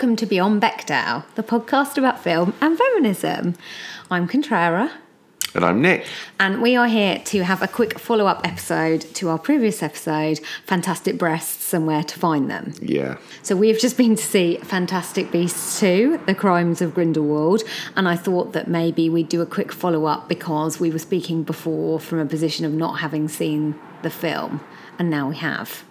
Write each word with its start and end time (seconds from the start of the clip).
welcome 0.00 0.16
to 0.16 0.24
Beyond 0.24 0.62
Bechdel, 0.62 1.24
the 1.34 1.42
podcast 1.42 1.98
about 1.98 2.24
film 2.24 2.54
and 2.62 2.78
feminism. 2.78 3.54
I'm 4.10 4.26
Contrera, 4.26 4.90
And 5.54 5.62
I'm 5.62 5.82
Nick. 5.82 6.06
and 6.38 6.62
we 6.62 6.74
are 6.74 6.86
here 6.88 7.18
to 7.26 7.44
have 7.44 7.60
a 7.60 7.68
quick 7.68 7.98
follow 7.98 8.24
up 8.24 8.40
episode 8.48 9.02
to 9.16 9.28
our 9.28 9.38
previous 9.38 9.82
episode 9.82 10.40
Fantastic 10.64 11.18
Breasts 11.18 11.74
and 11.74 11.86
Where 11.86 12.02
to 12.02 12.18
Find 12.18 12.50
Them. 12.50 12.72
Yeah. 12.80 13.18
So 13.42 13.54
we've 13.54 13.78
just 13.78 13.98
been 13.98 14.16
to 14.16 14.22
see 14.24 14.56
Fantastic 14.62 15.30
Beasts 15.30 15.78
2, 15.80 16.22
The 16.24 16.34
Crimes 16.34 16.80
of 16.80 16.94
Grindelwald, 16.94 17.62
and 17.94 18.08
I 18.08 18.16
thought 18.16 18.54
that 18.54 18.68
maybe 18.68 19.10
we'd 19.10 19.28
do 19.28 19.42
a 19.42 19.46
quick 19.46 19.70
follow 19.70 20.06
up 20.06 20.30
because 20.30 20.80
we 20.80 20.90
were 20.90 20.98
speaking 20.98 21.42
before 21.42 22.00
from 22.00 22.20
a 22.20 22.24
position 22.24 22.64
of 22.64 22.72
not 22.72 23.00
having 23.00 23.28
seen 23.28 23.78
the 24.00 24.08
film, 24.08 24.62
and 24.98 25.10
now 25.10 25.28
we 25.28 25.36
have. 25.36 25.84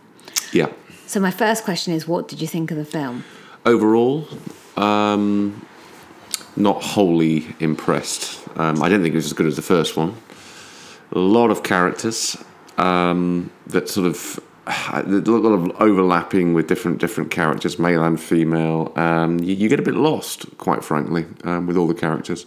Yeah. 0.51 0.71
So 1.05 1.19
my 1.19 1.29
first 1.29 1.63
question 1.63 1.93
is 1.93 2.07
what 2.07 2.27
did 2.27 2.41
you 2.41 2.47
think 2.47 2.71
of 2.71 2.77
the 2.77 2.85
film? 2.85 3.23
Overall, 3.65 4.27
um, 4.77 5.65
not 6.55 6.81
wholly 6.81 7.55
impressed. 7.59 8.47
Um, 8.57 8.81
I 8.81 8.89
don't 8.89 9.01
think 9.01 9.13
it 9.13 9.17
was 9.17 9.25
as 9.25 9.33
good 9.33 9.47
as 9.47 9.55
the 9.55 9.61
first 9.61 9.97
one. 9.97 10.15
A 11.11 11.19
lot 11.19 11.51
of 11.51 11.63
characters 11.63 12.37
um, 12.77 13.51
that 13.67 13.89
sort 13.89 14.07
of 14.07 14.39
a 14.67 15.01
lot 15.01 15.51
of 15.51 15.81
overlapping 15.81 16.53
with 16.53 16.67
different 16.67 16.99
different 16.99 17.31
characters, 17.31 17.79
male 17.79 18.03
and 18.03 18.19
female. 18.19 18.93
Um, 18.95 19.39
you, 19.39 19.55
you 19.55 19.67
get 19.67 19.79
a 19.79 19.83
bit 19.83 19.95
lost, 19.95 20.45
quite 20.57 20.83
frankly, 20.83 21.25
um, 21.43 21.65
with 21.65 21.75
all 21.75 21.87
the 21.87 21.95
characters. 21.95 22.45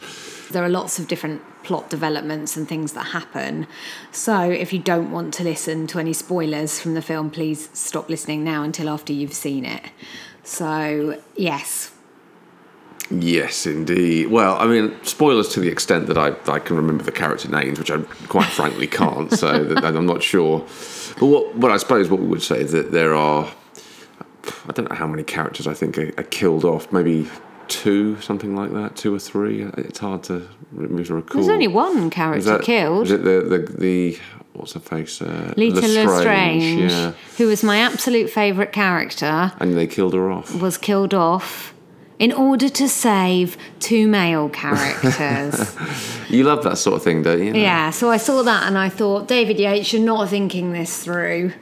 There 0.50 0.62
are 0.62 0.68
lots 0.68 0.98
of 0.98 1.08
different 1.08 1.42
plot 1.64 1.90
developments 1.90 2.56
and 2.56 2.68
things 2.68 2.92
that 2.92 3.06
happen. 3.06 3.66
So 4.12 4.40
if 4.42 4.72
you 4.72 4.78
don't 4.78 5.10
want 5.10 5.34
to 5.34 5.44
listen 5.44 5.86
to 5.88 5.98
any 5.98 6.12
spoilers 6.12 6.78
from 6.78 6.94
the 6.94 7.02
film, 7.02 7.30
please 7.30 7.68
stop 7.72 8.08
listening 8.08 8.44
now 8.44 8.62
until 8.62 8.88
after 8.88 9.12
you've 9.12 9.34
seen 9.34 9.64
it. 9.64 9.90
So, 10.44 11.20
yes. 11.36 11.92
Yes, 13.10 13.66
indeed. 13.66 14.28
Well, 14.28 14.56
I 14.58 14.66
mean, 14.66 14.94
spoilers 15.04 15.48
to 15.50 15.60
the 15.60 15.68
extent 15.68 16.06
that 16.06 16.16
I, 16.16 16.34
I 16.50 16.58
can 16.58 16.76
remember 16.76 17.04
the 17.04 17.12
character 17.12 17.48
names, 17.48 17.78
which 17.78 17.90
I 17.90 17.98
quite 18.28 18.48
frankly 18.48 18.86
can't. 18.86 19.30
So 19.32 19.64
that, 19.74 19.84
I'm 19.84 20.06
not 20.06 20.22
sure. 20.22 20.60
But 21.18 21.26
what, 21.26 21.54
what 21.56 21.70
I 21.70 21.76
suppose 21.76 22.08
what 22.08 22.20
we 22.20 22.26
would 22.26 22.42
say 22.42 22.60
is 22.60 22.72
that 22.72 22.90
there 22.90 23.14
are, 23.14 23.52
I 24.68 24.72
don't 24.72 24.88
know 24.88 24.96
how 24.96 25.06
many 25.06 25.22
characters 25.24 25.66
I 25.66 25.74
think 25.74 25.98
are, 25.98 26.12
are 26.18 26.24
killed 26.24 26.64
off. 26.64 26.90
Maybe 26.90 27.28
two, 27.68 28.20
something 28.20 28.56
like 28.56 28.72
that, 28.72 28.96
two 28.96 29.14
or 29.14 29.18
three. 29.18 29.62
It's 29.62 29.98
hard 29.98 30.22
to 30.24 30.40
to 30.40 31.14
recall. 31.14 31.42
There's 31.42 31.48
only 31.48 31.68
one 31.68 32.08
character 32.10 32.58
that- 32.58 32.62
killed. 32.62 33.06
Is 33.06 33.12
it 33.12 33.24
the 33.24 33.40
the, 33.42 33.58
the 33.78 34.18
what's 34.62 34.72
her 34.74 34.80
face? 34.80 35.20
Uh, 35.20 35.52
Leta 35.56 35.80
Lestrange, 35.86 36.90
Yeah, 36.90 37.12
who 37.36 37.48
was 37.48 37.62
my 37.62 37.78
absolute 37.78 38.30
favourite 38.30 38.72
character, 38.72 39.52
and 39.60 39.76
they 39.76 39.86
killed 39.86 40.14
her 40.14 40.30
off. 40.30 40.54
was 40.60 40.78
killed 40.78 41.12
off 41.12 41.74
in 42.18 42.32
order 42.32 42.68
to 42.68 42.88
save 42.88 43.56
two 43.80 44.06
male 44.08 44.48
characters. 44.48 45.76
You 46.30 46.44
love 46.44 46.64
that 46.64 46.78
sort 46.78 46.96
of 46.96 47.02
thing, 47.02 47.22
don't 47.22 47.44
you? 47.44 47.52
yeah, 47.54 47.90
so 47.90 48.10
I 48.10 48.16
saw 48.16 48.42
that 48.44 48.66
and 48.66 48.78
I 48.78 48.88
thought, 48.88 49.28
David 49.28 49.58
Yates, 49.58 49.92
you're 49.92 50.00
not 50.02 50.30
thinking 50.30 50.72
this 50.72 51.04
through. 51.04 51.52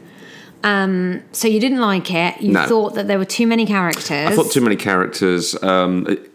Um, 0.63 1.23
so 1.33 1.49
you 1.49 1.59
didn't 1.59 1.81
like 1.81 2.13
it. 2.13 2.41
You 2.41 2.53
No. 2.53 2.67
thought 2.67 2.95
that 2.95 3.09
there 3.09 3.19
were 3.19 3.25
too 3.25 3.47
many 3.49 3.67
characters. 3.67 4.29
I 4.29 4.37
thought 4.37 4.53
too 4.53 4.61
many 4.61 4.77
characters. 4.77 5.61
Um, 5.63 6.07
it, 6.09 6.31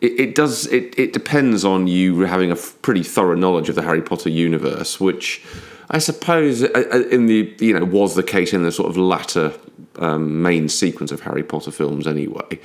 it, 0.00 0.20
it 0.20 0.34
does. 0.34 0.66
It, 0.66 0.98
it 0.98 1.12
depends 1.12 1.64
on 1.64 1.86
you 1.86 2.20
having 2.20 2.50
a 2.50 2.54
f- 2.54 2.74
pretty 2.82 3.02
thorough 3.04 3.36
knowledge 3.36 3.68
of 3.68 3.74
the 3.76 3.82
Harry 3.82 4.02
Potter 4.02 4.30
universe, 4.30 4.98
which 4.98 5.44
I 5.90 5.98
suppose 5.98 6.62
uh, 6.62 6.68
uh, 6.74 7.02
in 7.10 7.26
the 7.26 7.54
you 7.58 7.78
know 7.78 7.84
was 7.84 8.14
the 8.14 8.22
case 8.22 8.52
in 8.52 8.62
the 8.62 8.72
sort 8.72 8.88
of 8.88 8.96
latter 8.96 9.52
um, 9.98 10.42
main 10.42 10.68
sequence 10.68 11.12
of 11.12 11.20
Harry 11.20 11.42
Potter 11.42 11.70
films 11.70 12.06
anyway. 12.06 12.58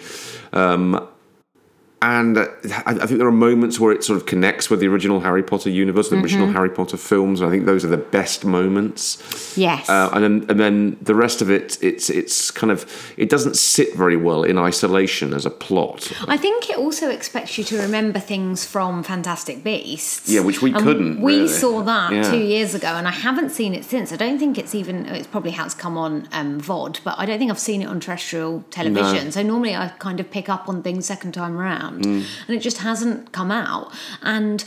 Um, 0.54 1.08
and 2.02 2.38
I 2.40 3.06
think 3.06 3.20
there 3.20 3.28
are 3.28 3.32
moments 3.32 3.80
where 3.80 3.92
it 3.92 4.04
sort 4.04 4.18
of 4.20 4.26
connects 4.26 4.70
with 4.72 4.80
the 4.80 4.88
original 4.88 5.20
Harry 5.20 5.44
Potter 5.44 5.70
universe, 5.70 6.10
the 6.10 6.20
original 6.20 6.48
Harry 6.52 6.70
Potter 6.70 6.98
films. 6.98 7.42
And 7.42 7.48
I 7.48 7.52
think 7.52 7.66
those 7.68 7.86
are 7.86 7.90
the 7.90 7.98
best 7.98 8.44
moments. 8.44 9.56
Yes. 9.56 9.88
Uh, 9.88 10.10
and 10.14 10.24
then 10.24 10.46
and 10.50 10.60
then 10.60 10.98
the 11.02 11.14
rest 11.14 11.42
of 11.44 11.52
it, 11.52 11.78
it's 11.82 12.10
it's 12.10 12.50
kind 12.52 12.72
of 12.72 12.86
it 13.18 13.30
doesn't 13.30 13.56
sit 13.56 13.96
very 13.96 14.18
well 14.18 14.44
in 14.44 14.58
isolation 14.58 15.34
as 15.34 15.46
a 15.46 15.52
plot. 15.52 16.12
I 16.28 16.38
think 16.38 16.70
it 16.72 16.78
also 16.78 17.10
expects 17.10 17.58
you 17.58 17.64
to 17.66 17.78
remember 17.80 18.20
things 18.20 18.66
from 18.66 19.04
Fantastic 19.04 19.64
Beasts. 19.64 20.28
Yeah, 20.28 20.42
which 20.42 20.62
we 20.64 20.72
couldn't, 20.72 21.22
We 21.22 21.36
really. 21.36 21.48
saw 21.48 21.82
that 21.84 22.12
Yeah. 22.14 22.32
two 22.32 22.40
years 22.42 22.74
ago, 22.74 22.88
and 22.88 23.08
I 23.08 23.12
haven't 23.12 23.52
seen 23.52 23.76
it 23.76 23.86
since. 23.86 24.12
I 24.12 24.16
don't 24.16 24.40
think 24.40 24.58
it's 24.58 24.74
even. 24.74 25.06
It's 25.06 25.28
probably 25.28 25.52
has 25.52 25.74
come 25.76 25.98
on 25.98 26.28
um, 26.32 26.60
VOD, 26.60 27.02
but 27.04 27.16
I 27.20 27.26
don't 27.28 27.38
think 27.38 27.52
I've 27.52 27.60
seen 27.60 27.82
it 27.84 27.86
on 27.88 28.00
terrestrial 28.00 28.64
television. 28.72 29.32
So 29.32 29.44
normally 29.44 29.76
I 29.76 29.90
kind 30.00 30.20
of 30.20 30.32
pick 30.32 30.50
up 30.50 30.68
on 30.68 30.82
things 30.82 31.06
second 31.06 31.34
time 31.34 31.58
around, 31.60 31.91
Mm. 32.00 32.26
and 32.48 32.56
it 32.56 32.60
just 32.60 32.80
hasn't 32.80 33.32
come 33.32 33.52
out. 33.52 33.94
And 34.22 34.64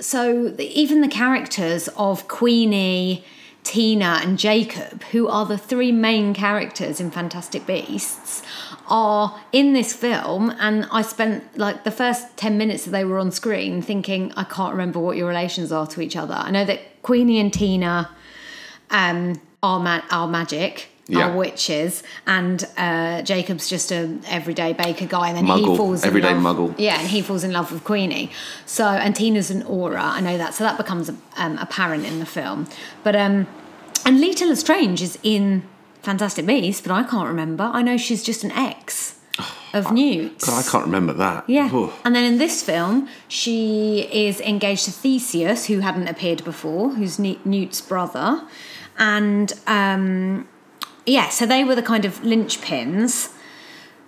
so 0.00 0.54
even 0.58 1.00
the 1.00 1.08
characters 1.08 1.88
of 1.96 2.28
Queenie. 2.28 3.24
Tina 3.62 4.20
and 4.22 4.38
Jacob, 4.38 5.02
who 5.12 5.28
are 5.28 5.44
the 5.44 5.58
three 5.58 5.92
main 5.92 6.32
characters 6.32 6.98
in 6.98 7.10
Fantastic 7.10 7.66
Beasts, 7.66 8.42
are 8.88 9.38
in 9.52 9.74
this 9.74 9.92
film. 9.92 10.50
And 10.58 10.88
I 10.90 11.02
spent 11.02 11.58
like 11.58 11.84
the 11.84 11.90
first 11.90 12.36
10 12.36 12.56
minutes 12.56 12.84
that 12.84 12.90
they 12.90 13.04
were 13.04 13.18
on 13.18 13.30
screen 13.30 13.82
thinking, 13.82 14.32
I 14.36 14.44
can't 14.44 14.72
remember 14.72 14.98
what 14.98 15.16
your 15.16 15.28
relations 15.28 15.72
are 15.72 15.86
to 15.88 16.00
each 16.00 16.16
other. 16.16 16.34
I 16.34 16.50
know 16.50 16.64
that 16.64 17.02
Queenie 17.02 17.38
and 17.38 17.52
Tina 17.52 18.10
um, 18.90 19.40
are, 19.62 19.78
ma- 19.78 20.02
are 20.10 20.26
magic. 20.26 20.88
Yeah. 21.10 21.30
Are 21.30 21.36
witches, 21.36 22.02
and 22.26 22.64
uh, 22.76 23.22
Jacob's 23.22 23.68
just 23.68 23.90
a 23.90 24.16
everyday 24.28 24.72
baker 24.72 25.06
guy, 25.06 25.28
and 25.30 25.36
then 25.36 25.58
he 25.58 25.64
falls 25.76 26.04
everyday 26.04 26.30
in 26.30 26.42
love. 26.44 26.56
muggle. 26.56 26.74
Yeah, 26.78 27.00
and 27.00 27.08
he 27.08 27.20
falls 27.20 27.42
in 27.42 27.52
love 27.52 27.72
with 27.72 27.82
Queenie. 27.84 28.30
So, 28.64 28.86
and 28.86 29.14
Tina's 29.16 29.50
an 29.50 29.62
Auror. 29.64 29.98
I 29.98 30.20
know 30.20 30.38
that. 30.38 30.54
So 30.54 30.62
that 30.64 30.76
becomes 30.76 31.10
um, 31.36 31.58
apparent 31.58 32.06
in 32.06 32.20
the 32.20 32.26
film. 32.26 32.68
But 33.02 33.16
um, 33.16 33.46
and 34.06 34.20
Leta 34.20 34.44
Lestrange 34.46 35.02
is 35.02 35.18
in 35.22 35.64
Fantastic 36.02 36.46
Beasts, 36.46 36.80
but 36.80 36.92
I 36.92 37.02
can't 37.02 37.28
remember. 37.28 37.64
I 37.64 37.82
know 37.82 37.96
she's 37.96 38.22
just 38.22 38.44
an 38.44 38.52
ex 38.52 39.18
of 39.74 39.92
Newt. 39.92 40.40
God, 40.40 40.64
I 40.64 40.70
can't 40.70 40.84
remember 40.84 41.12
that. 41.14 41.48
Yeah. 41.48 41.74
Ooh. 41.74 41.92
And 42.04 42.14
then 42.14 42.24
in 42.24 42.38
this 42.38 42.62
film, 42.62 43.08
she 43.28 44.08
is 44.12 44.40
engaged 44.40 44.84
to 44.86 44.90
Theseus, 44.92 45.66
who 45.66 45.80
hadn't 45.80 46.08
appeared 46.08 46.44
before, 46.44 46.90
who's 46.90 47.18
Ne- 47.18 47.40
Newt's 47.44 47.80
brother. 47.80 48.46
And 48.98 49.52
um, 49.66 50.46
yeah, 51.06 51.28
so 51.28 51.46
they 51.46 51.64
were 51.64 51.74
the 51.74 51.82
kind 51.82 52.04
of 52.04 52.20
linchpins 52.20 53.32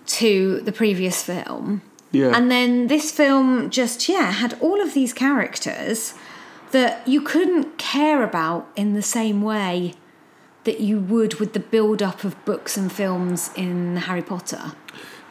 to 0.07 0.61
the 0.61 0.73
previous 0.73 1.23
film. 1.23 1.83
Yeah. 2.11 2.37
And 2.37 2.51
then 2.51 2.89
this 2.89 3.11
film 3.11 3.71
just, 3.71 4.09
yeah, 4.09 4.33
had 4.33 4.59
all 4.61 4.81
of 4.81 4.95
these 4.95 5.13
characters 5.13 6.15
that 6.73 7.07
you 7.07 7.21
couldn't 7.21 7.79
care 7.79 8.23
about 8.23 8.69
in 8.77 8.95
the 8.95 9.03
same 9.03 9.43
way 9.43 9.95
that 10.65 10.81
you 10.81 11.01
would 11.01 11.35
with 11.35 11.53
the 11.55 11.61
build 11.61 12.03
up 12.03 12.25
of 12.25 12.43
books 12.45 12.77
and 12.77 12.93
films 12.93 13.51
in 13.57 13.97
Harry 13.97 14.23
Potter. 14.23 14.73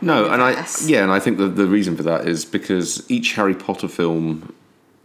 No, 0.01 0.29
and 0.29 0.41
I 0.41 0.65
yeah, 0.85 1.03
and 1.03 1.11
I 1.11 1.19
think 1.19 1.37
the 1.37 1.47
the 1.47 1.67
reason 1.67 1.95
for 1.95 2.03
that 2.03 2.27
is 2.27 2.43
because 2.43 3.09
each 3.09 3.33
Harry 3.33 3.53
Potter 3.53 3.87
film 3.87 4.53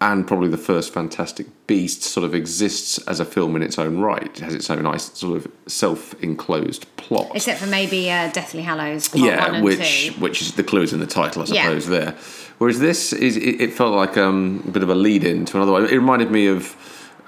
and 0.01 0.27
probably 0.27 0.49
the 0.49 0.59
first 0.59 0.93
Fantastic 0.93 1.47
Beast 1.67 2.03
sort 2.03 2.25
of 2.25 2.35
exists 2.35 2.99
as 3.09 3.19
a 3.19 3.25
film 3.25 3.57
in 3.57 3.63
its 3.63 3.79
own 3.79 3.99
right. 3.99 4.25
It 4.25 4.39
has 4.41 4.55
its 4.55 4.69
own 4.71 4.83
nice 4.83 5.11
sort 5.19 5.37
of 5.37 5.51
self-enclosed 5.67 6.85
plot. 6.97 7.31
Except 7.35 7.61
for 7.61 7.67
maybe 7.67 8.11
uh, 8.11 8.31
Deathly 8.31 8.63
Hallows 8.63 9.15
yeah, 9.15 9.55
and 9.55 9.65
which 9.65 10.09
two. 10.09 10.21
which 10.21 10.43
is 10.43 10.53
the 10.53 10.63
clue 10.65 10.83
is 10.83 10.93
in 10.93 11.01
the 11.01 11.07
title, 11.07 11.43
I 11.43 11.47
Yeah. 11.47 11.65
suppose. 11.65 11.87
There, 11.89 12.15
whereas 12.59 12.79
this 12.79 13.13
is 13.13 13.37
it, 13.37 13.61
it 13.61 13.73
felt 13.73 13.95
like 13.95 14.17
um, 14.17 14.63
a 14.67 14.71
bit 14.71 14.83
of 14.83 14.91
a 14.91 14.95
lead-in 14.95 15.45
to 15.47 15.57
another 15.57 15.73
one. 15.73 15.85
It 15.87 15.93
reminded 15.93 16.31
me 16.31 16.47
of. 16.49 16.77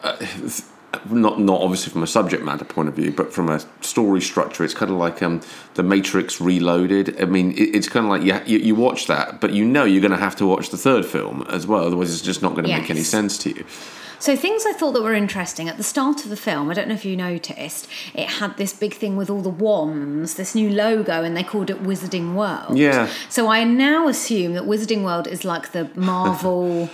Uh, 0.03 0.17
not 1.11 1.41
not 1.41 1.61
obviously 1.61 1.93
from 1.93 2.03
a 2.03 2.07
subject 2.07 2.43
matter 2.43 2.65
point 2.65 2.89
of 2.89 2.95
view, 2.95 3.13
but 3.13 3.33
from 3.33 3.49
a 3.49 3.61
story 3.81 4.21
structure, 4.21 4.65
it's 4.65 4.75
kind 4.75 4.91
of 4.91 4.97
like 4.97 5.23
um, 5.23 5.41
the 5.75 5.83
Matrix 5.83 6.41
Reloaded. 6.41 7.21
I 7.21 7.27
mean, 7.27 7.53
it, 7.53 7.75
it's 7.75 7.89
kind 7.89 8.07
of 8.07 8.11
like 8.11 8.23
you, 8.23 8.41
you 8.47 8.65
you 8.65 8.75
watch 8.75 9.07
that, 9.07 9.41
but 9.41 9.53
you 9.53 9.65
know 9.65 9.85
you're 9.85 10.01
going 10.01 10.13
to 10.13 10.17
have 10.17 10.37
to 10.37 10.47
watch 10.47 10.71
the 10.71 10.79
third 10.79 11.05
film 11.05 11.43
as 11.51 11.67
well, 11.67 11.85
otherwise 11.85 12.13
it's 12.13 12.23
just 12.23 12.43
not 12.43 12.53
going 12.53 12.65
to 12.65 12.77
make 12.77 12.91
any 12.91 13.03
sense 13.03 13.39
to 13.39 13.51
you. 13.51 13.65
So 14.21 14.35
things 14.35 14.65
I 14.67 14.73
thought 14.73 14.93
that 14.93 15.03
were 15.03 15.15
interesting 15.15 15.69
at 15.69 15.77
the 15.77 15.85
start 15.85 16.25
of 16.25 16.31
the 16.31 16.37
film. 16.37 16.71
I 16.71 16.75
don't 16.75 16.89
know 16.89 16.95
if 16.95 17.05
you 17.05 17.17
noticed. 17.17 17.87
It 18.15 18.29
had 18.29 18.57
this 18.57 18.73
big 18.73 18.95
thing 18.95 19.17
with 19.17 19.31
all 19.31 19.43
the 19.43 19.49
wands, 19.49 20.35
this 20.35 20.55
new 20.55 20.71
logo, 20.71 21.23
and 21.23 21.37
they 21.37 21.45
called 21.45 21.71
it 21.71 21.83
Wizarding 21.85 22.35
World. 22.35 22.77
Yeah. 22.77 23.09
So 23.29 23.49
I 23.49 23.63
now 23.63 24.09
assume 24.09 24.55
that 24.55 24.65
Wizarding 24.65 25.05
World 25.05 25.29
is 25.29 25.45
like 25.45 25.71
the 25.71 25.91
Marvel. 25.95 26.91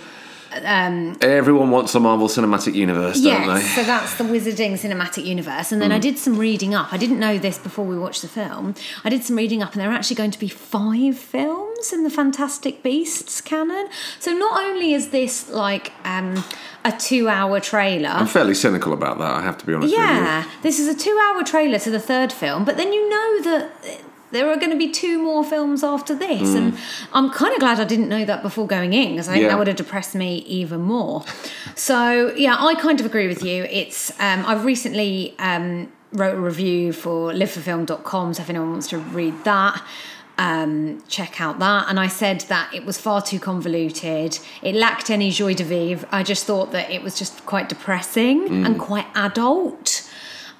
Everyone 0.63 1.71
wants 1.71 1.93
a 1.95 1.99
Marvel 1.99 2.27
Cinematic 2.27 2.73
Universe, 2.75 3.21
don't 3.21 3.25
Yes, 3.47 3.61
they? 3.63 3.81
so 3.81 3.83
that's 3.83 4.15
the 4.17 4.23
Wizarding 4.23 4.73
Cinematic 4.73 5.25
Universe. 5.25 5.71
And 5.71 5.81
then 5.81 5.91
Mm. 5.91 5.95
I 5.95 5.99
did 5.99 6.17
some 6.17 6.37
reading 6.37 6.73
up. 6.73 6.91
I 6.93 6.97
didn't 6.97 7.19
know 7.19 7.37
this 7.37 7.57
before 7.57 7.85
we 7.85 7.97
watched 7.97 8.21
the 8.21 8.27
film. 8.27 8.75
I 9.03 9.09
did 9.09 9.23
some 9.23 9.35
reading 9.35 9.61
up, 9.61 9.73
and 9.73 9.81
there 9.81 9.89
are 9.89 9.93
actually 9.93 10.15
going 10.15 10.31
to 10.31 10.39
be 10.39 10.47
five 10.47 11.17
films 11.17 11.91
in 11.93 12.03
the 12.03 12.09
Fantastic 12.09 12.81
Beasts 12.83 13.41
canon. 13.41 13.87
So 14.19 14.31
not 14.31 14.63
only 14.63 14.93
is 14.93 15.09
this 15.09 15.49
like 15.49 15.91
um, 16.03 16.43
a 16.83 16.91
two-hour 16.91 17.59
trailer. 17.59 18.09
I'm 18.09 18.27
fairly 18.27 18.55
cynical 18.55 18.93
about 18.93 19.17
that. 19.19 19.31
I 19.33 19.41
have 19.41 19.57
to 19.59 19.65
be 19.65 19.73
honest 19.73 19.91
with 19.91 19.99
you. 19.99 20.05
Yeah, 20.05 20.45
this 20.61 20.79
is 20.79 20.87
a 20.87 20.97
two 20.97 21.17
hour 21.25 21.43
trailer 21.43 21.79
to 21.79 21.89
the 21.91 21.99
third 21.99 22.31
film, 22.31 22.63
but 22.65 22.77
then 22.77 22.93
you 22.93 23.09
know 23.09 23.41
that 23.43 23.71
there 24.31 24.49
are 24.49 24.57
going 24.57 24.71
to 24.71 24.77
be 24.77 24.89
two 24.91 25.19
more 25.21 25.43
films 25.43 25.83
after 25.83 26.13
this, 26.15 26.53
and 26.55 26.77
I'm 27.13 27.29
kind 27.29 27.53
of 27.53 27.59
glad 27.59 27.79
I 27.79 27.83
didn't 27.85 28.09
know 28.09 28.25
that 28.25 28.41
before 28.41 28.67
going 28.67 28.93
in 28.93 29.11
because 29.11 29.29
I 29.29 29.33
think 29.33 29.43
Yeah. 29.43 29.49
that 29.49 29.57
would 29.57 29.67
have 29.67 29.75
depressed 29.77 30.15
me 30.15 30.37
even 30.47 30.81
more. 30.81 31.23
so 31.75 32.33
yeah, 32.35 32.55
I 32.59 32.75
kind 32.75 32.99
of 32.99 33.05
agree 33.05 33.27
with 33.27 33.43
you. 33.43 33.63
It's 33.69 34.11
um, 34.19 34.43
I've 34.45 34.65
recently 34.65 35.35
um, 35.39 35.91
wrote 36.11 36.35
a 36.35 36.39
review 36.39 36.91
for 36.93 37.31
liveforfilm.com, 37.31 38.33
so 38.33 38.41
if 38.41 38.49
anyone 38.49 38.71
wants 38.71 38.87
to 38.89 38.97
read 38.97 39.43
that. 39.43 39.81
Um, 40.37 41.01
check 41.07 41.39
out 41.39 41.59
that. 41.59 41.85
And 41.87 41.97
I 41.97 42.07
said 42.07 42.41
that 42.49 42.73
it 42.73 42.85
was 42.85 42.97
far 42.97 43.21
too 43.21 43.39
convoluted. 43.39 44.37
It 44.61 44.75
lacked 44.75 45.09
any 45.09 45.31
joie 45.31 45.53
de 45.53 45.63
vivre. 45.63 46.05
I 46.11 46.23
just 46.23 46.43
thought 46.45 46.73
that 46.73 46.91
it 46.91 47.01
was 47.01 47.17
just 47.17 47.45
quite 47.45 47.69
depressing 47.69 48.65
and 48.65 48.77
quite 48.77 49.05
adult. 49.15 50.11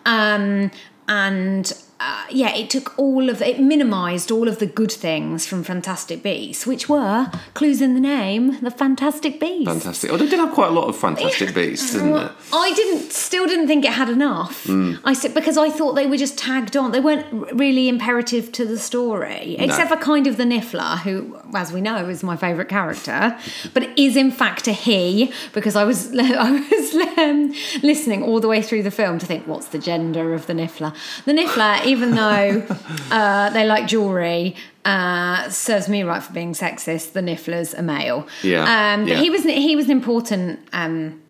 Um, 0.06 0.72
and 1.10 1.74
uh, 2.00 2.26
yeah, 2.30 2.54
it 2.54 2.70
took 2.70 2.98
all 3.00 3.30
of 3.30 3.42
it 3.42 3.60
minimized 3.60 4.30
all 4.30 4.48
of 4.48 4.60
the 4.60 4.66
good 4.66 4.92
things 4.92 5.46
from 5.46 5.64
Fantastic 5.64 6.22
Beasts, 6.22 6.68
which 6.68 6.90
were 6.90 7.32
clues 7.54 7.82
in 7.82 7.94
the 7.94 8.02
name, 8.02 8.60
the 8.62 8.72
Fantastic 8.72 9.40
Beasts. 9.40 9.66
Fantastic. 9.66 10.12
Oh, 10.12 10.18
they 10.18 10.28
did 10.28 10.40
have 10.40 10.54
quite 10.54 10.70
a 10.70 10.74
lot 10.74 10.90
of 10.90 10.98
fantastic 10.98 11.54
beasts, 11.56 11.94
didn't 11.94 12.16
it? 12.16 12.32
I 12.52 12.74
didn't, 12.74 13.14
still 13.14 13.48
didn't 13.48 13.68
think 13.68 13.86
it 13.86 13.94
had 13.94 14.10
enough. 14.10 14.68
I 15.06 15.14
said 15.14 15.34
because 15.34 15.58
I 15.58 15.70
thought 15.70 15.94
they 15.94 16.08
were 16.08 16.18
just 16.18 16.38
tagged 16.38 16.76
on. 16.76 16.92
They 16.92 17.00
weren't 17.00 17.28
really 17.54 17.88
imperative 17.88 18.52
to 18.54 18.66
the 18.66 18.78
story, 18.78 19.56
except 19.58 19.90
for 19.90 19.98
kind 19.98 20.28
of 20.28 20.38
the 20.38 20.44
Niffler, 20.44 21.00
who, 21.00 21.40
as 21.54 21.72
we 21.72 21.80
know, 21.80 22.10
is 22.10 22.24
my 22.24 22.36
favourite 22.36 22.70
character, 22.70 23.38
but 23.74 23.88
is 23.98 24.18
in 24.18 24.32
fact 24.32 24.68
a 24.68 24.74
he 24.74 25.32
because 25.54 25.76
I 25.76 25.86
was 25.86 26.14
I 26.20 26.52
was 26.52 27.18
um, 27.18 27.54
listening 27.84 28.24
all 28.24 28.40
the 28.40 28.48
way 28.48 28.62
through 28.62 28.84
the 28.84 28.92
film 28.92 29.18
to 29.20 29.26
think 29.26 29.48
what's 29.48 29.68
the 29.68 29.80
gender 29.80 30.34
of 30.34 30.48
the 30.48 30.54
Niffler. 30.54 30.94
The 31.24 31.34
Niffler, 31.34 31.85
even 31.86 32.12
though 32.16 32.64
uh, 33.12 33.50
they 33.52 33.66
like 33.66 33.88
jewelry. 33.88 34.56
Uh, 34.84 35.50
serves 35.50 35.90
me 35.90 36.04
right 36.04 36.22
for 36.22 36.32
being 36.32 36.54
sexist. 36.54 37.14
The 37.14 37.22
Niffler's 37.22 37.74
a 37.74 37.82
male. 37.82 38.28
Yeah, 38.44 38.94
Um, 38.94 39.06
but 39.06 39.14
yeah. 39.14 39.20
he 39.20 39.32
was 39.32 39.44
he 39.44 39.76
was 39.76 39.86
an 39.86 39.92
important 39.92 40.60
um, 40.74 41.24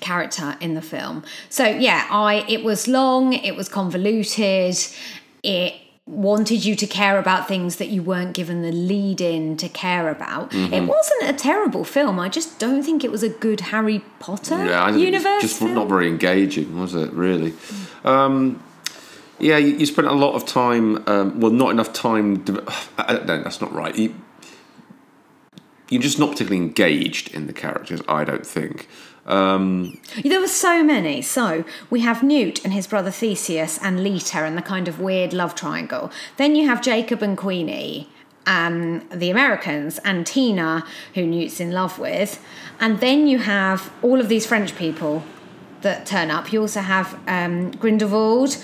character 0.00 0.56
in 0.60 0.74
the 0.74 0.82
film. 0.82 1.22
So 1.48 1.64
yeah, 1.64 2.08
I 2.10 2.44
it 2.48 2.64
was 2.64 2.88
long, 2.88 3.34
it 3.34 3.54
was 3.54 3.68
convoluted, 3.68 4.76
it 5.44 5.74
wanted 6.06 6.64
you 6.64 6.74
to 6.74 6.86
care 6.88 7.18
about 7.20 7.46
things 7.46 7.76
that 7.76 7.88
you 7.90 8.02
weren't 8.02 8.34
given 8.34 8.62
the 8.62 8.72
lead 8.72 9.20
in 9.20 9.56
to 9.58 9.68
care 9.68 10.10
about. 10.10 10.50
Mm-hmm. 10.50 10.72
It 10.74 10.80
wasn't 10.88 11.30
a 11.30 11.32
terrible 11.34 11.84
film. 11.84 12.18
I 12.18 12.28
just 12.28 12.58
don't 12.58 12.82
think 12.82 13.04
it 13.04 13.12
was 13.12 13.22
a 13.22 13.28
good 13.28 13.60
Harry 13.60 14.02
Potter 14.18 14.64
Yeah, 14.66 14.82
I 14.84 14.90
universe. 14.96 15.42
just 15.42 15.58
film. 15.60 15.74
not 15.74 15.86
very 15.88 16.08
engaging, 16.08 16.80
was 16.80 16.94
it? 16.96 17.12
Really. 17.12 17.52
Um, 18.04 18.60
yeah, 19.38 19.56
you, 19.56 19.76
you 19.76 19.86
spent 19.86 20.08
a 20.08 20.12
lot 20.12 20.34
of 20.34 20.46
time. 20.46 21.02
Um, 21.08 21.40
well, 21.40 21.52
not 21.52 21.70
enough 21.70 21.92
time. 21.92 22.44
De- 22.44 22.64
I 22.98 23.14
don't. 23.14 23.44
That's 23.44 23.60
not 23.60 23.72
right. 23.72 23.94
You, 23.96 24.14
you're 25.88 26.02
just 26.02 26.18
not 26.18 26.32
particularly 26.32 26.64
engaged 26.64 27.34
in 27.34 27.46
the 27.46 27.52
characters. 27.52 28.00
I 28.08 28.24
don't 28.24 28.46
think. 28.46 28.88
Um, 29.26 29.98
There 30.24 30.40
were 30.40 30.48
so 30.48 30.82
many. 30.82 31.22
So 31.22 31.64
we 31.90 32.00
have 32.00 32.22
Newt 32.22 32.64
and 32.64 32.72
his 32.72 32.86
brother 32.86 33.10
Theseus 33.10 33.78
and 33.82 34.02
Leta 34.02 34.38
and 34.38 34.56
the 34.56 34.62
kind 34.62 34.88
of 34.88 35.00
weird 35.00 35.32
love 35.32 35.54
triangle. 35.54 36.10
Then 36.36 36.56
you 36.56 36.66
have 36.66 36.82
Jacob 36.82 37.22
and 37.22 37.36
Queenie, 37.36 38.08
um, 38.46 39.06
the 39.10 39.30
Americans, 39.30 39.98
and 39.98 40.26
Tina, 40.26 40.84
who 41.14 41.26
Newt's 41.26 41.60
in 41.60 41.72
love 41.72 41.98
with. 41.98 42.42
And 42.80 43.00
then 43.00 43.26
you 43.28 43.38
have 43.38 43.92
all 44.02 44.18
of 44.20 44.28
these 44.28 44.46
French 44.46 44.74
people 44.76 45.22
that 45.82 46.06
turn 46.06 46.30
up. 46.30 46.52
You 46.52 46.62
also 46.62 46.80
have 46.80 47.18
um, 47.28 47.70
Grindelwald, 47.72 48.56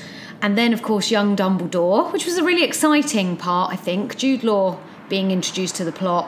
and 0.44 0.58
then 0.58 0.72
of 0.74 0.82
course 0.82 1.10
young 1.10 1.34
Dumbledore, 1.36 2.12
which 2.12 2.26
was 2.26 2.36
a 2.36 2.44
really 2.44 2.64
exciting 2.70 3.36
part. 3.36 3.72
I 3.72 3.76
think 3.76 4.16
Jude 4.22 4.44
Law 4.44 4.78
being 5.08 5.30
introduced 5.30 5.74
to 5.76 5.84
the 5.84 5.92
plot. 5.92 6.26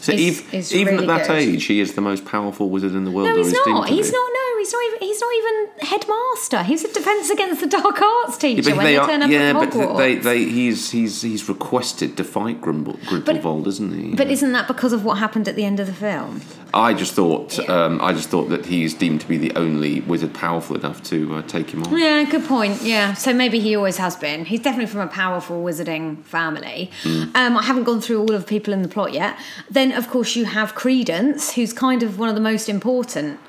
so 0.00 0.12
Is- 0.12 0.38
ev- 0.40 0.54
is 0.54 0.74
even 0.74 0.94
really 0.94 1.08
at 1.08 1.26
that 1.26 1.26
good. 1.28 1.48
age, 1.54 1.64
he 1.72 1.80
is 1.80 1.92
the 1.94 2.00
most 2.00 2.24
powerful 2.24 2.70
wizard 2.70 2.94
in 2.94 3.04
the 3.04 3.10
world. 3.10 3.28
No, 3.28 3.36
he's 3.36 3.52
not. 3.66 3.88
He's 3.88 4.12
not. 4.12 4.30
He's 4.68 4.72
not 4.74 4.84
even. 4.84 4.98
He's 5.08 5.20
not 5.20 5.34
even 5.34 5.88
headmaster. 5.88 6.62
He's 6.62 6.84
a 6.84 6.92
defence 6.92 7.30
against 7.30 7.60
the 7.60 7.66
dark 7.66 8.02
arts 8.02 8.36
teacher 8.36 8.68
Yeah, 8.68 8.76
when 8.76 8.84
they, 8.84 8.96
turn 8.96 9.22
up 9.22 9.30
yeah, 9.30 9.58
at 9.58 9.72
but 9.72 9.96
they, 9.96 10.16
they, 10.16 10.44
he's, 10.44 10.90
he's, 10.90 11.22
he's 11.22 11.48
requested 11.48 12.16
to 12.18 12.24
fight 12.24 12.60
Grimble, 12.60 12.98
Grindelwald, 13.06 13.66
isn't 13.66 13.94
he? 13.94 14.14
but 14.14 14.28
isn't 14.28 14.52
that 14.52 14.68
because 14.68 14.92
of 14.92 15.04
what 15.04 15.18
happened 15.18 15.48
at 15.48 15.56
the 15.56 15.64
end 15.64 15.80
of 15.80 15.86
the 15.86 15.92
film? 15.94 16.42
I 16.74 16.92
just 16.92 17.14
thought, 17.14 17.58
um, 17.70 17.98
I 18.02 18.12
just 18.12 18.28
thought 18.28 18.50
that 18.50 18.66
he's 18.66 18.92
deemed 18.92 19.22
to 19.22 19.28
be 19.28 19.38
the 19.38 19.54
only 19.56 20.02
wizard 20.02 20.34
powerful 20.34 20.76
enough 20.76 21.02
to 21.04 21.36
uh, 21.36 21.42
take 21.42 21.70
him 21.70 21.82
on. 21.84 21.96
Yeah, 21.96 22.24
good 22.24 22.44
point. 22.44 22.82
Yeah, 22.82 23.14
so 23.14 23.32
maybe 23.32 23.58
he 23.58 23.74
always 23.74 23.96
has 23.96 24.16
been. 24.16 24.44
He's 24.44 24.60
definitely 24.60 24.90
from 24.90 25.00
a 25.00 25.06
powerful 25.06 25.64
wizarding 25.64 26.22
family. 26.24 26.90
Mm. 27.04 27.34
Um, 27.34 27.56
I 27.56 27.62
haven't 27.62 27.84
gone 27.84 28.02
through 28.02 28.20
all 28.20 28.34
of 28.34 28.42
the 28.42 28.46
people 28.46 28.74
in 28.74 28.82
the 28.82 28.88
plot 28.88 29.14
yet. 29.14 29.38
Then, 29.70 29.92
of 29.92 30.10
course, 30.10 30.36
you 30.36 30.44
have 30.44 30.74
Credence, 30.74 31.54
who's 31.54 31.72
kind 31.72 32.02
of 32.02 32.18
one 32.18 32.28
of 32.28 32.34
the 32.34 32.40
most 32.42 32.68
important 32.68 33.40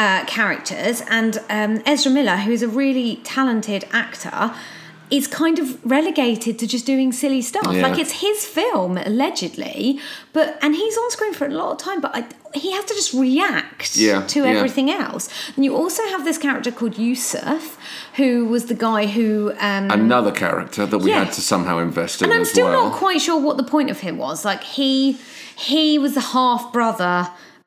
uh, 0.00 0.24
characters, 0.24 0.96
and 1.18 1.32
um, 1.58 1.72
Ezra 1.92 2.10
Miller, 2.18 2.38
who's 2.44 2.62
a 2.62 2.68
really 2.68 3.16
talented 3.36 3.82
actor. 3.92 4.54
Is 5.20 5.26
kind 5.26 5.58
of 5.58 5.66
relegated 5.84 6.56
to 6.60 6.66
just 6.68 6.86
doing 6.86 7.10
silly 7.12 7.42
stuff. 7.42 7.66
Yeah. 7.72 7.82
Like 7.86 7.98
it's 7.98 8.20
his 8.26 8.38
film, 8.46 8.96
allegedly, 8.96 9.98
but 10.32 10.46
and 10.62 10.72
he's 10.80 10.96
on 10.96 11.10
screen 11.10 11.34
for 11.34 11.46
a 11.48 11.50
lot 11.50 11.72
of 11.72 11.78
time. 11.78 12.00
But 12.00 12.12
I, 12.14 12.20
he 12.54 12.70
has 12.76 12.84
to 12.84 12.94
just 12.94 13.12
react 13.12 13.96
Yeah, 13.96 14.24
to 14.28 14.38
yeah. 14.44 14.54
everything 14.54 14.88
else. 14.88 15.28
And 15.56 15.64
you 15.64 15.74
also 15.74 16.02
have 16.12 16.22
this 16.24 16.38
character 16.38 16.70
called 16.70 16.96
Yusuf, 16.96 17.76
who 18.18 18.44
was 18.52 18.66
the 18.66 18.78
guy 18.88 19.06
who. 19.06 19.52
Um, 19.58 19.90
Another 19.90 20.30
character 20.30 20.86
that 20.86 20.98
we 20.98 21.10
had 21.10 21.32
to 21.32 21.40
somehow 21.40 21.78
invest 21.78 22.22
in 22.22 22.26
and 22.30 22.32
I'm 22.38 22.44
still 22.44 22.68
well. 22.68 22.90
not 22.90 22.92
quite 23.04 23.20
sure 23.20 23.40
what 23.46 23.56
the 23.56 23.68
point 23.74 23.90
of 23.90 23.98
him 24.06 24.16
was. 24.16 24.44
Like 24.44 24.62
he, 24.62 25.18
he 25.56 25.98
was 25.98 26.14
the 26.14 26.26
half 26.38 26.72
brother 26.72 27.16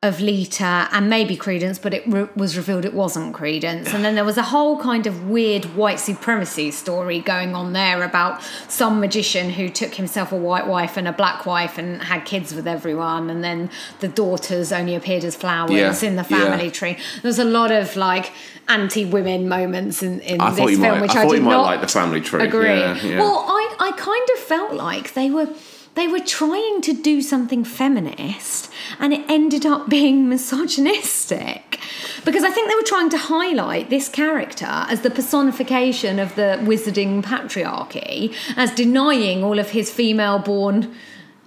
of 0.04 0.20
Leta 0.20 0.86
and 0.92 1.08
maybe 1.08 1.34
Credence, 1.34 1.78
but 1.78 1.94
it 1.94 2.06
re- 2.06 2.28
was 2.36 2.56
revealed 2.56 2.84
it 2.84 2.92
wasn't 2.94 3.32
Credence. 3.34 3.92
And 3.94 4.04
then 4.04 4.14
there 4.14 4.24
was 4.24 4.36
a 4.36 4.42
whole 4.42 4.78
kind 4.78 5.06
of 5.06 5.28
weird 5.30 5.64
white 5.74 5.98
supremacy 5.98 6.70
story 6.70 7.20
going 7.20 7.54
on 7.54 7.72
there 7.72 8.02
about 8.04 8.42
some 8.68 9.00
magician 9.00 9.50
who 9.50 9.68
took 9.70 9.94
himself 9.94 10.30
a 10.30 10.36
white 10.36 10.66
wife 10.66 10.98
and 10.98 11.08
a 11.08 11.12
black 11.12 11.46
wife 11.46 11.78
and 11.78 12.02
had 12.02 12.26
kids 12.26 12.54
with 12.54 12.68
everyone. 12.68 13.30
And 13.30 13.42
then 13.42 13.70
the 14.00 14.08
daughters 14.08 14.72
only 14.72 14.94
appeared 14.94 15.24
as 15.24 15.34
flowers 15.36 15.72
Yeah, 15.72 16.08
in 16.08 16.16
the 16.16 16.26
yeah. 16.28 16.38
family 16.50 16.70
tree. 16.70 16.98
There's 17.22 17.38
a 17.38 17.44
lot 17.44 17.72
of 17.72 17.96
like 17.96 18.30
anti-women 18.68 19.48
moments 19.48 20.02
in, 20.02 20.20
in 20.20 20.38
this 20.38 20.56
film, 20.56 20.80
might, 20.80 21.00
which 21.00 21.10
I 21.16 21.20
I, 21.20 21.22
thought 21.24 21.30
did 21.30 21.38
you 21.38 21.44
might 21.44 21.50
not 21.52 21.62
like 21.62 21.80
the 21.80 21.88
family 21.88 22.20
tree. 22.20 22.44
agree. 22.44 22.68
Yeah, 22.68 23.02
yeah. 23.02 23.18
Well, 23.18 23.44
I, 23.48 23.76
I 23.80 23.92
kind 23.92 24.28
of 24.34 24.38
felt 24.40 24.74
like 24.74 25.14
they 25.14 25.30
were 25.30 25.48
they 25.94 26.08
were 26.08 26.20
trying 26.20 26.80
to 26.82 26.92
do 26.92 27.22
something 27.22 27.64
feminist 27.64 28.70
and 28.98 29.12
it 29.12 29.24
ended 29.28 29.64
up 29.64 29.88
being 29.88 30.28
misogynistic 30.28 31.78
because 32.24 32.42
I 32.42 32.50
think 32.50 32.68
they 32.68 32.74
were 32.74 32.82
trying 32.82 33.10
to 33.10 33.18
highlight 33.18 33.90
this 33.90 34.08
character 34.08 34.66
as 34.66 35.02
the 35.02 35.10
personification 35.10 36.18
of 36.18 36.34
the 36.34 36.58
wizarding 36.62 37.22
patriarchy 37.22 38.34
as 38.56 38.70
denying 38.72 39.44
all 39.44 39.58
of 39.58 39.70
his 39.70 39.90
female 39.90 40.38
born 40.38 40.94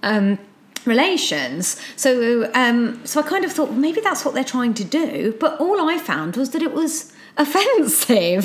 um, 0.02 0.38
relations. 0.84 1.80
So, 1.96 2.50
um, 2.54 3.04
so 3.04 3.20
I 3.20 3.22
kind 3.24 3.44
of 3.44 3.52
thought 3.52 3.72
maybe 3.72 4.00
that's 4.00 4.24
what 4.24 4.34
they're 4.34 4.44
trying 4.44 4.74
to 4.74 4.84
do. 4.84 5.36
But 5.38 5.60
all 5.60 5.88
I 5.88 5.98
found 5.98 6.36
was 6.36 6.50
that 6.50 6.62
it 6.62 6.72
was 6.72 7.12
offensive. 7.38 8.44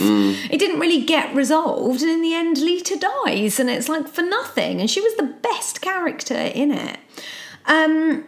It 0.52 0.60
didn't 0.60 0.80
really 0.80 1.04
get 1.04 1.34
resolved, 1.36 2.02
and 2.02 2.12
in 2.12 2.22
the 2.22 2.34
end, 2.34 2.58
Leta 2.60 2.98
dies, 2.98 3.60
and 3.60 3.70
it's 3.70 3.90
like 3.90 4.08
for 4.08 4.22
nothing. 4.22 4.80
And 4.80 4.90
she 4.90 5.02
was 5.02 5.16
the 5.16 5.34
best 5.42 5.82
character 5.82 6.36
in 6.36 6.72
it. 6.72 7.00
Um, 7.66 8.26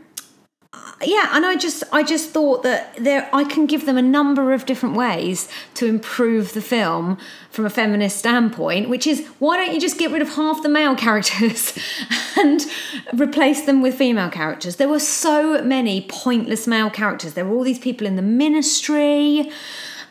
yeah, 1.03 1.29
and 1.34 1.45
I 1.45 1.55
just 1.55 1.84
I 1.91 2.03
just 2.03 2.29
thought 2.29 2.63
that 2.63 2.95
there 2.95 3.29
I 3.34 3.43
can 3.43 3.65
give 3.65 3.86
them 3.86 3.98
a 3.98 4.01
number 4.01 4.53
of 4.53 4.65
different 4.65 4.95
ways 4.95 5.50
to 5.75 5.88
improve 5.88 6.53
the 6.53 6.62
film 6.62 7.17
from 7.51 7.65
a 7.65 7.69
feminist 7.69 8.17
standpoint, 8.17 8.89
which 8.89 9.05
is 9.05 9.27
why 9.39 9.57
don't 9.57 9.74
you 9.74 9.79
just 9.79 9.98
get 9.98 10.12
rid 10.12 10.22
of 10.22 10.36
half 10.36 10.63
the 10.63 10.69
male 10.69 10.95
characters 11.05 11.77
and 12.38 12.65
replace 13.13 13.65
them 13.65 13.81
with 13.81 13.95
female 13.95 14.29
characters? 14.29 14.77
There 14.77 14.88
were 14.88 15.00
so 15.00 15.62
many 15.63 16.05
pointless 16.07 16.65
male 16.65 16.89
characters. 16.89 17.34
There 17.34 17.45
were 17.45 17.55
all 17.55 17.63
these 17.63 17.79
people 17.79 18.07
in 18.07 18.15
the 18.15 18.22
ministry. 18.22 19.51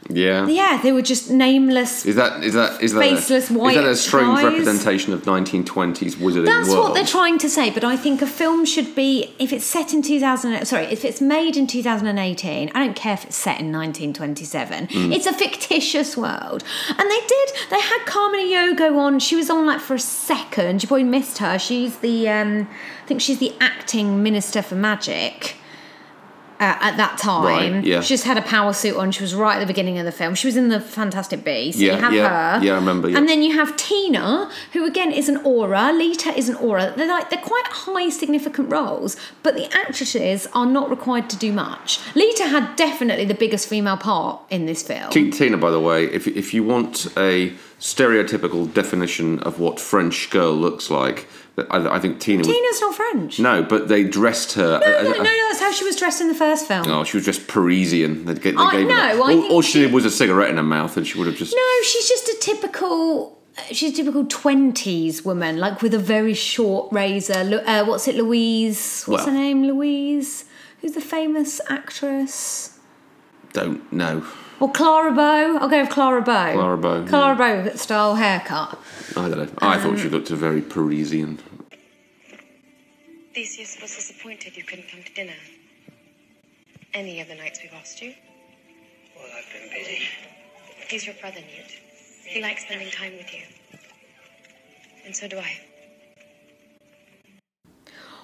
Yeah. 0.08 0.46
Yeah, 0.46 0.80
they 0.82 0.92
were 0.92 1.02
just 1.02 1.30
nameless. 1.30 2.04
Is 2.04 2.16
that 2.16 2.44
is 2.44 2.54
that 2.54 2.82
is 2.82 2.92
that 2.92 3.00
Faceless 3.00 3.50
a, 3.50 3.54
white 3.54 3.76
is 3.76 3.82
that 3.82 3.90
a 3.90 3.96
strange 3.96 4.42
representation 4.42 5.12
of 5.12 5.23
1920s 5.23 6.16
wizarding 6.16 6.46
That's 6.46 6.68
world? 6.68 6.80
what 6.80 6.94
they're 6.94 7.06
trying 7.06 7.38
to 7.38 7.49
say, 7.49 7.70
but 7.70 7.84
I 7.84 7.96
think 7.96 8.20
a 8.20 8.26
film 8.26 8.64
should 8.64 8.94
be 8.94 9.34
if 9.38 9.52
it's 9.52 9.64
set 9.64 9.92
in 9.92 10.02
2000 10.02 10.66
sorry, 10.66 10.84
if 10.87 11.04
it's 11.04 11.20
made 11.20 11.56
in 11.56 11.66
2018, 11.66 12.70
I 12.75 12.78
don't 12.84 12.96
care 12.96 13.14
if 13.14 13.25
it's 13.25 13.37
set 13.37 13.61
in 13.61 13.73
1927. 13.73 14.88
Mm. 14.88 15.14
It's 15.14 15.26
a 15.26 15.32
fictitious 15.32 16.16
world. 16.16 16.64
And 16.88 17.11
they 17.11 17.20
did 17.26 17.50
they 17.70 17.80
had 17.80 18.04
Carmen 18.06 18.40
Ejogo 18.40 18.99
on. 18.99 19.18
She 19.18 19.37
was 19.37 19.49
on 19.49 19.66
like 19.66 19.80
for 19.80 19.94
a 19.94 19.99
second. 19.99 20.82
You 20.82 20.88
probably 20.88 21.04
missed 21.04 21.38
her. 21.38 21.58
She's 21.58 21.99
the 21.99 22.28
um 22.28 22.68
I 23.02 23.06
think 23.06 23.20
she's 23.20 23.38
the 23.38 23.54
acting 23.61 24.23
minister 24.23 24.62
for 24.62 24.75
magic. 24.75 25.56
Uh, 26.61 26.78
at 26.80 26.96
that 26.99 27.18
time. 27.18 27.73
Right, 27.75 27.84
yeah. 27.84 28.00
She 28.00 28.11
just 28.14 28.25
had 28.25 28.38
a 28.38 28.42
power 28.42 28.73
suit 28.73 28.96
on. 28.96 29.11
She 29.11 29.23
was 29.25 29.34
right 29.34 29.56
at 29.56 29.61
the 29.61 29.66
beginning 29.66 29.99
of 29.99 30.04
the 30.04 30.12
film. 30.12 30.37
She 30.37 30.46
was 30.46 30.56
in 30.56 30.68
the 30.68 30.80
Fantastic 30.80 31.42
Beasts. 31.42 31.80
So 31.80 31.84
Yeah, 31.87 31.96
you 31.96 32.00
have 32.00 32.12
yeah, 32.12 32.28
her. 32.61 32.64
yeah, 32.64 32.73
I 32.73 32.76
remember, 32.76 33.08
yeah. 33.11 33.18
And 33.18 33.28
then 33.28 33.42
you 33.42 33.54
have 33.54 33.76
Tina, 33.76 34.49
who 34.73 34.87
again 34.87 35.11
is 35.11 35.28
an 35.28 35.38
Auror. 35.38 35.99
Leta 35.99 36.30
is 36.38 36.49
an 36.49 36.54
Auror. 36.56 36.94
They're 36.94 37.08
like 37.08 37.28
they're 37.30 37.40
quite 37.40 37.66
high 37.66 38.08
significant 38.08 38.70
roles, 38.70 39.16
but 39.42 39.56
the 39.56 39.66
actresses 39.76 40.46
are 40.54 40.64
not 40.66 40.90
required 40.90 41.28
to 41.30 41.37
do 41.37 41.52
much. 41.52 41.99
Leta 42.14 42.44
had 42.46 42.76
definitely 42.76 43.25
the 43.25 43.34
biggest 43.34 43.68
female 43.68 43.96
part 43.96 44.40
in 44.49 44.66
this 44.66 44.80
film. 44.82 45.11
T- 45.11 45.32
Tina, 45.32 45.56
by 45.56 45.73
the 45.73 45.80
way, 45.80 46.04
if 46.04 46.28
if 46.28 46.54
you 46.54 46.62
want 46.62 47.08
a 47.16 47.52
stereotypical 47.80 48.73
definition 48.73 49.38
of 49.40 49.58
what 49.58 49.78
French 49.80 50.30
girl 50.30 50.52
looks 50.52 50.88
like, 50.90 51.26
I, 51.56 51.96
I 51.96 52.00
think 52.00 52.18
Tina 52.18 52.38
was 52.38 52.49
Tina's 52.49 52.80
not 52.80 52.94
French. 52.96 53.38
no, 53.38 53.62
but 53.62 53.87
they 53.88 54.02
dressed 54.02 54.54
her. 54.54 54.80
No, 54.80 55.02
no, 55.02 55.02
no, 55.12 55.23
no, 55.23 55.49
that's 55.49 55.61
how 55.61 55.70
she 55.70 55.84
was 55.84 55.94
dressed 55.94 56.20
in 56.20 56.26
the 56.28 56.34
first 56.34 56.66
film. 56.66 56.88
Oh, 56.90 57.04
she 57.04 57.16
was 57.16 57.25
just 57.25 57.46
Parisian. 57.46 58.25
They, 58.25 58.34
they 58.34 58.54
I 58.56 58.73
gave 58.73 58.88
her 58.88 58.88
know, 58.88 58.96
I 59.25 59.32
all, 59.34 59.52
all 59.52 59.62
she 59.62 59.73
she- 59.73 59.80
did 59.82 59.92
was 59.92 60.04
a 60.04 60.11
cigarette 60.11 60.50
in 60.50 60.56
her 60.56 60.62
mouth, 60.64 60.96
and 60.96 61.06
she 61.06 61.16
would 61.16 61.28
have 61.28 61.37
just. 61.37 61.54
No, 61.54 61.82
she's 61.84 62.08
just 62.08 62.28
a 62.28 62.37
typical. 62.40 63.38
She's 63.70 63.92
a 63.92 63.96
typical 63.96 64.25
twenties 64.26 65.25
woman, 65.25 65.58
like 65.58 65.80
with 65.80 65.94
a 65.94 65.99
very 66.00 66.34
short 66.34 66.92
razor. 66.92 67.62
Uh, 67.64 67.84
what's 67.84 68.08
it, 68.08 68.16
Louise? 68.16 69.04
What's 69.04 69.25
Well- 69.25 69.32
her 69.32 69.38
name? 69.40 69.62
Louise. 69.64 70.46
Who's 70.80 70.92
the 70.92 71.00
famous 71.00 71.61
actress? 71.70 72.78
Don't 73.52 73.90
know. 73.92 74.26
Or 74.61 74.70
Clara 74.70 75.12
Bow. 75.12 75.58
I'll 75.58 75.68
go 75.68 75.80
with 75.82 75.90
Clara 75.90 76.23
Bow. 76.23 76.52
Clara 76.52 76.78
Bow, 76.78 77.06
Clara 77.06 77.37
Bow 77.37 77.75
style 77.75 78.14
haircut. 78.14 78.78
I 79.16 79.28
don't 79.28 79.38
know. 79.38 79.49
I 79.58 79.76
Um, 79.76 79.80
thought 79.82 79.99
she 79.99 80.08
looked 80.08 80.28
very 80.28 80.61
Parisian. 80.62 81.38
Theseus 83.34 83.76
was 83.82 83.94
disappointed 83.94 84.56
you 84.56 84.62
couldn't 84.62 84.88
come 84.90 85.02
to 85.02 85.12
dinner. 85.12 85.34
Any 86.92 87.20
of 87.20 87.26
the 87.28 87.34
nights 87.34 87.58
we've 87.62 87.73
asked 87.75 88.00
you. 88.00 88.14
Well, 89.16 89.26
I've 89.37 89.52
been 89.52 89.70
busy. 89.76 89.99
He's 90.88 91.04
your 91.06 91.16
brother, 91.20 91.40
Newt. 91.40 91.70
He 92.25 92.40
likes 92.40 92.62
spending 92.64 92.90
time 92.90 93.12
with 93.16 93.32
you. 93.34 93.42
And 95.04 95.14
so 95.16 95.26
do 95.26 95.38
I. 95.38 95.61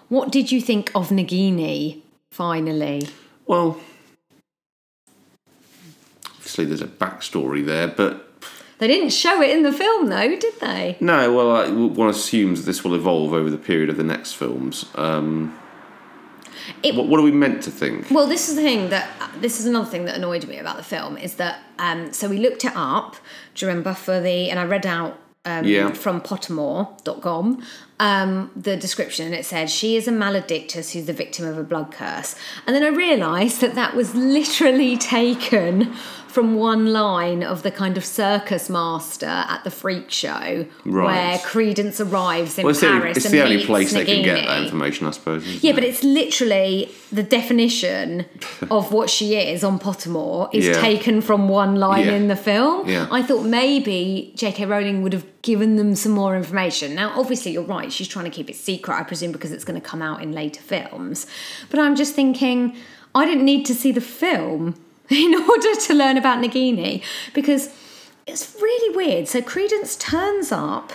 What 0.08 0.30
did 0.30 0.50
you 0.52 0.60
think 0.60 0.90
of 0.94 1.08
Nagini? 1.10 2.02
Finally, 2.30 3.08
Well, 3.46 3.80
obviously 6.50 6.64
there's 6.64 6.80
a 6.80 6.86
backstory 6.86 7.64
there, 7.64 7.86
but 7.88 8.26
they 8.78 8.88
didn't 8.88 9.10
show 9.10 9.40
it 9.40 9.50
in 9.50 9.62
the 9.62 9.72
film, 9.72 10.06
though, 10.08 10.28
did 10.36 10.58
they? 10.60 10.96
no. 11.00 11.32
Well, 11.32 11.50
I, 11.54 11.70
one 11.70 12.08
assumes 12.08 12.64
this 12.64 12.82
will 12.82 12.94
evolve 12.94 13.32
over 13.32 13.50
the 13.50 13.58
period 13.58 13.88
of 13.90 13.96
the 13.96 14.02
next 14.04 14.32
films. 14.32 14.86
Um, 14.96 15.56
It- 16.82 16.94
what, 16.96 17.06
what 17.06 17.20
are 17.20 17.22
we 17.22 17.30
meant 17.30 17.62
to 17.64 17.70
think? 17.70 18.10
Well, 18.10 18.26
this 18.26 18.48
is 18.48 18.56
the 18.56 18.62
thing 18.62 18.88
that 18.90 19.08
this 19.40 19.60
is 19.60 19.66
another 19.66 19.88
thing 19.88 20.06
that 20.06 20.16
annoyed 20.16 20.46
me 20.48 20.58
about 20.58 20.76
the 20.76 20.82
film 20.82 21.16
is 21.16 21.34
that 21.34 21.60
um, 21.78 22.12
so 22.12 22.28
we 22.28 22.38
looked 22.38 22.64
it 22.64 22.72
up. 22.74 23.16
Do 23.54 23.64
you 23.64 23.68
remember 23.70 23.94
for 23.94 24.18
the 24.20 24.50
and 24.50 24.58
I 24.58 24.64
read 24.64 24.86
out 24.86 25.18
um, 25.44 25.64
Yeah. 25.64 25.92
from 25.92 26.20
Pottermore.com 26.20 27.62
um, 27.98 28.50
the 28.56 28.76
description 28.76 29.26
and 29.26 29.34
it 29.34 29.44
said 29.44 29.68
she 29.70 29.94
is 29.96 30.08
a 30.08 30.12
maledictus 30.12 30.92
who's 30.92 31.04
the 31.06 31.12
victim 31.12 31.44
of 31.46 31.56
a 31.58 31.62
blood 31.62 31.92
curse, 31.92 32.34
and 32.66 32.74
then 32.74 32.82
I 32.82 32.88
realised 32.88 33.60
that 33.60 33.74
that 33.74 33.94
was 33.94 34.14
literally 34.14 34.96
taken 35.16 35.92
from 36.30 36.54
one 36.54 36.92
line 36.92 37.42
of 37.42 37.62
the 37.62 37.70
kind 37.70 37.96
of 37.96 38.04
circus 38.04 38.70
master 38.70 39.26
at 39.26 39.62
the 39.64 39.70
freak 39.70 40.10
show 40.10 40.64
Right. 40.84 41.04
where 41.06 41.38
Credence 41.38 42.00
arrives 42.00 42.56
in 42.58 42.64
Well, 42.64 42.70
it's 42.70 42.80
the, 42.80 42.86
Paris 42.86 43.16
it's 43.16 43.26
and 43.26 43.34
the 43.34 43.42
only 43.42 43.64
place 43.64 43.92
they 43.92 44.04
can 44.04 44.22
get 44.22 44.46
that 44.46 44.62
information, 44.62 45.06
I 45.06 45.10
suppose. 45.10 45.44
Yeah, 45.62 45.72
it? 45.72 45.74
but 45.74 45.84
it's 45.84 46.02
literally 46.04 46.90
the 47.10 47.22
definition 47.24 48.26
of 48.70 48.92
what 48.92 49.10
she 49.10 49.34
is 49.34 49.64
on 49.64 49.78
Pottermore 49.78 50.48
is 50.54 50.66
Yeah. 50.66 50.80
taken 50.80 51.20
from 51.20 51.48
one 51.48 51.76
line 51.76 52.06
Yeah. 52.06 52.12
in 52.14 52.28
the 52.28 52.36
film. 52.36 52.88
Yeah. 52.88 53.08
I 53.10 53.22
thought 53.22 53.44
maybe 53.44 54.32
J.K. 54.36 54.66
Rowling 54.66 55.02
would 55.02 55.12
have 55.12 55.26
given 55.42 55.76
them 55.76 55.94
some 55.96 56.12
more 56.12 56.36
information. 56.36 56.94
Now, 56.94 57.12
obviously, 57.18 57.52
you're 57.52 57.62
right. 57.64 57.92
She's 57.92 58.08
trying 58.08 58.26
to 58.26 58.30
keep 58.30 58.48
it 58.48 58.56
secret, 58.56 58.94
I 58.94 59.02
presume, 59.02 59.32
because 59.32 59.52
it's 59.52 59.64
going 59.64 59.80
to 59.80 59.86
come 59.86 60.02
out 60.02 60.22
in 60.22 60.32
later 60.32 60.60
films. 60.60 61.26
But 61.70 61.80
I'm 61.80 61.96
just 61.96 62.14
thinking, 62.14 62.76
I 63.14 63.24
didn't 63.24 63.44
need 63.44 63.64
to 63.66 63.74
see 63.74 63.90
the 63.90 64.00
film 64.00 64.76
in 65.24 65.34
order 65.34 65.74
to 65.74 65.94
learn 65.94 66.16
about 66.16 66.42
Nagini 66.42 67.02
because 67.34 67.70
it's 68.26 68.54
really 68.60 68.96
weird. 68.96 69.26
So 69.26 69.42
Credence 69.42 69.96
turns 69.96 70.52
up. 70.52 70.92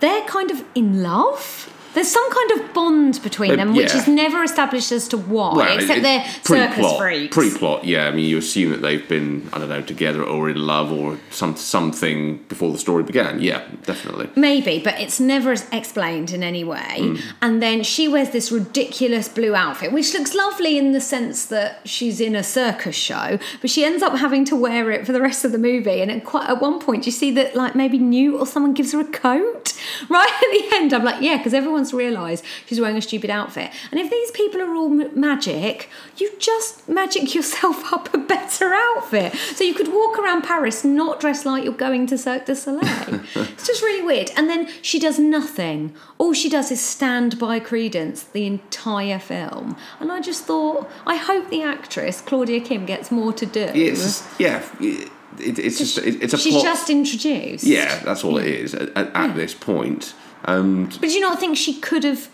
They're 0.00 0.24
kind 0.26 0.50
of 0.50 0.64
in 0.74 1.02
love. 1.02 1.72
There's 1.98 2.12
some 2.12 2.30
kind 2.30 2.50
of 2.60 2.72
bond 2.74 3.20
between 3.24 3.50
Uh, 3.50 3.56
them, 3.56 3.74
which 3.74 3.92
yeah. 3.92 4.00
is 4.00 4.06
never 4.06 4.44
established 4.44 4.92
as 4.92 5.08
to 5.08 5.16
why, 5.18 5.52
Well, 5.56 5.74
except 5.78 5.98
it- 5.98 6.02
they're 6.04 6.24
circus 6.44 6.76
pre-plot, 6.76 6.98
freaks. 6.98 7.34
Pre-plot, 7.36 7.84
yeah. 7.84 8.06
I 8.06 8.12
mean, 8.12 8.24
you 8.24 8.38
assume 8.38 8.70
that 8.70 8.82
they've 8.82 9.08
been, 9.08 9.48
I 9.52 9.58
don't 9.58 9.68
know, 9.68 9.82
together 9.82 10.22
or 10.22 10.48
in 10.48 10.64
love 10.64 10.92
or 10.92 11.18
some 11.30 11.56
something 11.56 12.18
before 12.48 12.70
the 12.70 12.78
story 12.78 13.02
began. 13.02 13.40
Yeah, 13.40 13.62
definitely. 13.84 14.28
Maybe, 14.36 14.78
but 14.78 14.94
it's 15.00 15.18
never 15.18 15.52
explained 15.72 16.30
in 16.30 16.44
any 16.44 16.62
way. 16.62 16.94
Hmm. 17.00 17.16
And 17.42 17.60
then 17.60 17.82
she 17.82 18.06
wears 18.06 18.30
this 18.30 18.52
ridiculous 18.52 19.28
blue 19.28 19.56
outfit, 19.56 19.90
which 19.92 20.14
looks 20.14 20.34
lovely 20.36 20.78
in 20.78 20.92
the 20.92 21.00
sense 21.00 21.46
that 21.46 21.80
she's 21.84 22.20
in 22.20 22.36
a 22.36 22.44
circus 22.44 22.94
show, 22.94 23.40
but 23.60 23.70
she 23.70 23.84
ends 23.84 24.04
up 24.04 24.14
having 24.16 24.44
to 24.44 24.54
wear 24.54 24.92
it 24.92 25.04
for 25.04 25.10
the 25.12 25.20
rest 25.20 25.44
of 25.44 25.50
the 25.50 25.58
movie. 25.58 26.00
And 26.00 26.10
at 26.12 26.24
quite 26.24 26.48
at 26.48 26.60
one 26.62 26.78
point, 26.78 27.06
you 27.06 27.12
see 27.12 27.32
that 27.32 27.56
like 27.56 27.74
maybe 27.74 27.98
Newt 27.98 28.38
or 28.40 28.46
someone 28.46 28.72
gives 28.72 28.92
her 28.92 29.00
a 29.00 29.04
coat 29.04 29.72
right 30.08 30.28
at 30.44 30.50
the 30.52 30.76
end. 30.76 30.92
I'm 30.92 31.02
like, 31.04 31.20
yeah, 31.22 31.38
because 31.38 31.54
everyone's 31.54 31.87
realised 31.92 32.44
she's 32.66 32.80
wearing 32.80 32.96
a 32.96 33.02
stupid 33.02 33.30
outfit. 33.30 33.70
And 33.90 34.00
if 34.00 34.10
these 34.10 34.30
people 34.32 34.60
are 34.60 34.74
all 34.74 34.88
magic, 34.88 35.88
you 36.16 36.30
just 36.38 36.88
magic 36.88 37.34
yourself 37.34 37.92
up 37.92 38.12
a 38.14 38.18
better 38.18 38.74
outfit, 38.74 39.34
so 39.34 39.64
you 39.64 39.74
could 39.74 39.88
walk 39.88 40.18
around 40.18 40.42
Paris 40.42 40.84
not 40.84 41.20
dressed 41.20 41.46
like 41.46 41.64
you're 41.64 41.72
going 41.72 42.06
to 42.08 42.18
Cirque 42.18 42.46
du 42.46 42.54
Soleil. 42.54 43.20
it's 43.34 43.66
just 43.66 43.82
really 43.82 44.04
weird. 44.04 44.30
And 44.36 44.48
then 44.48 44.68
she 44.82 44.98
does 44.98 45.18
nothing. 45.18 45.94
All 46.18 46.32
she 46.32 46.48
does 46.48 46.70
is 46.70 46.80
stand 46.80 47.38
by 47.38 47.60
Credence 47.60 48.22
the 48.22 48.46
entire 48.46 49.18
film. 49.18 49.76
And 50.00 50.10
I 50.10 50.20
just 50.20 50.44
thought, 50.44 50.88
I 51.06 51.16
hope 51.16 51.50
the 51.50 51.62
actress 51.62 52.20
Claudia 52.20 52.60
Kim 52.60 52.86
gets 52.86 53.10
more 53.10 53.32
to 53.32 53.46
do. 53.46 53.70
It's 53.74 54.26
yeah. 54.38 54.64
It, 54.80 55.58
it's 55.58 55.78
just 55.78 55.98
it, 55.98 56.20
it's 56.22 56.32
a 56.32 56.38
She's 56.38 56.54
plot. 56.54 56.64
just 56.64 56.90
introduced. 56.90 57.62
yeah, 57.64 58.00
that's 58.00 58.24
all 58.24 58.38
it 58.38 58.46
is 58.46 58.74
at, 58.74 58.88
at, 58.96 59.14
at 59.14 59.36
this 59.36 59.54
point. 59.54 60.14
And 60.44 60.88
But 60.88 61.08
do 61.08 61.10
you 61.10 61.20
not 61.20 61.38
think 61.40 61.56
she 61.56 61.78
could 61.80 62.04
have 62.04 62.28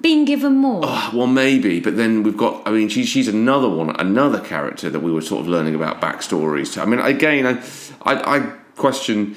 been 0.00 0.24
given 0.24 0.56
more? 0.56 0.82
Oh, 0.84 1.10
well, 1.14 1.26
maybe, 1.26 1.80
but 1.80 1.96
then 1.96 2.22
we've 2.22 2.36
got. 2.36 2.66
I 2.66 2.70
mean, 2.70 2.88
she's 2.88 3.08
she's 3.08 3.28
another 3.28 3.68
one, 3.68 3.90
another 3.98 4.40
character 4.40 4.90
that 4.90 5.00
we 5.00 5.10
were 5.10 5.22
sort 5.22 5.40
of 5.40 5.48
learning 5.48 5.74
about 5.74 6.00
backstories. 6.00 6.74
to. 6.74 6.82
I 6.82 6.84
mean, 6.84 7.00
again, 7.00 7.46
I 7.46 7.62
I, 8.02 8.36
I 8.36 8.40
question 8.76 9.36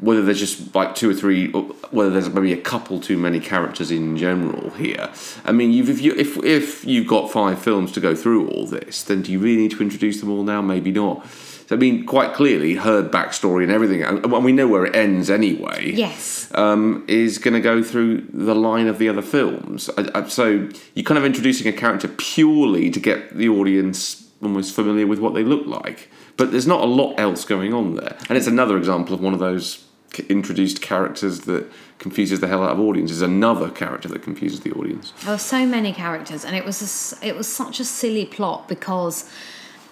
whether 0.00 0.22
there's 0.22 0.40
just 0.40 0.74
like 0.74 0.94
two 0.94 1.10
or 1.10 1.14
three, 1.14 1.50
or 1.52 1.62
whether 1.90 2.10
there's 2.10 2.28
maybe 2.28 2.52
a 2.52 2.60
couple 2.60 3.00
too 3.00 3.16
many 3.16 3.40
characters 3.40 3.90
in 3.90 4.16
general 4.16 4.70
here. 4.70 5.10
I 5.44 5.52
mean, 5.52 5.72
you've, 5.72 5.88
if 5.88 6.00
you 6.00 6.14
if 6.16 6.36
if 6.44 6.84
you've 6.84 7.06
got 7.06 7.30
five 7.30 7.58
films 7.58 7.92
to 7.92 8.00
go 8.00 8.14
through 8.14 8.48
all 8.48 8.66
this, 8.66 9.02
then 9.02 9.22
do 9.22 9.32
you 9.32 9.38
really 9.38 9.62
need 9.62 9.70
to 9.72 9.82
introduce 9.82 10.20
them 10.20 10.30
all 10.30 10.42
now? 10.42 10.60
Maybe 10.60 10.90
not. 10.92 11.26
So, 11.66 11.76
I 11.76 11.78
mean, 11.78 12.04
quite 12.04 12.34
clearly, 12.34 12.74
her 12.74 13.02
backstory 13.02 13.62
and 13.62 13.72
everything, 13.72 14.02
and 14.02 14.30
we 14.44 14.52
know 14.52 14.68
where 14.68 14.84
it 14.84 14.94
ends 14.94 15.30
anyway 15.30 15.92
yes. 15.92 16.50
um, 16.54 17.04
is 17.08 17.38
going 17.38 17.54
to 17.54 17.60
go 17.60 17.82
through 17.82 18.26
the 18.32 18.54
line 18.54 18.86
of 18.86 18.98
the 18.98 19.08
other 19.08 19.22
films. 19.22 19.88
I, 19.96 20.10
I, 20.14 20.28
so 20.28 20.68
you're 20.94 21.04
kind 21.04 21.18
of 21.18 21.24
introducing 21.24 21.66
a 21.66 21.72
character 21.72 22.08
purely 22.08 22.90
to 22.90 23.00
get 23.00 23.36
the 23.36 23.48
audience 23.48 24.28
almost 24.42 24.74
familiar 24.74 25.06
with 25.06 25.18
what 25.18 25.34
they 25.34 25.42
look 25.42 25.66
like. 25.66 26.10
But 26.36 26.50
there's 26.50 26.66
not 26.66 26.82
a 26.82 26.86
lot 26.86 27.18
else 27.18 27.44
going 27.44 27.72
on 27.72 27.94
there. 27.94 28.16
And 28.28 28.36
it's 28.36 28.46
another 28.46 28.76
example 28.76 29.14
of 29.14 29.20
one 29.20 29.32
of 29.32 29.40
those 29.40 29.84
c- 30.12 30.26
introduced 30.28 30.82
characters 30.82 31.40
that 31.42 31.70
confuses 31.98 32.40
the 32.40 32.48
hell 32.48 32.62
out 32.62 32.72
of 32.72 32.80
audiences. 32.80 33.22
Another 33.22 33.70
character 33.70 34.08
that 34.08 34.22
confuses 34.22 34.60
the 34.60 34.72
audience. 34.72 35.12
There 35.22 35.32
were 35.32 35.38
so 35.38 35.64
many 35.64 35.92
characters, 35.92 36.44
and 36.44 36.56
it 36.56 36.64
was 36.64 37.18
a 37.22 37.26
it 37.26 37.36
was 37.36 37.48
such 37.48 37.80
a 37.80 37.84
silly 37.84 38.26
plot 38.26 38.68
because 38.68 39.30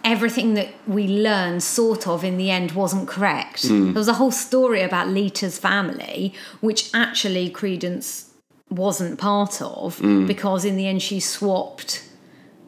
everything 0.05 0.55
that 0.55 0.69
we 0.87 1.07
learned 1.07 1.63
sort 1.63 2.07
of 2.07 2.25
in 2.25 2.37
the 2.37 2.51
end 2.51 2.73
wasn't 2.73 3.09
correct. 3.09 3.63
There 3.63 3.93
was 3.93 4.09
a 4.09 4.15
whole 4.15 4.33
story 4.33 4.83
about 4.83 5.09
Leta's 5.09 5.59
family, 5.59 6.35
which 6.61 6.91
actually 6.95 7.51
Credence 7.51 8.31
wasn't 8.71 9.19
part 9.19 9.61
of 9.61 10.01
because 10.27 10.65
in 10.65 10.77
the 10.77 10.87
end 10.87 11.03
she 11.03 11.21
swapped 11.21 12.09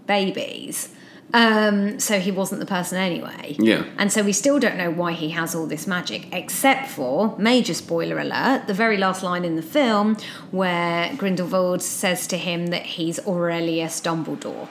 babies. 0.06 0.90
Um, 1.32 1.98
so 1.98 2.20
he 2.20 2.30
wasn't 2.30 2.60
the 2.60 2.66
person 2.66 2.96
anyway. 2.96 3.56
Yeah. 3.58 3.84
And 3.98 4.12
so 4.12 4.22
we 4.22 4.32
still 4.32 4.60
don't 4.60 4.76
know 4.76 4.90
why 4.90 5.12
he 5.12 5.30
has 5.30 5.52
all 5.52 5.66
this 5.66 5.84
magic, 5.84 6.28
except 6.32 6.88
for, 6.88 7.34
major 7.38 7.74
spoiler 7.74 8.20
alert, 8.20 8.68
the 8.68 8.74
very 8.74 8.96
last 8.98 9.24
line 9.24 9.44
in 9.44 9.56
the 9.56 9.62
film 9.62 10.16
where 10.52 11.12
Grindelwald 11.16 11.82
says 11.82 12.28
to 12.28 12.36
him 12.36 12.68
that 12.68 12.82
he's 12.82 13.18
Aurelius 13.26 14.00
Dumbledore. 14.00 14.68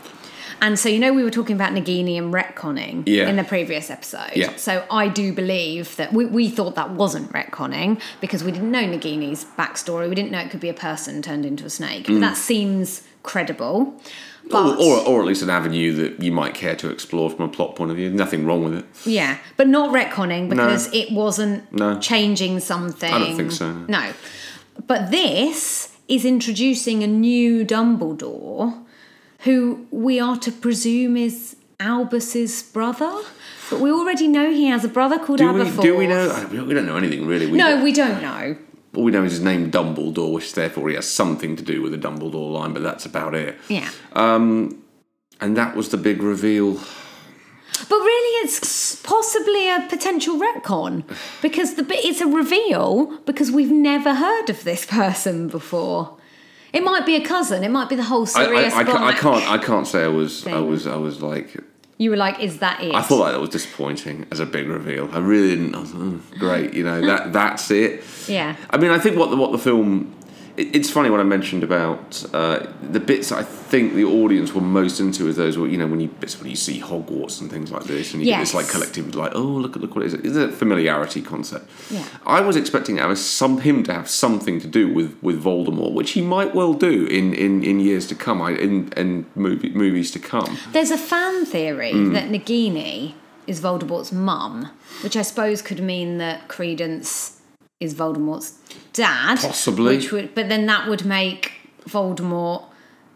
And 0.63 0.79
so, 0.79 0.87
you 0.87 0.97
know, 0.97 1.11
we 1.13 1.23
were 1.23 1.29
talking 1.29 1.55
about 1.55 1.73
Nagini 1.73 2.17
and 2.17 2.33
retconning 2.33 3.03
Yeah. 3.05 3.27
in 3.27 3.35
the 3.35 3.43
previous 3.43 3.89
episode. 3.91 4.31
Yeah. 4.33 4.55
So 4.55 4.85
I 4.89 5.09
do 5.09 5.33
believe 5.33 5.95
that 5.97 6.13
we, 6.13 6.23
we 6.25 6.49
thought 6.49 6.75
that 6.75 6.91
wasn't 6.91 7.31
retconning 7.33 7.99
because 8.21 8.45
we 8.45 8.51
didn't 8.53 8.71
know 8.71 8.83
Nagini's 8.83 9.43
backstory. 9.57 10.07
We 10.07 10.15
didn't 10.15 10.31
know 10.31 10.39
it 10.39 10.49
could 10.51 10.61
be 10.61 10.69
a 10.69 10.73
person 10.73 11.21
turned 11.21 11.45
into 11.45 11.65
a 11.65 11.69
snake. 11.69 12.05
Mm. 12.05 12.13
But 12.15 12.19
that 12.21 12.37
seems 12.37 13.03
credible. 13.23 13.93
But 14.49 14.79
or, 14.79 14.99
or, 14.99 15.07
or 15.07 15.19
at 15.21 15.27
least 15.27 15.41
an 15.41 15.49
avenue 15.49 15.93
that 15.97 16.21
you 16.23 16.31
might 16.31 16.53
care 16.53 16.75
to 16.77 16.89
explore 16.89 17.29
from 17.29 17.43
a 17.45 17.49
plot 17.49 17.75
point 17.75 17.91
of 17.91 17.97
view. 17.97 18.09
Nothing 18.09 18.45
wrong 18.45 18.63
with 18.63 18.73
it. 18.75 18.85
yeah, 19.05 19.39
but 19.57 19.67
not 19.67 19.93
retconning 19.93 20.49
because 20.49 20.93
it 20.93 21.11
wasn't 21.11 21.71
No. 21.73 21.99
changing 21.99 22.59
something. 22.61 23.13
I 23.13 23.19
don't 23.19 23.35
think 23.35 23.51
so, 23.51 23.71
no. 23.71 23.85
No, 23.87 24.13
but 24.87 25.11
this 25.11 25.95
is 26.07 26.25
introducing 26.25 27.03
a 27.03 27.07
new 27.07 27.65
Dumbledore, 27.65 28.82
who 29.43 29.85
we 29.91 30.19
are 30.19 30.37
to 30.37 30.51
presume 30.51 31.17
is 31.17 31.55
Albus's 31.79 32.63
brother. 32.63 33.11
But 33.69 33.79
we 33.79 33.91
already 33.91 34.27
know 34.27 34.51
he 34.51 34.67
has 34.67 34.83
a 34.85 34.87
brother 34.87 35.17
called 35.19 35.39
Do 35.39 35.51
we, 35.51 35.61
Aberforth. 35.61 35.81
do 35.81 35.97
we 35.97 36.07
know? 36.07 36.47
We 36.51 36.73
don't 36.73 36.85
know 36.85 36.97
anything 36.97 37.25
really. 37.25 37.47
We 37.47 37.57
No, 37.57 37.83
we 37.83 37.91
don't 37.91 38.21
know. 38.21 38.55
All 38.95 39.03
we 39.03 39.11
know 39.11 39.23
is 39.23 39.31
his 39.31 39.41
name 39.41 39.71
Dumbledore, 39.71 40.31
which 40.33 40.53
therefore 40.53 40.89
he 40.89 40.95
has 40.95 41.09
something 41.09 41.55
to 41.55 41.63
do 41.63 41.81
with 41.81 41.91
the 41.91 41.97
Dumbledore 41.97 42.51
line, 42.53 42.73
but 42.73 42.83
that's 42.83 43.05
about 43.05 43.33
it. 43.33 43.57
Yeah. 43.67 43.89
Um, 44.13 44.83
And 45.41 45.57
that 45.57 45.75
was 45.75 45.89
the 45.89 45.97
big 45.97 46.21
reveal. 46.21 46.75
But 47.89 47.97
really, 47.97 48.45
it's 48.45 48.95
possibly 49.01 49.67
a 49.69 49.85
potential 49.89 50.39
retcon 50.39 51.03
because 51.41 51.73
the 51.73 51.85
it's 51.89 52.21
a 52.21 52.27
reveal 52.27 53.17
because 53.25 53.51
we've 53.51 53.71
never 53.71 54.13
heard 54.13 54.49
of 54.49 54.63
this 54.63 54.85
person 54.85 55.47
before. 55.47 56.17
It 56.73 56.83
might 56.83 57.05
be 57.05 57.15
a 57.15 57.21
cousin. 57.21 57.63
It 57.63 57.69
might 57.69 57.87
be 57.87 57.95
the 57.95 58.03
whole 58.03 58.21
I, 58.35 58.41
I, 58.41 58.45
Sirius 58.45 58.73
I, 58.73 58.83
ca- 58.83 59.05
I 59.05 59.13
can't. 59.13 59.51
I 59.51 59.57
can't 59.59 59.87
say 59.87 60.03
I 60.03 60.07
was. 60.07 60.45
I 60.47 60.59
was. 60.59 60.87
I 60.87 60.95
was 60.95 61.21
like. 61.21 61.55
You 61.99 62.09
were 62.09 62.17
like, 62.17 62.39
"Is 62.39 62.57
that 62.59 62.81
it?" 62.81 62.93
I 62.95 63.01
thought 63.01 63.19
like 63.19 63.33
that 63.33 63.39
was 63.39 63.51
disappointing 63.51 64.25
as 64.31 64.39
a 64.39 64.45
big 64.47 64.67
reveal. 64.67 65.07
I 65.13 65.19
really 65.19 65.55
didn't. 65.55 65.75
I 65.75 65.79
was, 65.81 65.91
"Mm, 65.91 66.19
great, 66.39 66.73
you 66.73 66.83
know 66.83 66.99
that 67.05 67.31
that's 67.31 67.69
it. 67.69 68.03
Yeah. 68.27 68.55
I 68.71 68.77
mean, 68.77 68.89
I 68.89 68.97
think 68.97 69.15
what 69.17 69.29
the 69.29 69.37
what 69.37 69.51
the 69.51 69.59
film. 69.59 70.13
It, 70.55 70.75
it's 70.75 70.89
funny 70.89 71.09
what 71.09 71.19
I 71.19 71.23
mentioned 71.23 71.63
about 71.63 72.23
uh, 72.33 72.67
the 72.91 72.99
bits 72.99 73.31
I 73.31 73.43
think 73.43 73.93
the 73.95 74.03
audience 74.05 74.53
were 74.53 74.61
most 74.61 74.99
into 74.99 75.27
is 75.27 75.35
those 75.35 75.57
where 75.57 75.67
you 75.69 75.77
know 75.77 75.87
when 75.87 75.99
you 75.99 76.09
bits 76.09 76.39
when 76.39 76.49
you 76.49 76.55
see 76.55 76.79
Hogwarts 76.79 77.41
and 77.41 77.49
things 77.49 77.71
like 77.71 77.85
this, 77.85 78.13
and 78.13 78.21
you 78.21 78.27
get 78.29 78.39
this 78.39 78.53
like 78.53 78.65
Yes. 78.65 78.71
collective 78.73 79.15
like 79.15 79.31
oh 79.35 79.41
look 79.41 79.75
at 79.75 79.81
look 79.81 79.95
what 79.95 80.03
it 80.03 80.07
is. 80.07 80.13
It's 80.13 80.35
a 80.37 80.49
familiarity 80.51 81.21
concept. 81.21 81.69
Yeah. 81.89 82.05
I 82.25 82.41
was 82.41 82.55
expecting 82.55 82.97
to 82.97 83.15
some 83.15 83.61
him 83.61 83.83
to 83.83 83.93
have 83.93 84.09
something 84.09 84.59
to 84.61 84.67
do 84.67 84.93
with 84.93 85.15
with 85.21 85.43
Voldemort, 85.43 85.93
which 85.93 86.11
he 86.11 86.21
might 86.21 86.53
well 86.53 86.73
do 86.73 87.05
in 87.07 87.33
in, 87.33 87.63
in 87.63 87.79
years 87.79 88.05
to 88.07 88.15
come. 88.15 88.41
In 88.41 88.91
in 88.95 89.25
movie, 89.35 89.69
movies 89.71 90.11
to 90.11 90.19
come. 90.19 90.57
There's 90.71 90.91
a 90.91 90.97
fan 90.97 91.45
theory 91.45 91.93
Mm. 91.93 92.13
that 92.13 92.29
Nagini 92.29 93.13
is 93.47 93.59
Voldemort's 93.59 94.11
mum, 94.11 94.69
which 95.03 95.17
I 95.17 95.21
suppose 95.21 95.61
could 95.61 95.81
mean 95.81 96.17
that 96.19 96.47
Credence 96.47 97.39
is 97.83 97.93
Voldemort's 97.93 98.53
dad. 98.93 99.39
Possibly. 99.39 99.97
Which 99.97 100.11
would, 100.11 100.33
but 100.35 100.49
then 100.49 100.65
that 100.67 100.87
would 100.87 101.05
make 101.05 101.51
Voldemort, 101.87 102.65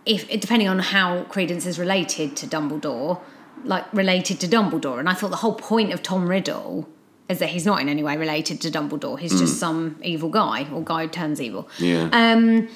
if 0.05 0.27
depending 0.39 0.67
on 0.67 0.79
how 0.79 1.23
Credence 1.23 1.65
is 1.65 1.79
related 1.79 2.35
to 2.37 2.47
Dumbledore, 2.47 3.21
like 3.63 3.85
related 3.93 4.39
to 4.41 4.47
Dumbledore. 4.47 4.99
And 4.99 5.09
I 5.09 5.13
thought 5.13 5.31
the 5.31 5.37
whole 5.37 5.55
point 5.55 5.93
of 5.93 6.03
Tom 6.03 6.27
Riddle 6.27 6.87
is 7.29 7.39
that 7.39 7.49
he's 7.49 7.65
not 7.65 7.81
in 7.81 7.89
any 7.89 8.03
way 8.03 8.15
related 8.15 8.61
to 8.61 8.69
Dumbledore. 8.71 9.19
He's 9.19 9.33
Mm. 9.33 9.39
just 9.39 9.59
some 9.59 9.97
evil 10.03 10.29
guy 10.29 10.67
or 10.73 10.81
guy 10.83 11.03
who 11.03 11.09
turns 11.09 11.41
evil. 11.41 11.67
Yeah. 11.77 12.09
Um. 12.13 12.69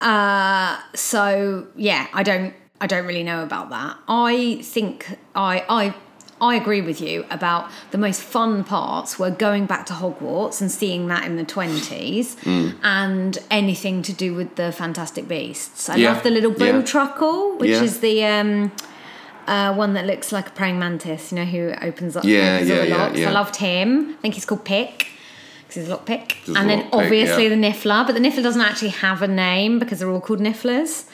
Uh. 0.00 0.78
So 0.94 1.66
yeah, 1.76 2.06
I 2.12 2.22
don't. 2.22 2.52
I 2.80 2.86
don't 2.86 3.06
really 3.06 3.22
know 3.22 3.42
about 3.42 3.70
that. 3.70 3.96
I 4.08 4.60
think 4.62 5.18
I. 5.34 5.64
I. 5.68 5.94
I 6.40 6.54
agree 6.56 6.82
with 6.82 7.00
you 7.00 7.24
about 7.30 7.70
the 7.92 7.98
most 7.98 8.20
fun 8.20 8.62
parts 8.62 9.18
were 9.18 9.30
going 9.30 9.64
back 9.66 9.86
to 9.86 9.94
Hogwarts 9.94 10.60
and 10.60 10.70
seeing 10.70 11.08
that 11.08 11.24
in 11.24 11.36
the 11.36 11.44
20s 11.44 12.36
Mm. 12.44 12.74
and 12.82 13.38
anything 13.50 14.02
to 14.02 14.12
do 14.12 14.34
with 14.34 14.56
the 14.56 14.70
Fantastic 14.70 15.26
Beasts. 15.28 15.88
I 15.88 15.96
Yeah, 15.96 16.12
love 16.12 16.22
the 16.22 16.30
little 16.30 16.52
yeah. 16.52 16.72
Bowtruckle, 16.72 17.58
which 17.58 17.70
Yeah. 17.70 17.82
is 17.82 18.00
the 18.00 18.24
um, 18.24 18.72
uh, 19.46 19.72
one 19.74 19.94
that 19.94 20.04
looks 20.06 20.30
like 20.32 20.48
a 20.48 20.50
praying 20.50 20.78
mantis, 20.78 21.32
you 21.32 21.38
know, 21.38 21.44
who 21.44 21.72
opens 21.80 22.16
up 22.16 22.24
Yeah, 22.24 22.56
opens 22.56 22.68
yeah, 22.68 22.76
the 22.82 22.88
yeah, 22.88 22.96
locks. 22.96 23.20
I 23.20 23.30
loved 23.30 23.56
him. 23.56 24.10
I 24.18 24.20
think 24.20 24.34
he's 24.34 24.44
called 24.44 24.64
Pick 24.64 25.06
because 25.68 25.82
he's 25.84 25.88
a 25.88 25.96
lockpick. 25.96 26.32
A 26.54 26.58
And 26.58 26.68
then 26.68 26.82
lockpick, 26.82 26.88
obviously 26.92 27.48
the 27.48 27.54
Niffler, 27.56 28.06
but 28.06 28.14
the 28.14 28.20
Niffler 28.20 28.42
doesn't 28.42 28.60
actually 28.60 28.90
have 28.90 29.22
a 29.22 29.28
name 29.28 29.78
because 29.78 30.00
they're 30.00 30.10
all 30.10 30.20
called 30.20 30.40
Nifflers. 30.40 31.04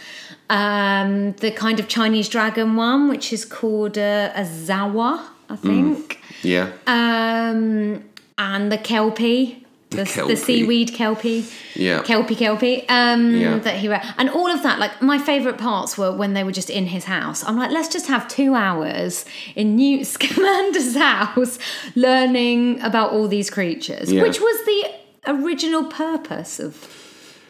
Um, 0.53 1.33
the 1.45 1.51
kind 1.51 1.81
of 1.81 1.89
Chinese 1.89 2.29
dragon 2.29 2.77
one, 2.77 3.09
which 3.09 3.33
is 3.33 3.45
called 3.45 3.97
uh, 3.97 4.31
a 4.35 4.43
Zouwu, 4.43 5.21
I 5.49 5.57
think. 5.57 6.21
yeah. 6.43 6.71
Um, 6.87 8.05
and 8.39 8.71
the 8.71 8.79
Kelpie. 8.79 9.59
The, 9.91 10.05
the, 10.27 10.37
seaweed 10.37 10.95
kelpie, 10.95 11.45
Yeah. 11.75 12.01
kelpie 12.01 12.35
kelpie, 12.35 12.89
um, 12.89 13.35
Yeah. 13.35 13.59
that 13.59 13.77
he 13.77 13.89
read, 13.89 14.03
and 14.17 14.31
all 14.31 14.51
of 14.51 14.63
that. 14.63 14.79
Like 14.79 15.03
my 15.03 15.19
favourite 15.19 15.59
parts 15.59 15.99
were 15.99 16.11
when 16.11 16.33
they 16.33 16.43
were 16.45 16.51
just 16.61 16.71
in 16.71 16.87
his 16.87 17.05
house. 17.05 17.45
I'm 17.45 17.59
like, 17.59 17.71
let's 17.71 17.89
just 17.89 18.07
have 18.07 18.27
two 18.27 18.55
hours 18.55 19.27
in 19.55 19.77
Newt 19.77 20.07
Scamander's 20.15 20.97
house, 20.97 21.59
learning 21.95 22.81
about 22.81 23.13
all 23.13 23.29
these 23.29 23.51
creatures, 23.51 24.11
Yeah. 24.11 24.23
which 24.23 24.41
was 24.41 24.57
the 24.65 24.81
original 25.27 25.85
purpose 25.85 26.59
of 26.59 26.73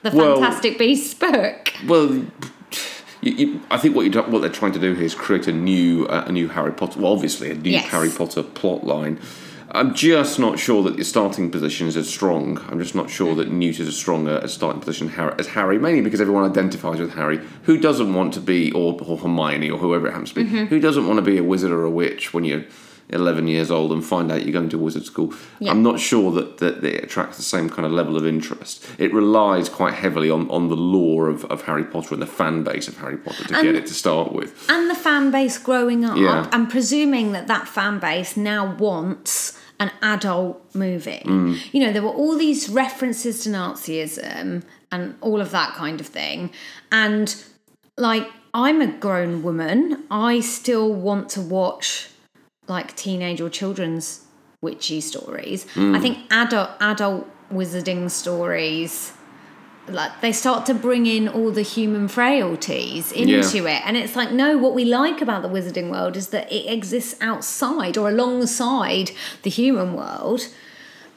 the 0.02 0.10
Well- 0.10 0.40
Fantastic 0.40 0.78
Beasts 0.78 1.14
book. 1.14 1.72
Well, 1.86 2.24
you, 3.22 3.32
you, 3.32 3.60
I 3.70 3.78
think 3.78 3.96
what 3.96 4.04
you 4.04 4.20
what 4.22 4.40
they're 4.40 4.50
trying 4.50 4.72
to 4.72 4.78
do 4.78 4.94
here 4.94 5.04
is 5.04 5.14
create 5.14 5.46
a 5.48 5.52
new 5.52 6.04
uh, 6.06 6.24
a 6.26 6.32
new 6.32 6.48
Harry 6.48 6.72
Potter. 6.72 7.00
Well, 7.00 7.12
obviously 7.12 7.50
a 7.50 7.54
new 7.54 7.70
Yes. 7.70 7.86
Harry 7.90 8.10
Potter 8.10 8.42
plot 8.42 8.84
line. 8.84 9.18
I'm 9.74 9.94
just 9.94 10.38
not 10.38 10.58
sure 10.58 10.82
that 10.82 10.96
your 10.96 11.04
starting 11.04 11.50
position 11.50 11.86
is 11.86 11.96
as 11.96 12.06
strong. 12.06 12.58
I'm 12.68 12.78
just 12.78 12.94
not 12.94 13.08
sure 13.08 13.34
that 13.36 13.50
Newt 13.50 13.80
is 13.80 13.88
as 13.88 13.96
strong 13.96 14.28
a, 14.28 14.46
starting 14.46 14.80
position 14.80 15.08
as 15.38 15.46
Harry, 15.46 15.78
mainly 15.78 16.02
because 16.02 16.20
everyone 16.20 16.44
identifies 16.50 17.00
with 17.00 17.14
Harry. 17.14 17.40
Who 17.62 17.78
doesn't 17.78 18.12
want 18.12 18.34
to 18.34 18.40
be, 18.40 18.70
or, 18.72 19.00
or 19.02 19.16
Hermione, 19.16 19.70
or 19.70 19.78
whoever 19.78 20.08
it 20.08 20.10
happens 20.10 20.28
to 20.32 20.34
be, 20.34 20.44
Mm-hmm. 20.44 20.64
who 20.66 20.78
doesn't 20.78 21.06
want 21.06 21.16
to 21.18 21.22
be 21.22 21.38
a 21.38 21.42
wizard 21.42 21.70
or 21.70 21.84
a 21.84 21.90
witch 21.90 22.34
when 22.34 22.44
you're 22.44 22.64
11 23.10 23.46
years 23.48 23.70
old 23.70 23.92
and 23.92 24.04
find 24.04 24.30
out 24.32 24.42
you're 24.44 24.52
going 24.52 24.68
to 24.70 24.78
wizard 24.78 25.04
school? 25.04 25.32
Yeah. 25.60 25.70
I'm 25.70 25.82
not 25.82 26.00
sure 26.00 26.30
that, 26.32 26.58
that 26.58 26.82
it 26.84 27.04
attracts 27.04 27.36
the 27.36 27.42
same 27.42 27.68
kind 27.68 27.84
of 27.86 27.92
level 27.92 28.16
of 28.16 28.26
interest. 28.26 28.86
It 28.98 29.12
relies 29.12 29.68
quite 29.68 29.94
heavily 29.94 30.30
on, 30.30 30.50
on 30.50 30.68
the 30.68 30.76
lore 30.76 31.28
of, 31.28 31.44
of 31.46 31.62
Harry 31.62 31.84
Potter 31.84 32.14
and 32.14 32.22
the 32.22 32.26
fan 32.26 32.62
base 32.64 32.88
of 32.88 32.96
Harry 32.98 33.16
Potter 33.18 33.44
to 33.44 33.52
get 33.62 33.74
it 33.74 33.86
to 33.86 33.94
start 33.94 34.32
with. 34.32 34.66
and 34.70 34.88
the 34.90 34.94
fan 34.94 35.30
base 35.30 35.58
growing 35.58 36.04
up 36.04 36.16
Yeah. 36.16 36.48
and 36.52 36.70
presuming 36.70 37.32
that 37.32 37.46
that 37.48 37.68
fan 37.68 37.98
base 37.98 38.36
now 38.36 38.74
wants 38.76 39.58
an 39.80 39.90
adult 40.00 40.62
movie 40.74 41.22
Mm. 41.26 41.58
you 41.72 41.80
know 41.80 41.92
there 41.92 42.02
were 42.02 42.10
all 42.10 42.36
these 42.38 42.68
references 42.68 43.42
to 43.42 43.48
nazism 43.50 44.62
and 44.92 45.14
all 45.20 45.40
of 45.40 45.50
that 45.50 45.74
kind 45.74 46.00
of 46.00 46.06
thing 46.06 46.50
and 46.92 47.42
like 47.96 48.28
i'm 48.54 48.80
a 48.80 48.86
grown 48.86 49.42
woman 49.42 50.04
i 50.10 50.38
still 50.40 50.92
want 50.92 51.28
to 51.30 51.40
watch 51.40 52.08
like 52.68 52.94
teenage 52.96 53.40
or 53.40 53.50
children's 53.50 54.26
witchy 54.60 55.00
stories. 55.00 55.66
Mm. 55.74 55.96
i 55.96 56.00
think 56.00 56.18
adult 56.30 56.70
adult 56.80 57.28
wizarding 57.50 58.10
stories 58.10 59.12
like 59.88 60.20
they 60.20 60.32
start 60.32 60.64
to 60.66 60.74
bring 60.74 61.06
in 61.06 61.28
all 61.28 61.50
the 61.50 61.62
human 61.62 62.08
frailties 62.08 63.10
into 63.12 63.66
it. 63.66 63.82
And 63.84 63.96
it's 63.96 64.14
like 64.14 64.30
no 64.30 64.56
what 64.56 64.74
we 64.74 64.84
like 64.84 65.20
about 65.20 65.42
the 65.42 65.48
wizarding 65.48 65.90
world 65.90 66.16
is 66.16 66.28
that 66.28 66.50
it 66.52 66.72
exists 66.72 67.20
outside 67.20 67.96
or 67.98 68.08
alongside 68.08 69.10
the 69.42 69.50
human 69.50 69.94
world. 69.94 70.48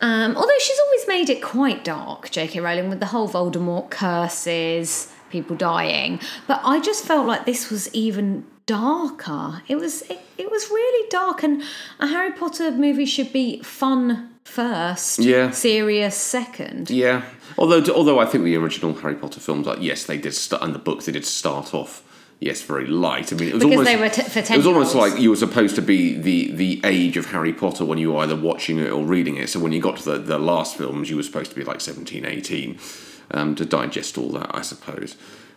Um, 0.02 0.36
although 0.36 0.60
she's 0.60 0.80
always 0.80 1.08
made 1.08 1.30
it 1.30 1.42
quite 1.42 1.86
dark 1.86 2.30
jk 2.30 2.62
rowling 2.62 2.90
with 2.90 3.00
the 3.00 3.08
whole 3.08 3.30
voldemort 3.30 3.90
curses 3.90 5.14
people 5.30 5.56
dying. 5.56 6.20
But 6.48 6.62
i 6.64 6.80
just 6.80 7.06
felt 7.06 7.28
like 7.28 7.46
this 7.46 7.70
was 7.70 7.94
even 7.94 8.46
darker 8.66 9.62
it 9.68 9.76
was 9.76 10.02
it, 10.04 10.20
it 10.38 10.50
was 10.50 10.70
really 10.70 11.08
dark 11.10 11.44
and 11.44 11.62
a 12.00 12.08
harry 12.08 12.32
potter 12.32 12.72
movie 12.72 13.06
should 13.06 13.32
be 13.32 13.62
fun 13.62 14.30
first 14.44 15.20
Yeah. 15.20 15.52
serious 15.52 16.16
second 16.16 16.90
Yeah, 16.90 17.24
although 17.58 17.84
although 17.94 18.20
I 18.20 18.26
think 18.26 18.44
the 18.44 18.56
original 18.56 18.94
Harry 18.96 19.16
Potter 19.16 19.40
films, 19.40 19.66
like 19.68 19.80
yes, 19.82 20.04
they 20.06 20.18
did 20.18 20.34
start, 20.36 20.62
and 20.64 20.74
the 20.74 20.80
books 20.80 21.06
they 21.06 21.12
did 21.12 21.26
start 21.26 21.74
off. 21.74 22.04
Yes, 22.40 22.62
very 22.62 22.86
light. 22.86 23.34
I 23.34 23.38
mean, 23.38 23.50
it 23.50 23.54
was 23.56 23.64
Because 23.64 23.78
almost, 23.78 23.90
they 23.92 23.98
were 23.98 24.10
t- 24.10 24.54
It 24.54 24.58
was 24.58 24.68
almost 24.68 24.94
10-year-olds. 24.94 25.14
like 25.14 25.22
you 25.24 25.30
were 25.32 25.36
supposed 25.36 25.76
to 25.76 25.82
be 25.82 26.16
the 26.16 26.52
the 26.52 26.82
age 26.84 27.18
of 27.18 27.26
Harry 27.32 27.54
Potter 27.54 27.86
when 27.86 27.98
you 27.98 28.12
were 28.12 28.20
either 28.20 28.36
watching 28.36 28.78
it 28.78 28.92
or 28.92 29.04
reading 29.04 29.36
it. 29.38 29.50
So 29.50 29.60
when 29.60 29.72
you 29.72 29.82
got 29.82 29.98
to 29.98 30.12
the, 30.12 30.18
the 30.20 30.38
last 30.38 30.78
films, 30.78 31.10
you 31.10 31.16
were 31.16 31.24
supposed 31.24 31.50
to 31.52 31.56
be 31.56 31.64
like 31.64 31.82
17, 31.82 32.24
18 32.24 32.78
um, 33.32 33.56
to 33.56 33.66
digest 33.66 34.18
all 34.18 34.30
that, 34.34 34.52
I 34.54 34.62
suppose. 34.62 35.16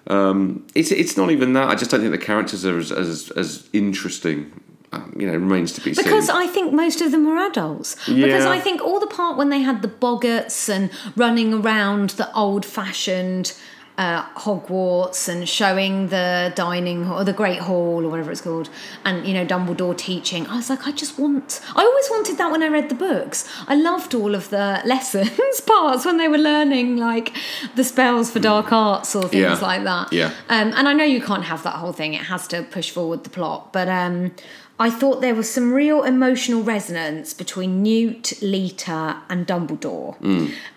Um, 0.08 0.66
it's 0.74 0.90
it's 0.90 1.16
not 1.16 1.30
even 1.30 1.52
that. 1.52 1.68
I 1.68 1.74
just 1.74 1.90
don't 1.90 2.00
think 2.00 2.12
the 2.12 2.18
characters 2.18 2.64
are 2.64 2.78
as 2.78 2.90
as, 2.90 3.30
as 3.32 3.68
interesting. 3.72 4.52
Um, 4.90 5.14
you 5.18 5.26
know, 5.26 5.34
remains 5.34 5.72
to 5.74 5.82
be 5.82 5.92
seen. 5.92 6.02
Because 6.02 6.30
I 6.30 6.46
think 6.46 6.72
most 6.72 7.02
of 7.02 7.12
them 7.12 7.26
were 7.26 7.36
adults. 7.36 7.94
Because 8.06 8.46
I 8.46 8.58
think 8.58 8.80
all 8.80 8.98
the 8.98 9.06
part 9.06 9.36
when 9.36 9.50
they 9.50 9.60
had 9.60 9.82
the 9.82 9.88
boggarts 9.88 10.66
and 10.70 10.90
running 11.14 11.52
around 11.52 12.10
the 12.10 12.34
old 12.34 12.64
fashioned 12.64 13.52
uh, 13.98 14.24
Hogwarts 14.36 15.28
and 15.28 15.46
showing 15.48 16.08
the 16.08 16.52
dining 16.54 17.04
hall, 17.04 17.18
or 17.20 17.24
the 17.24 17.32
Great 17.32 17.58
Hall, 17.58 18.04
or 18.06 18.08
whatever 18.08 18.30
it's 18.30 18.40
called, 18.40 18.70
and 19.04 19.26
you 19.26 19.34
know 19.34 19.44
Dumbledore 19.44 19.96
teaching. 19.98 20.46
I 20.46 20.56
was 20.56 20.70
like, 20.70 20.86
I 20.86 20.92
just 20.92 21.18
want. 21.18 21.60
I 21.76 21.82
always 21.82 22.08
wanted 22.10 22.38
that 22.38 22.50
when 22.50 22.62
I 22.62 22.68
read 22.68 22.88
the 22.88 22.94
books. 22.94 23.46
I 23.66 23.74
loved 23.74 24.14
all 24.14 24.34
of 24.34 24.50
the 24.50 24.80
lessons 24.86 25.60
parts 25.60 26.06
when 26.06 26.16
they 26.16 26.28
were 26.28 26.38
learning 26.38 26.96
like 26.96 27.36
the 27.74 27.84
spells 27.84 28.30
for 28.30 28.38
dark 28.38 28.72
arts 28.72 29.14
or 29.16 29.22
things 29.22 29.42
Yeah. 29.42 29.54
like 29.60 29.84
that. 29.84 30.12
Yeah. 30.12 30.28
Um, 30.48 30.72
and 30.76 30.88
I 30.88 30.92
know 30.92 31.04
you 31.04 31.20
can't 31.20 31.44
have 31.44 31.62
that 31.64 31.74
whole 31.74 31.92
thing; 31.92 32.14
it 32.14 32.22
has 32.22 32.46
to 32.48 32.62
push 32.62 32.90
forward 32.90 33.24
the 33.24 33.30
plot. 33.30 33.72
But 33.72 33.88
um, 33.88 34.30
I 34.78 34.90
thought 34.90 35.20
there 35.20 35.34
was 35.34 35.50
some 35.50 35.72
real 35.72 36.04
emotional 36.04 36.62
resonance 36.62 37.34
between 37.34 37.82
Newt, 37.82 38.40
Leta, 38.40 39.16
and 39.28 39.44
Dumbledore, 39.44 40.14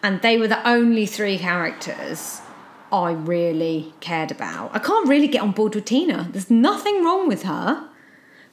and 0.01 0.21
they 0.23 0.39
were 0.39 0.47
the 0.47 0.67
only 0.67 1.05
three 1.05 1.37
characters 1.37 2.40
I 2.91 3.11
really 3.11 3.93
cared 3.99 4.31
about. 4.31 4.75
I 4.75 4.79
can't 4.79 5.07
really 5.07 5.27
get 5.27 5.41
on 5.41 5.51
board 5.51 5.75
with 5.75 5.85
Tina. 5.85 6.29
There's 6.31 6.51
nothing 6.51 7.03
wrong 7.03 7.27
with 7.27 7.43
her, 7.43 7.89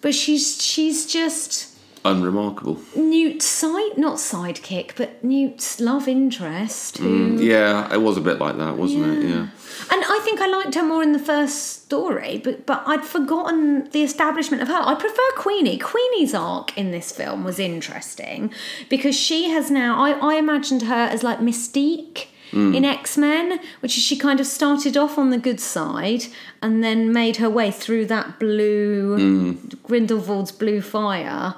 but 0.01 0.14
she's 0.14 0.62
she's 0.62 1.07
just 1.07 1.79
Unremarkable. 2.05 2.81
Newt's 2.96 3.44
side, 3.44 3.98
not 3.98 4.16
sidekick, 4.16 4.92
but 4.96 5.22
Newt's 5.24 5.81
love 5.81 6.07
interest. 6.07 6.98
Who 6.98 7.37
Yeah, 7.38 7.92
it 7.92 8.01
was 8.01 8.16
a 8.16 8.20
bit 8.20 8.38
like 8.38 8.57
that, 8.57 8.77
wasn't 8.77 9.07
it? 9.07 9.29
Yeah. 9.29 9.48
And 9.90 10.05
I 10.05 10.20
think 10.24 10.40
I 10.40 10.46
liked 10.46 10.74
her 10.74 10.83
more 10.83 11.03
in 11.03 11.12
the 11.12 11.18
first 11.18 11.83
story, 11.85 12.40
but 12.42 12.66
but 12.66 12.83
I'd 12.87 13.05
forgotten 13.05 13.90
the 13.90 14.03
establishment 14.03 14.62
of 14.62 14.68
her. 14.68 14.81
I 14.81 14.94
prefer 14.94 15.22
Queenie. 15.37 15.79
Queenie's 15.79 16.35
arc 16.35 16.77
in 16.79 16.92
this 16.92 17.12
film 17.12 17.44
was 17.44 17.59
interesting 17.59 18.53
because 18.88 19.16
she 19.16 19.51
has 19.51 19.70
now 19.70 20.03
I, 20.03 20.12
I 20.12 20.35
imagined 20.35 20.83
her 20.83 20.94
as 20.94 21.22
like 21.22 21.40
Mystique 21.40 22.29
in 22.53 22.85
X-Men, 22.85 23.61
which 23.81 23.97
is 23.97 24.03
she 24.03 24.17
kind 24.17 24.41
of 24.41 24.47
started 24.47 24.97
off 24.97 25.19
on 25.19 25.31
the 25.31 25.39
good 25.39 25.61
side 25.61 26.25
and 26.63 26.83
then 26.83 27.13
made 27.13 27.37
her 27.37 27.51
way 27.51 27.71
through 27.71 28.07
that 28.07 28.39
blue 28.39 29.55
Grindelwald's 29.85 30.53
blue 30.53 30.81
fire 30.81 31.55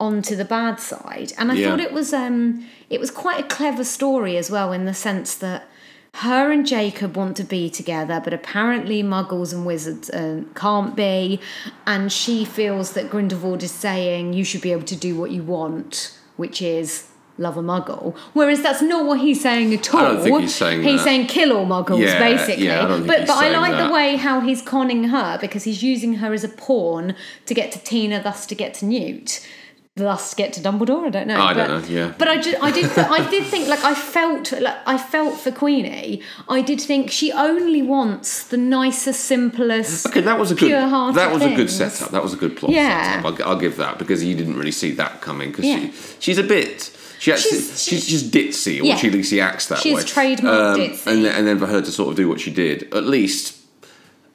onto 0.00 0.34
the 0.36 0.44
bad 0.44 0.80
side. 0.80 1.32
And 1.38 1.50
I 1.52 1.54
Yeah. 1.54 1.70
thought 1.70 1.80
it 1.80 1.92
was 1.92 2.12
um 2.12 2.64
it 2.90 3.00
was 3.00 3.10
quite 3.10 3.40
a 3.40 3.44
clever 3.44 3.84
story 3.84 4.36
as 4.36 4.50
well 4.50 4.72
in 4.72 4.84
the 4.84 4.94
sense 4.94 5.34
that 5.36 5.68
her 6.16 6.50
and 6.52 6.66
Jacob 6.66 7.16
want 7.16 7.38
to 7.38 7.44
be 7.44 7.70
together, 7.70 8.20
but 8.22 8.34
apparently 8.34 9.02
muggles 9.02 9.54
and 9.54 9.64
wizards 9.64 10.10
uh, 10.10 10.42
can't 10.54 10.94
be. 10.94 11.40
And 11.86 12.12
she 12.12 12.44
feels 12.44 12.92
that 12.92 13.08
Grindelwald 13.10 13.62
is 13.62 13.70
saying 13.72 14.34
you 14.34 14.44
should 14.44 14.60
be 14.60 14.72
able 14.72 14.84
to 14.84 14.96
do 14.96 15.16
what 15.18 15.30
you 15.30 15.42
want, 15.42 16.18
which 16.36 16.60
is 16.60 17.08
love 17.38 17.56
a 17.56 17.62
muggle. 17.62 18.14
Whereas 18.34 18.62
that's 18.62 18.82
not 18.82 19.06
what 19.06 19.20
he's 19.20 19.40
saying 19.40 19.72
at 19.74 19.92
all. 19.94 20.00
I 20.00 20.08
don't 20.12 20.22
think 20.22 20.40
he's 20.42 20.54
saying 20.54 20.82
He's 20.82 20.98
that. 21.00 21.04
saying 21.04 21.26
kill 21.28 21.52
all 21.56 21.66
muggles, 21.66 22.00
Yeah, 22.00 22.18
basically. 22.18 22.66
yeah, 22.66 22.84
I 22.84 22.88
don't 22.88 22.98
think 22.98 23.06
but 23.08 23.18
he's 23.20 23.28
but 23.28 23.36
I 23.36 23.40
saying 23.40 23.60
like 23.60 23.72
that. 23.72 23.86
the 23.88 23.92
way 23.94 24.16
how 24.16 24.40
he's 24.40 24.62
conning 24.62 25.04
her 25.04 25.38
because 25.40 25.64
he's 25.64 25.82
using 25.82 26.14
her 26.14 26.32
as 26.32 26.44
a 26.44 26.48
pawn 26.48 27.14
to 27.46 27.54
get 27.54 27.72
to 27.72 27.78
Tina, 27.78 28.22
thus 28.22 28.46
to 28.46 28.54
get 28.54 28.74
to 28.74 28.84
Newt. 28.86 29.46
Thus 29.94 30.30
to 30.30 30.36
get 30.36 30.54
to 30.54 30.60
Dumbledore. 30.62 31.06
I 31.06 31.10
don't 31.10 31.26
know. 31.26 31.38
I 31.38 31.52
but, 31.52 31.66
don't 31.66 31.82
know, 31.82 31.88
yeah. 31.88 32.14
But 32.16 32.26
I 32.28 32.40
just, 32.40 32.62
I 32.62 32.70
did, 32.70 32.86
I 32.98 33.28
did 33.30 33.44
think 33.46 33.68
like 33.68 33.84
I 33.84 33.94
felt, 33.94 34.50
like 34.52 34.76
I 34.86 34.96
felt 34.96 35.38
for 35.38 35.50
Queenie. 35.52 36.22
I 36.48 36.62
did 36.62 36.80
think 36.80 37.10
she 37.10 37.30
only 37.30 37.82
wants 37.82 38.46
the 38.48 38.56
nicest, 38.56 39.20
simplest. 39.24 40.06
Okay, 40.06 40.22
that 40.22 40.38
was 40.38 40.50
a 40.50 40.54
good. 40.54 40.68
pure-hearted 40.68 41.16
That 41.18 41.30
was 41.30 41.42
a 41.42 41.48
good 41.48 41.68
things. 41.68 41.72
setup. 41.74 42.10
That 42.10 42.22
was 42.22 42.32
a 42.32 42.38
good 42.38 42.56
plot 42.56 42.72
Yeah. 42.72 43.20
setup. 43.22 43.40
I'll, 43.40 43.48
I'll 43.50 43.58
give 43.58 43.76
that 43.76 43.98
because 43.98 44.24
you 44.24 44.34
didn't 44.34 44.56
really 44.56 44.72
see 44.72 44.92
that 44.92 45.20
coming. 45.20 45.50
Because 45.50 45.66
Yeah. 45.66 45.80
she, 45.80 45.92
she's 46.20 46.38
a 46.38 46.42
bit. 46.42 46.90
She 47.22 47.30
actually, 47.32 47.60
She's- 47.60 47.80
she's, 47.84 48.06
just 48.08 48.30
ditzy, 48.32 48.80
or 48.80 48.84
Yeah. 48.84 48.96
she 48.96 49.06
at 49.06 49.14
least 49.14 49.30
she 49.30 49.40
acts 49.40 49.66
that 49.66 49.78
She's 49.78 49.94
way. 49.94 50.00
She's 50.00 50.10
trademark 50.10 50.76
ditzy. 50.76 51.06
And 51.06 51.24
then, 51.24 51.32
and 51.36 51.46
then 51.46 51.56
for 51.56 51.68
her 51.68 51.80
to 51.80 51.92
sort 51.92 52.08
of 52.10 52.16
do 52.16 52.28
what 52.28 52.40
she 52.40 52.50
did, 52.50 52.92
at 52.92 53.06
least, 53.06 53.58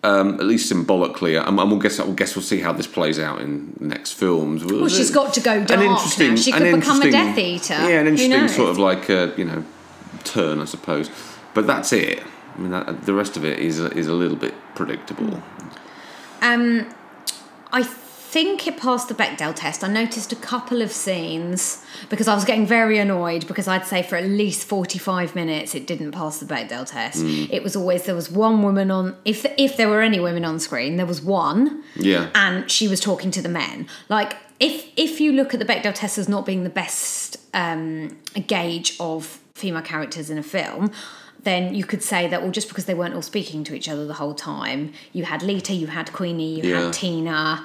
um, 0.06 0.36
at 0.36 0.45
least 0.45 0.69
symbolically, 0.69 1.36
and, 1.36 1.58
we'll 1.58 1.80
guess 1.80 2.00
we'll 2.00 2.13
guess 2.13 2.34
we'll 2.38 2.43
see 2.43 2.62
how 2.62 2.71
this 2.71 2.88
plays 2.88 3.19
out 3.19 3.41
in 3.41 3.73
next 3.82 4.13
films. 4.13 4.63
Well, 4.63 4.88
she's 4.88 5.12
got 5.12 5.34
to 5.34 5.41
go 5.41 5.65
dark 5.65 5.82
now. 5.82 5.97
She 6.38 6.50
could 6.54 6.76
become 6.80 7.02
a 7.02 7.12
Death 7.12 7.38
Eater. 7.38 7.73
Yeah, 7.73 8.00
an 8.00 8.08
interesting 8.08 8.47
sort 8.47 8.69
of 8.69 8.78
like 8.78 9.10
uh, 9.10 9.32
you 9.36 9.43
know 9.43 9.65
turn, 10.23 10.62
I 10.62 10.65
suppose. 10.65 11.10
But 11.54 11.67
that's 11.67 11.91
it. 11.91 12.23
I 12.56 12.60
mean, 12.62 12.71
that, 12.71 13.06
the 13.06 13.13
rest 13.13 13.36
of 13.36 13.43
it 13.43 13.60
is 13.60 13.80
is 13.82 14.08
a 14.08 14.13
little 14.13 14.38
bit 14.38 14.54
predictable. 14.76 15.43
Um, 16.41 16.86
I 17.73 17.84
think 18.29 18.67
it 18.67 18.77
passed 18.77 19.07
the 19.07 19.13
Bechdel 19.13 19.53
test. 19.55 19.83
I 19.83 19.87
noticed 19.87 20.31
a 20.33 20.35
couple 20.35 20.81
of 20.81 20.91
scenes 20.91 21.83
because 22.09 22.27
I 22.27 22.35
was 22.35 22.43
getting 22.45 22.65
very 22.65 22.97
annoyed 22.99 23.47
because 23.47 23.67
I'd 23.67 23.85
say 23.85 24.03
for 24.03 24.15
at 24.17 24.25
least 24.25 24.67
45 24.67 25.33
minutes 25.35 25.73
it 25.75 25.87
didn't 25.87 26.11
pass 26.11 26.39
the 26.39 26.45
Bechdel 26.45 26.85
test. 26.85 27.23
It 27.23 27.63
was 27.63 27.75
always 27.75 28.03
there 28.03 28.15
was 28.15 28.29
one 28.29 28.61
woman 28.63 28.91
on 28.91 29.15
if 29.23 29.45
if 29.57 29.77
there 29.77 29.87
were 29.89 30.01
any 30.01 30.19
women 30.19 30.43
on 30.45 30.59
screen, 30.59 30.97
there 30.97 31.05
was 31.05 31.21
one 31.21 31.83
Yeah. 31.95 32.29
and 32.35 32.69
she 32.69 32.87
was 32.87 32.99
talking 32.99 33.31
to 33.31 33.41
the 33.41 33.49
men. 33.49 33.87
Like 34.09 34.33
if 34.59 34.87
if 34.97 35.21
you 35.21 35.31
look 35.31 35.53
at 35.53 35.59
the 35.59 35.65
Bechdel 35.65 35.93
test 35.93 36.17
as 36.17 36.27
not 36.27 36.45
being 36.45 36.63
the 36.63 36.69
best 36.69 37.37
um, 37.53 38.17
gauge 38.47 38.95
of 38.99 39.39
female 39.55 39.81
characters 39.81 40.29
in 40.29 40.37
a 40.37 40.43
film, 40.43 40.91
then 41.43 41.73
you 41.73 41.83
could 41.85 42.03
say 42.03 42.27
that 42.27 42.41
well, 42.41 42.51
just 42.51 42.67
because 42.67 42.85
they 42.85 42.93
weren't 42.93 43.13
all 43.15 43.21
speaking 43.21 43.63
to 43.63 43.73
each 43.73 43.87
other 43.87 44.05
the 44.05 44.15
whole 44.15 44.33
time, 44.35 44.91
you 45.13 45.23
had 45.25 45.41
Lita, 45.41 45.73
you 45.73 45.87
had 45.87 46.11
Queenie, 46.11 46.59
you 46.59 46.63
Yeah. 46.71 46.81
had 46.85 46.93
Tina, 46.93 47.63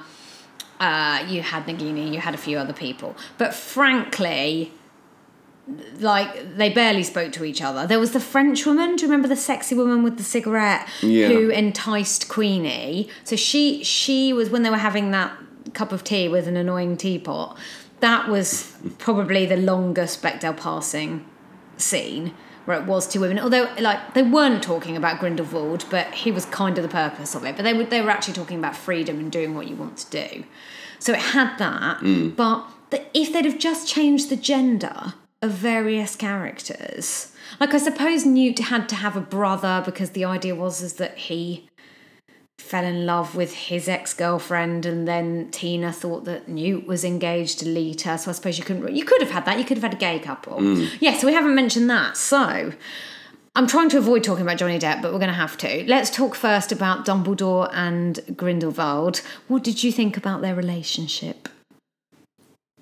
uh, 0.79 1.25
you 1.27 1.41
had 1.41 1.65
Nagini, 1.65 2.13
you 2.13 2.19
had 2.19 2.33
a 2.33 2.37
few 2.37 2.57
other 2.57 2.73
people. 2.73 3.15
But 3.37 3.53
frankly, 3.53 4.71
like 5.99 6.57
they 6.57 6.69
barely 6.69 7.03
spoke 7.03 7.31
to 7.33 7.43
each 7.45 7.61
other. 7.61 7.87
There 7.87 7.99
was 7.99 8.11
the 8.11 8.19
French 8.19 8.65
woman. 8.65 8.95
Do 8.95 9.03
you 9.05 9.07
remember 9.11 9.27
the 9.27 9.35
sexy 9.37 9.75
woman 9.75 10.03
with 10.03 10.17
the 10.17 10.23
cigarette 10.23 10.87
Yeah. 11.01 11.27
who 11.29 11.49
enticed 11.49 12.27
Queenie? 12.27 13.07
So 13.23 13.35
she 13.35 13.83
she 13.83 14.33
was 14.33 14.49
when 14.49 14.63
they 14.63 14.69
were 14.69 14.77
having 14.77 15.11
that 15.11 15.31
cup 15.73 15.91
of 15.91 16.03
tea 16.03 16.27
with 16.27 16.47
an 16.47 16.57
annoying 16.57 16.97
teapot. 16.97 17.57
That 18.01 18.27
was 18.27 18.73
probably 18.97 19.45
the 19.45 19.55
longest 19.55 20.21
Bechdel 20.21 20.57
passing 20.57 21.25
scene 21.77 22.33
was 22.65 23.07
two 23.07 23.19
women. 23.19 23.39
Although 23.39 23.69
like 23.79 24.13
they 24.13 24.23
weren't 24.23 24.63
talking 24.63 24.95
about 24.95 25.19
Grindelwald, 25.19 25.85
but 25.89 26.13
he 26.13 26.31
was 26.31 26.45
kind 26.45 26.77
of 26.77 26.83
the 26.83 26.89
purpose 26.89 27.35
of 27.35 27.43
it. 27.45 27.55
But 27.55 27.63
they 27.63 27.73
were 27.73 27.85
they 27.85 28.01
were 28.01 28.09
actually 28.09 28.33
talking 28.33 28.57
about 28.57 28.75
freedom 28.75 29.19
and 29.19 29.31
doing 29.31 29.55
what 29.55 29.67
you 29.67 29.75
want 29.75 29.97
to 29.97 30.09
do. 30.27 30.43
So 30.99 31.13
it 31.13 31.19
had 31.19 31.57
that. 31.57 31.97
Hmm. 31.97 32.29
But 32.29 32.65
the, 32.89 33.03
if 33.13 33.33
they'd 33.33 33.45
have 33.45 33.59
just 33.59 33.87
changed 33.87 34.29
the 34.29 34.35
gender 34.35 35.13
of 35.41 35.51
various 35.51 36.15
characters, 36.15 37.33
like 37.59 37.73
I 37.73 37.77
suppose 37.77 38.25
Newt 38.25 38.59
had 38.59 38.87
to 38.89 38.95
have 38.95 39.15
a 39.15 39.21
brother 39.21 39.81
because 39.85 40.11
the 40.11 40.25
idea 40.25 40.55
was 40.55 40.81
is 40.81 40.93
that 40.93 41.17
he 41.17 41.69
fell 42.63 42.85
in 42.85 43.05
love 43.05 43.35
with 43.35 43.53
his 43.53 43.87
ex-girlfriend 43.87 44.85
and 44.85 45.07
then 45.07 45.49
Tina 45.51 45.91
thought 45.91 46.23
that 46.25 46.47
Newt 46.47 46.87
was 46.87 47.03
engaged 47.03 47.59
to 47.59 47.67
Leta. 47.67 48.17
So 48.17 48.31
I 48.31 48.33
suppose 48.33 48.57
you 48.57 48.63
couldn't 48.63 48.95
you 48.95 49.03
could 49.03 49.21
have 49.21 49.31
had 49.31 49.45
that. 49.45 49.59
You 49.59 49.65
could 49.65 49.77
have 49.77 49.83
had 49.83 49.93
a 49.93 49.97
gay 49.97 50.19
couple. 50.19 50.63
Yeah 50.99 51.17
so 51.17 51.27
we 51.27 51.33
haven't 51.33 51.55
mentioned 51.55 51.89
that. 51.89 52.17
So 52.17 52.71
I'm 53.55 53.67
trying 53.67 53.89
to 53.89 53.97
avoid 53.97 54.23
talking 54.23 54.43
about 54.43 54.57
Johnny 54.57 54.79
Depp 54.79 55.01
but 55.01 55.11
we're 55.11 55.19
going 55.19 55.27
to 55.27 55.33
have 55.33 55.57
to. 55.57 55.85
Let's 55.87 56.09
talk 56.09 56.35
first 56.35 56.71
about 56.71 57.05
Dumbledore 57.05 57.69
and 57.73 58.19
Grindelwald. 58.35 59.21
What 59.47 59.63
did 59.63 59.83
you 59.83 59.91
think 59.91 60.15
about 60.17 60.41
their 60.41 60.55
relationship? 60.55 61.49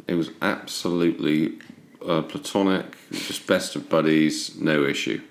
It 0.08 0.16
was 0.16 0.32
absolutely 0.42 1.60
uh, 2.08 2.22
platonic, 2.22 2.98
just 3.12 3.48
best 3.48 3.76
of 3.76 3.90
buddies, 3.90 4.56
no 4.58 4.84
issue. 4.84 5.22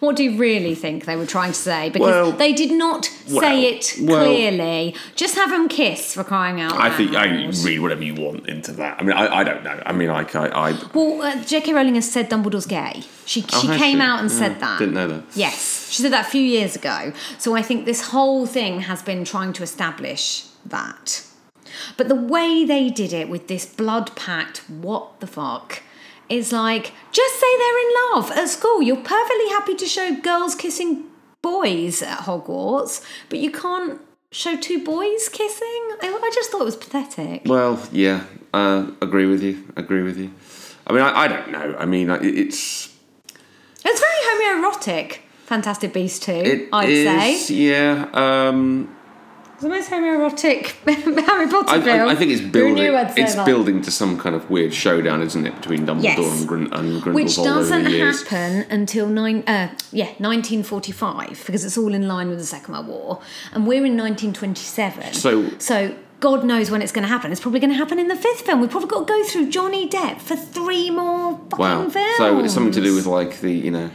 What 0.00 0.16
do 0.16 0.22
you 0.24 0.36
really 0.36 0.74
think 0.74 1.04
they 1.04 1.16
were 1.16 1.26
trying 1.26 1.52
to 1.52 1.58
say 1.58 1.88
because 1.90 2.08
Well- 2.08 2.32
they 2.32 2.52
did 2.52 2.70
not 2.72 3.08
well, 3.30 3.40
say 3.40 3.64
it 3.66 3.94
well- 4.00 4.24
clearly 4.24 4.94
just 5.16 5.34
have 5.36 5.50
them 5.50 5.68
kiss 5.68 6.14
for 6.14 6.24
crying 6.24 6.60
out 6.60 6.72
loud. 6.72 6.80
I 6.80 6.90
think 6.96 7.14
I 7.14 7.46
read 7.64 7.80
whatever 7.80 8.02
you 8.02 8.14
want 8.14 8.48
into 8.48 8.72
that. 8.72 9.00
I 9.00 9.02
mean, 9.02 9.16
I, 9.16 9.36
I 9.40 9.44
don't 9.44 9.62
know. 9.64 9.82
I 9.86 9.92
mean, 9.92 10.08
like, 10.08 10.34
I, 10.34 10.46
I 10.48 10.78
Well, 10.92 11.22
uh, 11.22 11.42
J.K. 11.44 11.72
Rowling 11.72 11.94
has 11.94 12.10
said 12.10 12.28
Dumbledore's 12.28 12.66
gay. 12.66 13.02
She 13.26 13.40
she 13.42 13.46
Oh, 13.54 13.66
has 13.68 13.78
came 13.80 13.98
she? 13.98 14.02
out 14.02 14.20
and 14.20 14.30
Yeah, 14.30 14.38
said 14.38 14.60
that. 14.60 14.78
didn't 14.78 14.94
know 14.94 15.08
that. 15.08 15.22
Yes, 15.34 15.88
she 15.90 16.02
said 16.02 16.12
that 16.12 16.26
a 16.26 16.30
few 16.30 16.42
years 16.42 16.76
ago. 16.76 17.12
So 17.38 17.54
I 17.54 17.62
think 17.62 17.84
this 17.86 18.08
whole 18.08 18.46
thing 18.46 18.80
has 18.80 19.02
been 19.02 19.24
trying 19.24 19.52
to 19.54 19.62
establish 19.62 20.44
that. 20.66 21.22
But 21.96 22.08
the 22.08 22.14
way 22.14 22.64
they 22.64 22.88
did 22.90 23.12
it 23.12 23.28
with 23.28 23.48
this 23.48 23.64
blood 23.66 24.14
pact, 24.14 24.58
what 24.68 25.20
the 25.20 25.26
fuck, 25.26 25.82
is 26.36 26.52
like 26.52 26.92
just 27.12 27.34
say 27.40 27.46
they're 27.58 27.78
in 27.86 27.92
love 28.14 28.30
at 28.32 28.48
school. 28.48 28.82
You're 28.82 28.96
perfectly 28.96 29.48
happy 29.50 29.74
to 29.76 29.86
show 29.86 30.14
girls 30.16 30.54
kissing 30.54 31.04
boys 31.42 32.02
at 32.02 32.18
Hogwarts, 32.20 33.04
but 33.28 33.38
you 33.38 33.50
can't 33.50 34.00
show 34.30 34.56
two 34.56 34.82
boys 34.84 35.28
kissing. 35.28 35.68
I, 36.02 36.18
I 36.22 36.30
just 36.34 36.50
thought 36.50 36.62
it 36.62 36.64
was 36.64 36.76
pathetic. 36.76 37.42
well, 37.46 37.80
yeah, 37.92 38.24
uh, 38.52 38.90
agree 39.00 39.26
with 39.26 39.42
you. 39.42 39.72
Agree 39.76 40.02
with 40.02 40.18
you. 40.18 40.32
I 40.86 40.92
mean, 40.92 41.02
I, 41.02 41.10
I 41.24 41.28
don't 41.28 41.50
know. 41.50 41.76
I 41.78 41.86
mean, 41.86 42.10
it's 42.10 42.90
It's 43.84 44.00
very 44.00 44.60
homoerotic. 44.60 45.18
Fantastic 45.46 45.92
Beasts 45.92 46.18
too. 46.24 46.32
it 46.32 46.68
I'd 46.72 46.88
is, 46.88 47.46
say. 47.46 47.54
yeah. 47.54 48.08
Um, 48.14 48.93
It's 49.54 49.62
the 49.62 49.68
most 49.68 49.88
homoerotic 49.90 50.66
Harry 51.26 51.46
Potter 51.48 51.70
I, 51.74 51.80
film. 51.80 52.08
I, 52.08 52.12
I 52.12 52.14
think 52.16 52.32
it's 52.32 52.40
building. 52.40 52.74
knew 52.74 52.96
I'd 52.96 53.12
say 53.14 53.22
It's 53.22 53.36
building 53.36 53.82
to 53.82 53.90
some 53.90 54.18
kind 54.18 54.34
of 54.34 54.50
weird 54.50 54.74
showdown, 54.74 55.22
isn't 55.22 55.46
it, 55.46 55.54
between 55.56 55.86
Dumbledore 55.86 56.02
Yes. 56.02 56.40
and, 56.40 56.48
Grin- 56.48 56.72
and 56.72 57.02
Grindelwald 57.02 57.14
Which 57.14 57.36
doesn't 57.36 57.86
happen 57.86 58.66
until 58.70 59.06
nine, 59.08 59.44
uh, 59.46 59.68
yeah, 59.92 60.06
1945, 60.18 61.44
because 61.46 61.64
it's 61.64 61.78
all 61.78 61.94
in 61.94 62.08
line 62.08 62.28
with 62.28 62.38
the 62.38 62.44
Second 62.46 62.74
World 62.74 62.88
War, 62.88 63.20
and 63.52 63.66
we're 63.66 63.84
in 63.84 63.96
1927. 63.96 65.12
So- 65.14 65.48
so 65.58 65.94
God 66.20 66.44
knows 66.44 66.70
when 66.70 66.80
it's 66.82 66.92
going 66.92 67.02
to 67.02 67.08
happen. 67.08 67.30
It's 67.32 67.40
probably 67.40 67.60
going 67.60 67.70
to 67.72 67.76
happen 67.76 67.98
in 67.98 68.08
the 68.08 68.16
fifth 68.16 68.40
film. 68.42 68.60
We've 68.60 68.70
probably 68.70 68.88
got 68.88 69.06
to 69.06 69.12
go 69.12 69.24
through 69.24 69.50
Johnny 69.50 69.88
Depp 69.88 70.20
for 70.20 70.36
three 70.36 70.88
more 70.90 71.38
fucking 71.50 71.58
Wow. 71.58 71.88
films. 71.90 72.16
So 72.16 72.38
it's 72.40 72.54
something 72.54 72.72
to 72.72 72.80
do 72.80 72.94
with 72.94 73.06
like 73.06 73.40
the 73.40 73.52
you 73.52 73.70
know 73.70 73.90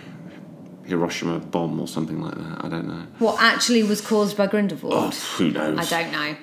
Hiroshima 0.89 1.39
bomb 1.39 1.79
or 1.79 1.87
something 1.87 2.21
like 2.21 2.35
that. 2.35 2.65
I 2.65 2.67
don't 2.69 2.87
know. 2.87 3.05
what 3.19 3.39
actually 3.41 3.83
was 3.83 4.01
caused 4.01 4.35
by 4.35 4.47
Grindelwald. 4.47 4.93
Oh, 4.93 5.09
who 5.37 5.51
knows? 5.51 5.77
I 5.79 6.01
don't 6.03 6.11
know. 6.11 6.35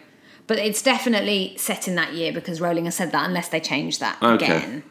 But 0.47 0.59
it's 0.59 0.81
definitely 0.81 1.55
set 1.59 1.89
in 1.89 1.97
that 1.97 2.13
year 2.15 2.33
because 2.33 2.61
Rowling 2.61 2.85
has 2.85 2.95
said 2.95 3.11
that 3.13 3.27
unless 3.29 3.49
they 3.49 3.59
change 3.61 3.99
that 3.99 4.17
Okay. 4.23 4.45
again. 4.57 4.83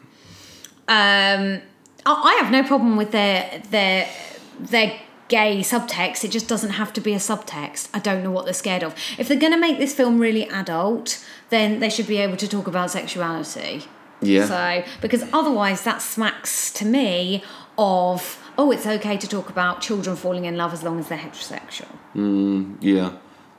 Um, 0.88 1.62
I 2.06 2.12
I 2.30 2.38
have 2.42 2.50
no 2.52 2.62
problem 2.62 2.96
with 2.96 3.10
their 3.12 3.62
their 3.70 4.08
their 4.60 4.98
gay 5.28 5.58
subtext. 5.60 6.24
It 6.24 6.30
just 6.30 6.46
doesn't 6.46 6.70
have 6.70 6.92
to 6.92 7.00
be 7.00 7.12
a 7.12 7.18
subtext. 7.18 7.88
I 7.92 7.98
don't 7.98 8.22
know 8.22 8.30
what 8.30 8.44
they're 8.44 8.54
scared 8.54 8.84
of. 8.84 8.94
If 9.18 9.26
they're 9.28 9.38
going 9.38 9.52
to 9.52 9.58
make 9.58 9.78
this 9.78 9.92
film 9.94 10.20
really 10.20 10.48
adult, 10.48 11.24
then 11.50 11.80
they 11.80 11.88
should 11.90 12.06
be 12.06 12.18
able 12.18 12.36
to 12.36 12.46
talk 12.46 12.66
about 12.68 12.90
sexuality. 12.92 13.84
Yeah. 14.22 14.46
So 14.46 14.84
because 15.00 15.24
otherwise 15.32 15.82
that 15.82 16.00
smacks 16.00 16.70
to 16.74 16.84
me 16.86 17.42
of 17.76 18.38
oh 18.58 18.70
it's 18.70 18.86
okay 18.86 19.16
to 19.16 19.28
talk 19.28 19.50
about 19.50 19.80
children 19.80 20.16
falling 20.16 20.44
in 20.44 20.56
love 20.56 20.72
as 20.72 20.82
long 20.82 20.98
as 20.98 21.08
they're 21.08 21.18
heterosexual. 21.18 21.88
Mm, 22.14 22.76
yeah, 22.80 23.12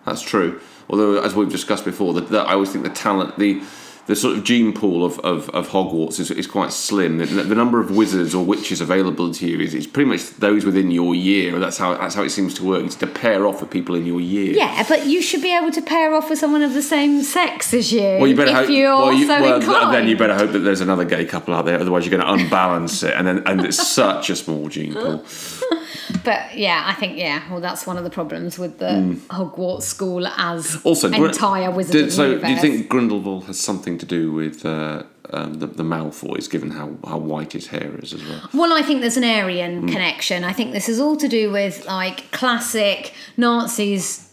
that's 0.06 0.22
true. 0.22 0.62
Although, 0.90 1.22
as 1.22 1.36
we've 1.36 1.52
discussed 1.52 1.86
before, 1.86 2.14
that 2.14 2.48
I 2.48 2.54
always 2.54 2.72
think 2.72 2.84
the 2.84 2.90
talent, 2.90 3.38
the 3.38 3.62
the 4.08 4.15
sort 4.15 4.38
of 4.38 4.43
gene 4.46 4.72
pool 4.74 5.06
of, 5.06 5.20
of, 5.20 5.50
of 5.50 5.67
Hogwarts 5.70 6.17
is, 6.20 6.32
is 6.32 6.48
quite 6.48 6.72
slim. 6.72 7.17
The, 7.17 7.26
the 7.26 7.56
number 7.56 7.82
of 7.82 7.91
wizards 7.91 8.34
or 8.34 8.43
witches 8.43 8.80
available 8.80 9.34
to 9.34 9.48
you 9.48 9.60
is, 9.60 9.74
is 9.74 9.86
pretty 9.86 10.10
much 10.10 10.30
those 10.38 10.65
within 10.65 10.91
your 10.91 11.13
year. 11.13 11.60
That's 11.60 11.78
how 11.78 11.96
that's 11.98 12.15
how 12.15 12.24
it 12.24 12.30
seems 12.30 12.54
to 12.56 12.63
work. 12.63 12.86
It's 12.86 12.96
to 12.96 13.08
pair 13.08 13.46
off 13.46 13.60
with 13.60 13.70
people 13.70 13.96
in 13.96 14.06
your 14.06 14.22
year. 14.22 14.54
Yeah, 14.54 14.86
but 14.88 15.08
you 15.08 15.22
should 15.22 15.41
be 15.41 15.54
able 15.54 15.72
to 15.72 15.82
pair 15.82 16.13
off 16.13 16.30
with 16.30 16.39
someone 16.39 16.62
of 16.62 16.74
the 16.74 16.82
same 16.82 17.22
sex 17.22 17.74
as 17.74 17.91
you. 17.91 18.02
Well, 18.02 18.28
you 18.28 18.36
better 18.36 18.52
if 18.52 18.56
hope. 18.56 18.70
you're 18.70 18.96
well, 18.96 19.13
you, 19.13 19.28
so 19.28 19.41
well, 19.41 19.91
then 19.91 20.08
you 20.08 20.15
better 20.15 20.36
hope 20.36 20.54
that 20.54 20.60
there's 20.60 20.82
another 20.82 21.04
gay 21.04 21.26
couple 21.26 21.54
out 21.54 21.65
there. 21.65 21.80
Otherwise, 21.80 22.06
you're 22.06 22.17
going 22.17 22.26
to 22.26 22.43
unbalance 22.43 23.04
it, 23.04 23.13
and 23.13 23.28
then 23.28 23.43
and 23.46 23.65
it's 23.65 23.86
such 23.86 24.30
a 24.30 24.38
small 24.38 24.70
gene 24.70 24.93
pool. 24.93 25.26
But 26.30 26.58
yeah, 26.58 26.84
I 26.92 26.94
think 27.00 27.18
yeah. 27.18 27.38
Well, 27.50 27.62
that's 27.68 27.88
one 27.88 27.98
of 27.98 28.04
the 28.04 28.10
problems 28.20 28.60
with 28.60 28.74
the 28.80 28.94
Hogwarts 29.38 29.84
school 29.84 30.28
as. 30.28 30.62
Also, 30.84 31.10
entire 31.10 31.72
wizard 31.72 31.94
did- 31.94 32.12
so 32.12 32.24
universe. 32.26 32.48
do 32.48 32.54
you 32.54 32.60
think 32.66 32.90
Grindelwald 32.90 33.46
has 33.46 33.58
something 33.70 33.98
to 33.98 34.06
do 34.06 34.32
with 34.40 34.66
uh, 34.66 35.04
um, 35.30 35.54
the, 35.62 35.68
the 35.68 35.84
Malfoys, 35.84 36.50
given 36.50 36.70
how, 36.72 36.88
how 37.12 37.18
white 37.18 37.54
his 37.54 37.68
hair 37.68 37.92
is 38.04 38.12
as 38.13 38.24
well? 38.28 38.50
Well, 38.54 38.74
I 38.74 38.82
think 38.82 39.00
there's 39.02 39.18
an 39.18 39.24
Aryan 39.24 39.74
Hmm. 39.82 39.88
connection. 39.88 40.44
I 40.44 40.54
think 40.58 40.74
this 40.74 40.90
is 40.90 41.00
all 41.00 41.16
to 41.18 41.30
do 41.40 41.44
with 41.52 41.86
like 41.86 42.30
classic 42.32 43.13
Nazis 43.38 44.24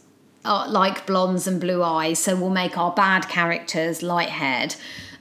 uh, 0.45 0.67
like 0.69 1.07
blondes 1.07 1.47
and 1.47 1.61
blue 1.61 1.83
eyes, 1.83 2.19
so 2.19 2.35
we'll 2.37 2.51
make 2.65 2.77
our 2.77 2.93
bad 2.93 3.29
characters 3.29 4.03
light 4.03 4.29
haired. 4.29 4.75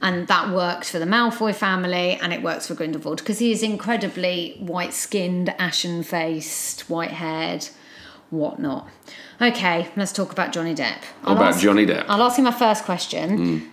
And 0.03 0.27
that 0.27 0.49
worked 0.51 0.85
for 0.89 0.99
the 0.99 1.05
Malfoy 1.05 1.55
family 1.55 2.19
and 2.21 2.33
it 2.33 2.43
works 2.43 2.67
for 2.67 2.75
Grindelwald 2.75 3.17
because 3.19 3.39
he 3.39 3.51
is 3.53 3.63
incredibly 3.63 4.57
white 4.59 4.93
skinned, 4.93 5.49
ashen 5.57 6.03
faced, 6.03 6.89
white 6.89 7.11
haired, 7.11 7.69
whatnot. 8.29 8.89
Okay, 9.41 9.87
let's 9.95 10.11
talk 10.11 10.33
about 10.33 10.51
Johnny 10.51 10.75
Depp. 10.75 10.97
I'll 11.23 11.37
about 11.37 11.53
ask- 11.53 11.61
Johnny 11.61 11.85
Depp? 11.85 12.03
I'll 12.09 12.21
ask 12.21 12.37
you 12.37 12.43
my 12.43 12.51
first 12.51 12.83
question. 12.83 13.37
Hmm. 13.37 13.67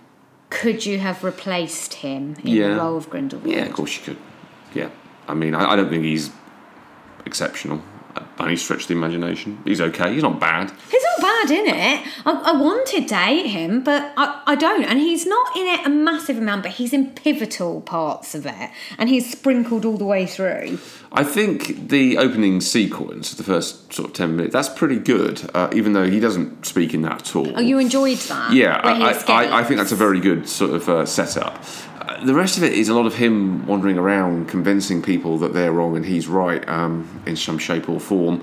Could 0.49 0.85
you 0.85 0.99
have 0.99 1.23
replaced 1.23 1.95
him 1.95 2.35
in 2.43 2.47
Yeah. 2.47 2.69
the 2.69 2.75
role 2.77 2.95
of 2.97 3.09
Grindelwald? 3.09 3.53
Yeah, 3.53 3.65
of 3.65 3.73
course 3.73 3.97
you 3.97 4.03
could. 4.03 4.17
Yeah, 4.73 4.89
I 5.27 5.33
mean, 5.33 5.53
I, 5.53 5.71
I 5.73 5.75
don't 5.75 5.89
think 5.89 6.05
he's 6.05 6.29
exceptional 7.25 7.81
by 8.37 8.47
any 8.47 8.55
stretch 8.55 8.83
of 8.83 8.87
the 8.87 8.93
imagination. 8.93 9.59
He's 9.65 9.81
okay. 9.81 10.13
He's 10.13 10.23
not 10.23 10.39
bad. 10.39 10.71
He's 10.89 11.03
not 11.03 11.21
bad 11.21 11.51
in 11.51 11.67
it. 11.67 12.07
I, 12.25 12.31
I 12.31 12.51
wanted 12.53 13.07
to 13.07 13.15
hate 13.15 13.47
him, 13.47 13.83
but 13.83 14.13
I, 14.17 14.41
I 14.45 14.55
don't. 14.55 14.83
And 14.83 14.99
he's 14.99 15.25
not 15.25 15.55
in 15.55 15.67
it 15.67 15.85
a 15.85 15.89
massive 15.89 16.37
amount, 16.37 16.63
but 16.63 16.73
he's 16.73 16.93
in 16.93 17.11
pivotal 17.11 17.81
parts 17.81 18.33
of 18.35 18.45
it. 18.45 18.69
And 18.97 19.09
he's 19.09 19.31
sprinkled 19.31 19.85
all 19.85 19.97
the 19.97 20.05
way 20.05 20.25
through. 20.25 20.79
I 21.11 21.23
think 21.23 21.89
the 21.89 22.17
opening 22.17 22.61
sequence, 22.61 23.33
the 23.33 23.43
first 23.43 23.93
sort 23.93 24.09
of 24.09 24.15
ten 24.15 24.35
minutes, 24.35 24.53
that's 24.53 24.69
pretty 24.69 24.97
good. 24.97 25.49
Uh, 25.53 25.69
even 25.73 25.93
though 25.93 26.09
he 26.09 26.19
doesn't 26.19 26.65
speak 26.65 26.93
in 26.93 27.01
that 27.03 27.21
at 27.21 27.35
all. 27.35 27.57
Oh, 27.57 27.61
you 27.61 27.79
enjoyed 27.79 28.17
that? 28.17 28.53
Yeah, 28.53 28.77
I, 28.83 29.11
I. 29.11 29.45
I, 29.45 29.59
I 29.59 29.63
think 29.63 29.77
that's 29.77 29.91
a 29.91 29.95
very 29.95 30.19
good 30.19 30.47
sort 30.47 30.71
of 30.71 30.89
uh, 30.89 31.05
setup. 31.05 31.63
The 32.23 32.35
rest 32.35 32.57
of 32.57 32.63
it 32.63 32.73
is 32.73 32.87
a 32.87 32.93
lot 32.93 33.07
of 33.07 33.15
him 33.15 33.65
wandering 33.65 33.97
around, 33.97 34.47
convincing 34.47 35.01
people 35.01 35.39
that 35.39 35.53
they're 35.53 35.71
wrong 35.71 35.95
and 35.95 36.05
he's 36.05 36.27
right 36.27 36.67
um, 36.69 37.21
in 37.25 37.35
some 37.35 37.57
shape 37.57 37.89
or 37.89 37.99
form. 37.99 38.41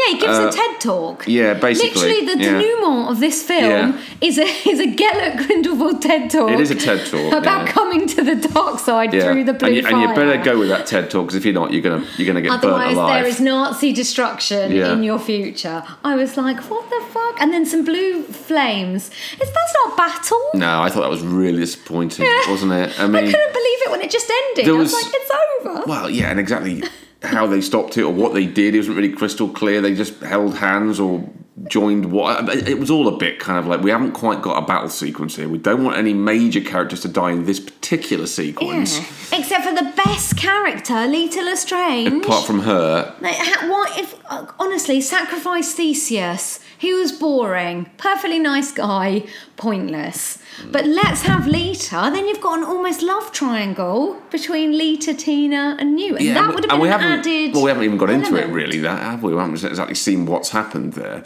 Yeah, 0.00 0.14
he 0.14 0.20
gives 0.20 0.38
Uh, 0.38 0.48
a 0.48 0.52
TED 0.52 0.80
talk. 0.80 1.24
yeah, 1.26 1.54
basically, 1.54 2.00
Literally, 2.00 2.26
the 2.34 2.38
yeah. 2.42 2.52
denouement 2.52 3.10
of 3.10 3.20
this 3.20 3.42
film 3.42 3.70
Yeah. 3.70 3.92
is 4.28 4.38
a 4.38 4.46
is 4.72 4.80
a 4.80 4.86
Gellert 4.86 5.36
Grindelwald 5.46 6.00
TED 6.00 6.30
talk. 6.30 6.50
It 6.52 6.60
is 6.60 6.70
a 6.70 6.74
TED 6.74 7.06
talk, 7.06 7.32
about 7.32 7.66
yeah. 7.66 7.72
coming 7.72 8.06
to 8.14 8.22
the 8.22 8.36
dark 8.36 8.78
side 8.78 9.10
through 9.10 9.44
the 9.44 9.52
blue 9.52 9.68
and, 9.68 9.76
you, 9.76 9.86
and 9.86 10.00
you 10.00 10.08
better 10.14 10.42
go 10.42 10.58
with 10.58 10.68
that 10.68 10.86
TED 10.86 11.10
talk 11.10 11.26
because 11.26 11.36
if 11.36 11.44
you're 11.44 11.54
not, 11.62 11.72
you're 11.72 11.82
gonna 11.82 12.04
you're 12.16 12.26
gonna 12.26 12.40
get 12.40 12.52
Otherwise, 12.52 12.86
burnt 12.86 12.96
alive. 12.98 13.22
there 13.22 13.26
is 13.32 13.40
Nazi 13.40 13.92
destruction 13.92 14.72
in 14.72 15.02
your 15.02 15.18
future. 15.18 15.82
I 16.04 16.14
was 16.16 16.36
like, 16.36 16.58
what 16.70 16.88
the 16.88 17.00
fuck? 17.12 17.40
And 17.40 17.52
then 17.52 17.66
some 17.66 17.84
blue 17.84 18.22
flames. 18.22 19.10
It's 19.40 19.50
that's 19.58 19.74
not 19.84 19.96
battle. 19.96 20.42
No, 20.54 20.80
I 20.82 20.88
thought 20.88 21.02
that 21.02 21.10
was 21.10 21.22
really 21.22 21.60
disappointing, 21.60 22.26
wasn't 22.48 22.72
it? 22.72 22.98
I 22.98 23.06
mean, 23.06 23.16
I 23.16 23.30
couldn't 23.32 23.52
believe 23.60 23.78
it 23.86 23.90
when 23.90 24.00
it 24.00 24.10
just 24.10 24.30
ended. 24.30 24.68
I 24.68 24.72
was, 24.72 24.92
was- 24.92 25.02
like, 25.02 25.12
it's 25.14 25.30
over. 25.66 25.82
well, 25.86 26.08
yeah, 26.10 26.30
and 26.30 26.38
exactly 26.40 26.82
how 27.22 27.46
they 27.46 27.60
stopped 27.60 27.96
it 27.98 28.02
or 28.02 28.12
what 28.12 28.34
they 28.34 28.46
did, 28.46 28.74
it 28.74 28.78
wasn't 28.78 28.96
really 28.96 29.12
crystal 29.12 29.48
clear. 29.48 29.80
They 29.80 29.94
just 29.94 30.20
held 30.20 30.56
hands 30.56 30.98
or 30.98 31.28
joined 31.68 32.12
what. 32.12 32.48
It 32.68 32.78
was 32.78 32.90
all 32.90 33.08
a 33.08 33.16
bit 33.16 33.38
kind 33.38 33.58
of 33.58 33.66
like 33.66 33.80
we 33.80 33.90
haven't 33.90 34.12
quite 34.12 34.42
got 34.42 34.62
a 34.62 34.66
battle 34.66 34.88
sequence 34.88 35.36
here. 35.36 35.48
We 35.48 35.58
don't 35.58 35.84
want 35.84 35.96
any 35.96 36.14
major 36.14 36.60
characters 36.60 37.00
to 37.02 37.08
die 37.08 37.30
in 37.30 37.44
this 37.44 37.60
particular 37.60 38.26
sequence. 38.26 38.98
Yeah. 38.98 39.38
Except 39.38 39.64
for 39.64 39.74
the 39.74 39.92
best 39.96 40.36
character, 40.36 41.06
Leta 41.06 41.42
Lestrange. 41.42 42.24
Apart 42.24 42.46
from 42.46 42.60
her, 42.60 43.14
Like, 43.20 43.36
what 43.68 43.98
if 43.98 44.14
honestly 44.58 45.00
sacrifice 45.00 45.74
Theseus? 45.74 46.60
He 46.78 46.94
was 46.94 47.12
boring, 47.12 47.90
perfectly 47.98 48.38
nice 48.38 48.72
guy, 48.72 49.24
pointless. 49.56 50.38
But 50.72 50.86
let's 50.86 51.22
have 51.22 51.46
Leta. 51.46 52.10
Then 52.12 52.26
you've 52.26 52.40
got 52.40 52.58
an 52.58 52.64
almost 52.64 53.02
love 53.02 53.32
triangle 53.32 54.20
between 54.30 54.76
Leta, 54.76 55.12
Tina, 55.14 55.76
and 55.78 56.00
you, 56.00 56.16
and 56.16 56.28
that 56.36 56.54
would 56.54 56.64
have 56.64 56.70
and 56.70 56.70
been 56.70 56.80
we 56.80 56.88
an 56.88 57.02
added. 57.02 57.54
well, 57.54 57.64
we 57.64 57.68
haven't 57.70 57.84
even 57.84 57.98
got 57.98 58.10
into 58.10 58.36
it 58.36 58.46
really. 58.48 58.78
That 58.78 59.00
have 59.02 59.22
we? 59.22 59.34
We 59.34 59.38
haven't 59.38 59.62
exactly 59.62 59.94
seen 59.94 60.24
what's 60.26 60.50
happened 60.50 60.94
there. 60.94 61.24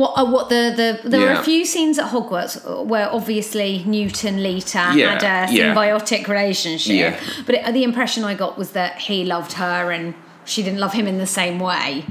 What? 0.00 0.12
Uh, 0.18 0.24
what 0.34 0.48
the 0.48 0.62
the 0.80 1.08
there 1.10 1.20
were 1.20 1.32
Yeah. 1.34 1.40
a 1.40 1.50
few 1.50 1.62
scenes 1.72 1.98
at 1.98 2.06
Hogwarts 2.14 2.52
where 2.92 3.08
obviously 3.18 3.70
Newton 3.96 4.42
Leta 4.42 4.84
Yeah, 4.94 5.10
had 5.12 5.22
a 5.22 5.52
yeah. 5.52 5.74
symbiotic 5.74 6.22
relationship, 6.26 6.96
Yeah. 6.96 7.20
but 7.46 7.54
it, 7.56 7.74
the 7.78 7.84
impression 7.90 8.24
I 8.24 8.34
got 8.44 8.52
was 8.56 8.70
that 8.70 8.92
he 9.08 9.16
loved 9.34 9.52
her 9.64 9.90
and 9.96 10.14
she 10.46 10.62
didn't 10.62 10.80
love 10.80 10.94
him 10.94 11.06
in 11.06 11.18
the 11.18 11.26
same 11.40 11.58
way. 11.70 12.04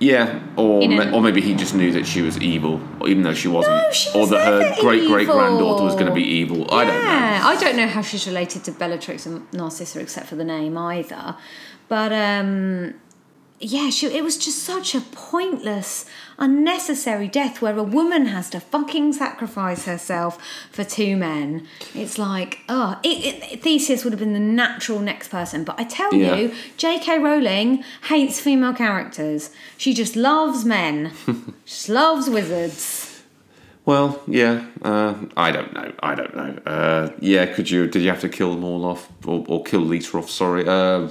Yeah, 0.00 0.40
or 0.56 0.82
or 1.14 1.20
maybe 1.22 1.40
he 1.40 1.52
just 1.54 1.74
knew 1.74 1.90
that 1.92 2.04
she 2.12 2.20
was 2.28 2.34
evil, 2.52 2.74
even 3.06 3.22
though 3.22 3.32
she 3.42 3.48
wasn't, 3.48 3.76
No, 3.76 3.92
she 3.92 4.10
or 4.18 4.26
that 4.26 4.42
her 4.50 4.58
great 4.84 5.06
great 5.12 5.28
granddaughter 5.28 5.84
was 5.84 5.94
going 5.94 6.10
to 6.14 6.18
be 6.22 6.26
evil. 6.40 6.58
I 6.80 6.84
don't 6.84 6.94
know. 7.04 7.10
Yeah, 7.10 7.50
I 7.52 7.54
don't 7.62 7.76
know 7.80 7.86
how 7.96 8.02
she's 8.02 8.26
related 8.26 8.60
to 8.64 8.72
Bellatrix 8.72 9.24
and 9.24 9.36
Narcissa 9.52 10.00
except 10.00 10.26
for 10.30 10.36
the 10.42 10.44
name 10.56 10.76
either. 10.76 11.36
But 11.88 12.12
um, 12.12 12.94
yeah, 13.58 13.90
she, 13.90 14.06
it 14.08 14.22
was 14.22 14.36
just 14.36 14.62
such 14.62 14.94
a 14.94 15.00
pointless, 15.00 16.04
unnecessary 16.38 17.26
death 17.28 17.62
where 17.62 17.76
a 17.76 17.82
woman 17.82 18.26
has 18.26 18.50
to 18.50 18.60
fucking 18.60 19.12
sacrifice 19.14 19.84
herself 19.86 20.38
for 20.70 20.84
two 20.84 21.16
men. 21.16 21.66
It's 21.94 22.18
like, 22.18 22.60
oh, 22.68 22.98
it, 23.02 23.42
it, 23.52 23.62
Theseus 23.62 24.04
would 24.04 24.12
have 24.12 24.20
been 24.20 24.34
the 24.34 24.38
natural 24.40 25.00
next 25.00 25.28
person. 25.28 25.64
But 25.64 25.78
I 25.80 25.84
tell 25.84 26.12
Yeah. 26.14 26.36
you, 26.36 26.54
J.K. 26.76 27.18
Rowling 27.18 27.82
hates 28.08 28.40
female 28.40 28.74
characters. 28.74 29.50
She 29.78 29.94
just 29.94 30.16
loves 30.16 30.64
men. 30.64 31.12
just 31.64 31.88
loves 31.88 32.28
wizards. 32.28 33.22
Well, 33.86 34.20
yeah, 34.26 34.66
uh, 34.82 35.14
I 35.36 35.52
don't 35.52 35.72
know. 35.72 35.92
I 36.00 36.14
don't 36.16 36.34
know. 36.36 36.58
Uh, 36.66 37.10
yeah, 37.20 37.46
could 37.46 37.70
you? 37.70 37.86
Did 37.86 38.02
you 38.02 38.08
have 38.08 38.20
to 38.22 38.28
kill 38.28 38.52
them 38.52 38.64
all 38.64 38.84
off, 38.84 39.08
or, 39.24 39.44
or 39.48 39.62
kill 39.62 39.82
Leta 39.82 40.18
off? 40.18 40.28
Sorry. 40.28 40.66
Uh, 40.66 41.08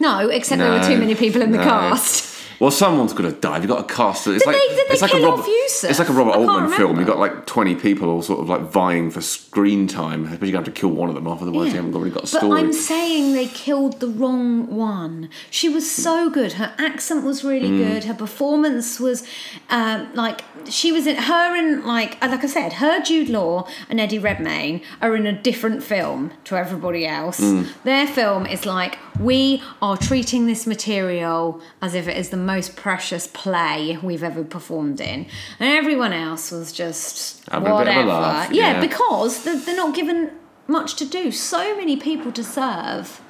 No, 0.00 0.28
except 0.28 0.58
there 0.58 0.70
were 0.70 0.86
too 0.86 0.98
many 0.98 1.14
people 1.14 1.42
in 1.42 1.52
the 1.52 1.58
no. 1.58 1.64
cast. 1.64 2.33
Well, 2.64 2.70
someone's 2.70 3.12
got 3.12 3.24
to 3.24 3.32
die. 3.32 3.58
You've 3.58 3.68
got 3.68 3.80
a 3.90 3.94
cast 3.94 4.26
it. 4.26 4.36
It's 4.36 4.44
Did 4.44 4.52
like 4.54 4.56
they- 4.56 4.92
it's 4.94 5.02
like 5.02 5.12
a 5.12 5.20
Robert. 5.20 5.44
It's 5.46 5.98
like 5.98 6.08
a 6.08 6.12
Robert 6.12 6.34
Altman 6.34 6.70
film. 6.70 6.96
You've 6.98 7.06
got 7.06 7.18
like 7.18 7.44
twenty 7.44 7.74
people 7.74 8.08
all 8.08 8.22
sort 8.22 8.40
of 8.40 8.48
like 8.48 8.62
vying 8.62 9.10
for 9.10 9.20
screen 9.20 9.86
time. 9.86 10.26
I 10.26 10.32
suppose 10.32 10.48
you 10.48 10.56
have 10.56 10.64
to 10.64 10.70
kill 10.70 10.88
one 10.90 11.10
of 11.10 11.14
them 11.14 11.26
off, 11.26 11.42
otherwise 11.42 11.68
you 11.72 11.76
haven't 11.76 11.92
really 11.92 12.08
got 12.10 12.20
a 12.20 12.32
But 12.32 12.40
story. 12.40 12.58
I'm 12.60 12.72
saying 12.72 13.34
they 13.34 13.48
killed 13.48 14.00
the 14.00 14.08
wrong 14.08 14.74
one. 14.74 15.28
She 15.50 15.68
was 15.68 15.90
so 15.90 16.30
good. 16.30 16.52
Her 16.54 16.72
accent 16.78 17.22
was 17.24 17.44
really 17.44 17.68
Mm. 17.68 17.78
good. 17.84 18.04
Her 18.04 18.14
performance 18.14 18.98
was 18.98 19.24
um, 19.68 20.08
like 20.14 20.42
she 20.70 20.90
was 20.90 21.06
in 21.06 21.16
her 21.16 21.56
and 21.56 21.84
like 21.84 22.16
uh, 22.22 22.28
like 22.28 22.44
I 22.44 22.46
said, 22.46 22.74
her 22.84 23.02
Jude 23.02 23.28
Law 23.28 23.68
and 23.90 24.00
Eddie 24.00 24.18
Redmayne 24.18 24.80
are 25.02 25.14
in 25.16 25.26
a 25.26 25.32
different 25.48 25.82
film 25.82 26.30
to 26.44 26.56
everybody 26.56 27.04
else. 27.06 27.40
Mm. 27.40 27.66
Their 27.84 28.06
film 28.06 28.46
is 28.46 28.64
like 28.64 28.96
we 29.20 29.62
are 29.82 29.98
treating 29.98 30.46
this 30.46 30.66
material 30.66 31.60
as 31.82 31.94
if 31.94 32.08
it 32.08 32.16
is 32.16 32.30
the 32.30 32.36
most 32.38 32.53
precious 32.68 33.26
play 33.26 33.98
we've 34.02 34.22
ever 34.24 34.44
performed 34.44 35.00
in, 35.00 35.26
and 35.58 35.68
everyone 35.78 36.12
else 36.12 36.50
was 36.50 36.72
just 36.72 37.44
Having 37.48 37.66
a 37.68 37.70
bit 37.70 37.72
of 37.72 37.76
a 37.78 37.90
whatever. 37.90 38.08
laugh, 38.08 38.52
yeah, 38.52 38.72
yeah. 38.72 38.80
because 38.80 39.44
they're, 39.44 39.58
they're 39.58 39.76
not 39.76 39.94
given 39.94 40.30
much 40.66 40.94
to 40.96 41.04
do. 41.04 41.30
So 41.30 41.76
many 41.76 41.96
people 41.96 42.32
to 42.32 42.42
serve. 42.44 43.20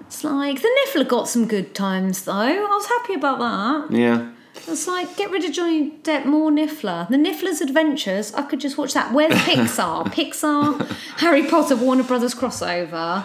It's 0.00 0.22
like 0.24 0.60
the 0.60 0.68
Niffler 0.86 1.08
got 1.08 1.28
some 1.28 1.46
good 1.48 1.74
times 1.74 2.24
though. 2.24 2.32
I 2.32 2.58
was 2.58 2.86
happy 2.86 3.14
about 3.14 3.38
that. 3.38 3.96
yeah. 3.96 4.30
It's 4.54 4.86
like 4.86 5.16
get 5.16 5.30
rid 5.30 5.44
of 5.44 5.52
Johnny 5.52 5.92
Depp, 6.02 6.26
more 6.26 6.50
Niffler. 6.50 7.08
The 7.08 7.16
Niffler's 7.16 7.62
Adventures. 7.62 8.34
I 8.34 8.42
could 8.42 8.60
just 8.60 8.76
watch 8.76 8.92
that. 8.92 9.12
Where's 9.12 9.32
Pixar? 9.48 10.04
Pixar, 10.12 10.86
Harry 11.20 11.46
Potter, 11.46 11.74
Warner 11.74 12.02
Brothers 12.02 12.34
crossover. 12.34 13.24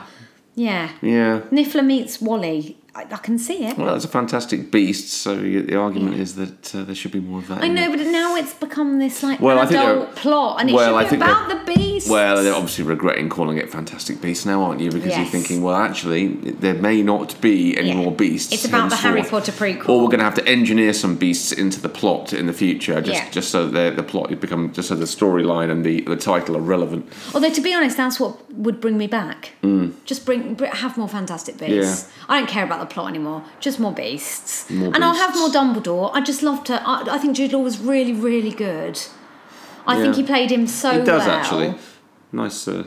Yeah, 0.56 0.90
Yeah. 1.02 1.42
Niffler 1.52 1.86
meets 1.86 2.22
WALL-E. 2.22 2.78
I, 2.96 3.02
I 3.04 3.18
can 3.18 3.38
see 3.38 3.66
it. 3.66 3.78
Well, 3.78 3.94
it's 3.96 4.06
a 4.06 4.08
fantastic 4.08 4.72
beast. 4.72 5.10
So 5.14 5.36
the 5.36 5.76
argument 5.76 6.16
is 6.16 6.36
that 6.36 6.74
uh, 6.74 6.84
there 6.84 6.96
should 6.96 7.12
be 7.12 7.20
more 7.20 7.40
of 7.40 7.48
that. 7.50 7.64
I 7.64 7.68
know, 7.68 7.94
it. 7.94 7.98
but 7.98 8.08
now 8.08 8.36
it's 8.36 8.54
become 8.56 8.98
this 8.98 9.22
like 9.22 9.40
Well, 9.40 9.60
adult 9.60 10.16
plot, 10.16 10.60
and 10.62 10.70
it 10.70 10.74
well, 10.74 10.96
I 10.96 11.04
should 11.04 11.20
be 11.20 11.26
think 11.26 11.32
about 11.32 11.50
the 11.50 11.74
beast. 11.74 12.10
Well, 12.10 12.42
they're 12.44 12.54
obviously 12.54 12.86
regretting 12.86 13.30
calling 13.30 13.58
it 13.58 13.70
Fantastic 13.70 14.22
Beasts 14.22 14.46
now, 14.46 14.64
aren't 14.64 14.80
you? 14.82 14.90
Because 14.92 15.16
you're 15.16 15.26
thinking, 15.26 15.62
well, 15.62 15.76
actually, 15.76 16.28
there 16.28 16.74
may 16.76 17.02
not 17.04 17.40
be 17.42 17.78
any 17.78 17.90
Yeah. 17.90 17.96
more 17.96 18.12
beasts. 18.12 18.52
It's 18.54 18.66
about 18.66 18.90
the 18.90 18.96
Harry. 18.96 19.24
Potter 19.24 19.52
prequel. 19.52 19.90
Or 19.90 20.00
we're 20.02 20.08
going 20.08 20.20
to 20.20 20.26
have 20.26 20.36
to 20.36 20.48
engineer 20.48 20.94
some 20.94 21.18
beasts 21.18 21.52
into 21.52 21.80
the 21.82 21.90
plot 21.90 22.34
in 22.34 22.48
the 22.48 22.54
future, 22.54 23.00
just 23.02 23.24
Yeah. 23.24 23.30
just 23.30 23.52
so 23.52 23.68
that 23.68 23.96
the 23.96 24.04
plot 24.04 24.30
become 24.40 24.72
just 24.74 24.90
so 24.90 24.96
the 24.96 25.06
storyline 25.06 25.70
and 25.70 25.86
the, 25.86 26.02
the 26.02 26.16
title 26.16 26.56
are 26.58 26.62
relevant. 26.62 27.12
Although 27.34 27.50
to 27.50 27.62
be 27.62 27.74
honest, 27.74 27.98
that's 27.98 28.20
what 28.20 28.52
would 28.54 28.80
bring 28.82 28.98
me 28.98 29.08
back. 29.08 29.52
Just 30.06 30.26
bring, 30.26 30.58
have 30.60 30.98
more 30.98 31.10
fantastic 31.10 31.58
beasts. 31.58 32.04
Mm. 32.04 32.08
Yeah. 32.08 32.26
I 32.30 32.40
don't 32.40 32.50
care 32.50 32.64
about 32.64 32.80
the 32.87 32.87
plot 32.90 33.10
anymore. 33.10 33.44
Just 33.60 33.80
more 33.80 33.92
beasts. 33.94 34.70
More 34.70 34.94
and 34.94 35.04
I'll 35.04 35.16
have 35.16 35.36
more. 35.36 35.50
Dumbledore. 35.50 36.12
I 36.14 36.22
just 36.22 36.42
loved 36.44 36.68
her. 36.70 36.82
I, 36.86 37.04
I 37.16 37.18
think 37.18 37.36
Jude 37.38 37.54
Law 37.54 37.60
was 37.62 37.80
really, 37.80 38.14
really 38.14 38.52
good. 38.52 39.00
I 39.86 39.96
think 40.02 40.16
he 40.16 40.24
played 40.24 40.52
him 40.52 40.68
so 40.68 40.92
It 40.92 41.06
does 41.06 41.26
well. 41.26 41.36
actually. 41.38 41.76
Nice, 42.34 42.68
uh, 42.68 42.84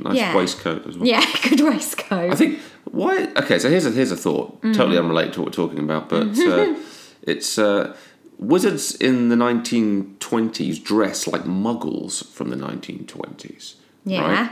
nice 0.00 0.16
Yeah. 0.16 0.34
waistcoat 0.36 0.86
as 0.86 0.96
well. 0.98 1.06
Yeah, 1.06 1.24
good 1.48 1.60
waistcoat. 1.60 2.32
I 2.32 2.34
think 2.34 2.58
why. 2.84 3.28
Okay, 3.36 3.58
so 3.60 3.70
here's 3.70 3.86
a 3.86 3.90
here's 3.90 4.10
a 4.10 4.16
thought, 4.16 4.60
Mm-hmm. 4.60 4.72
totally 4.72 4.98
unrelated 4.98 5.34
to 5.34 5.40
what 5.42 5.46
we're 5.56 5.64
talking 5.64 5.78
about, 5.78 6.08
but 6.08 6.36
uh, 6.38 6.74
it's 7.22 7.58
uh, 7.58 7.96
wizards 8.38 8.94
in 8.96 9.28
the 9.28 9.36
1920s 9.36 10.82
dress 10.82 11.26
like 11.28 11.42
Muggles 11.44 12.26
from 12.32 12.50
the 12.50 12.56
1920s. 12.56 13.74
Yeah. 14.04 14.20
Right? 14.42 14.50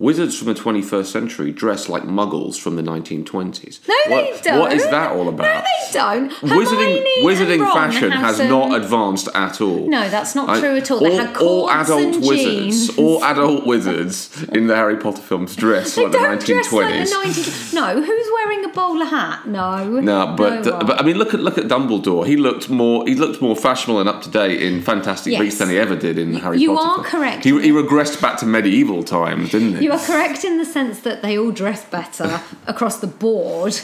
Wizards 0.00 0.36
from 0.38 0.46
the 0.48 0.54
21st 0.54 1.04
century 1.04 1.52
dress 1.52 1.86
like 1.86 2.04
Muggles 2.04 2.58
from 2.58 2.76
the 2.76 2.82
1920s. 2.82 3.80
no, 3.86 3.94
what, 4.08 4.24
they 4.34 4.40
don't. 4.42 4.58
What 4.58 4.72
is 4.72 4.82
that 4.84 5.12
all 5.12 5.28
about? 5.28 5.42
No, 5.42 5.60
they 5.60 5.92
don't. 5.92 6.30
Wizarding, 6.40 7.04
Hermione 7.04 7.22
wizarding 7.22 7.60
Ron 7.60 7.72
fashion 7.76 8.10
has 8.10 8.38
some- 8.38 8.48
not 8.48 8.74
advanced 8.80 9.28
at 9.34 9.60
all. 9.60 9.86
No, 9.90 10.08
that's 10.08 10.34
not 10.34 10.48
I- 10.48 10.58
true 10.58 10.76
at 10.78 10.90
all. 10.90 11.00
They 11.00 11.14
had 11.14 11.36
all 11.36 11.68
adult 11.70 12.00
and 12.00 12.26
wizards, 12.26 12.86
jeans. 12.86 12.98
all 12.98 13.22
adult 13.22 13.66
wizards 13.66 14.42
in 14.54 14.68
the 14.68 14.74
Harry 14.74 14.96
Potter 14.96 15.20
films 15.20 15.54
dress 15.54 15.94
like 15.98 16.12
the 16.12 16.18
don't 16.18 16.38
1920s. 16.40 16.70
dress 16.70 17.12
like 17.12 17.26
the 17.34 17.40
90s. 17.42 17.74
No, 17.74 18.00
who's 18.02 18.28
wearing 18.32 18.64
a 18.64 18.68
bowler 18.68 19.04
hat? 19.04 19.46
No. 19.46 19.84
No, 20.00 20.34
but 20.34 20.64
No 20.64 20.78
but 20.78 20.98
I 20.98 21.04
mean, 21.04 21.18
look 21.18 21.34
at 21.34 21.40
look 21.40 21.58
at 21.58 21.64
Dumbledore. 21.64 22.26
He 22.26 22.38
looked 22.38 22.70
more 22.70 23.06
he 23.06 23.14
looked 23.14 23.42
more 23.42 23.54
fashionable 23.54 24.00
and 24.00 24.08
up 24.08 24.22
to 24.22 24.30
date 24.30 24.62
in 24.62 24.80
Fantastic 24.80 25.32
Yes. 25.32 25.40
Beasts 25.42 25.58
than 25.58 25.68
he 25.68 25.78
ever 25.78 25.94
did 25.94 26.16
in 26.16 26.32
Harry 26.36 26.58
you 26.58 26.74
Potter. 26.74 26.80
You 26.86 26.90
are 26.90 26.94
films. 26.94 27.08
correct. 27.08 27.44
He, 27.44 27.50
he 27.60 27.70
regressed 27.70 28.22
back 28.22 28.38
to 28.38 28.46
medieval 28.46 29.02
times, 29.02 29.50
didn't 29.50 29.76
he? 29.76 29.89
You 29.89 29.89
are 29.90 29.98
correct 29.98 30.44
in 30.44 30.58
the 30.58 30.64
sense 30.64 31.00
that 31.00 31.22
they 31.22 31.38
all 31.38 31.50
dress 31.50 31.84
better 31.84 32.40
across 32.66 32.98
the 32.98 33.06
board 33.06 33.78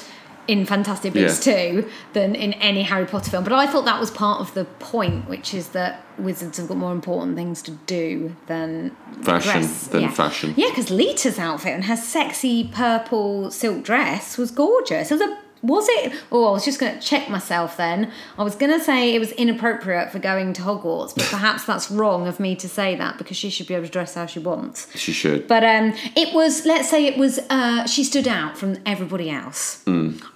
in 0.48 0.64
Fantastic 0.64 1.12
Beasts 1.12 1.44
Yeah. 1.44 1.80
2 1.82 1.90
than 2.12 2.36
in 2.36 2.52
any 2.54 2.84
Harry 2.84 3.04
Potter 3.04 3.30
film. 3.32 3.42
But 3.42 3.52
I 3.52 3.66
thought 3.66 3.84
that 3.84 3.98
was 3.98 4.12
part 4.12 4.40
of 4.40 4.54
the 4.54 4.64
point, 4.64 5.28
which 5.28 5.52
is 5.52 5.70
that 5.70 6.04
wizards 6.18 6.58
have 6.58 6.68
got 6.68 6.76
more 6.76 6.92
important 6.92 7.34
things 7.36 7.60
to 7.62 7.72
do 7.72 8.36
than 8.46 8.94
Fashion, 9.22 9.52
dress. 9.62 9.86
than 9.88 10.02
yeah. 10.02 10.10
fashion. 10.12 10.54
Yeah, 10.56 10.68
because 10.68 10.88
Leta's 10.90 11.38
outfit 11.40 11.72
and 11.74 11.84
her 11.86 11.96
sexy 11.96 12.62
purple 12.72 13.50
silk 13.50 13.82
dress 13.82 14.38
was 14.38 14.52
gorgeous. 14.52 15.10
It 15.10 15.14
was 15.14 15.22
a 15.22 15.36
was 15.62 15.86
it? 15.88 16.12
Oh, 16.30 16.46
I 16.46 16.50
was 16.52 16.64
just 16.64 16.78
going 16.78 16.98
to 16.98 17.00
check 17.00 17.28
myself 17.28 17.76
then. 17.76 18.12
I 18.38 18.44
was 18.44 18.54
going 18.54 18.72
to 18.72 18.82
say 18.82 19.14
it 19.14 19.18
was 19.18 19.32
inappropriate 19.32 20.12
for 20.12 20.18
going 20.18 20.52
to 20.54 20.62
Hogwarts, 20.62 21.14
but 21.14 21.24
perhaps 21.30 21.64
that's 21.64 21.90
wrong 21.90 22.26
of 22.26 22.38
me 22.38 22.54
to 22.56 22.68
say 22.68 22.94
that 22.96 23.18
because 23.18 23.36
she 23.36 23.50
should 23.50 23.66
be 23.66 23.74
able 23.74 23.86
to 23.86 23.92
dress 23.92 24.14
how 24.14 24.26
she 24.26 24.38
wants. 24.38 24.94
She 24.96 25.12
should. 25.12 25.48
But 25.48 25.64
um, 25.64 25.94
it 26.14 26.34
was, 26.34 26.66
let's 26.66 26.88
say 26.90 27.06
it 27.06 27.16
was, 27.16 27.40
uh, 27.50 27.86
she 27.86 28.04
stood 28.04 28.28
out 28.28 28.56
from 28.56 28.78
everybody 28.84 29.30
else. 29.30 29.82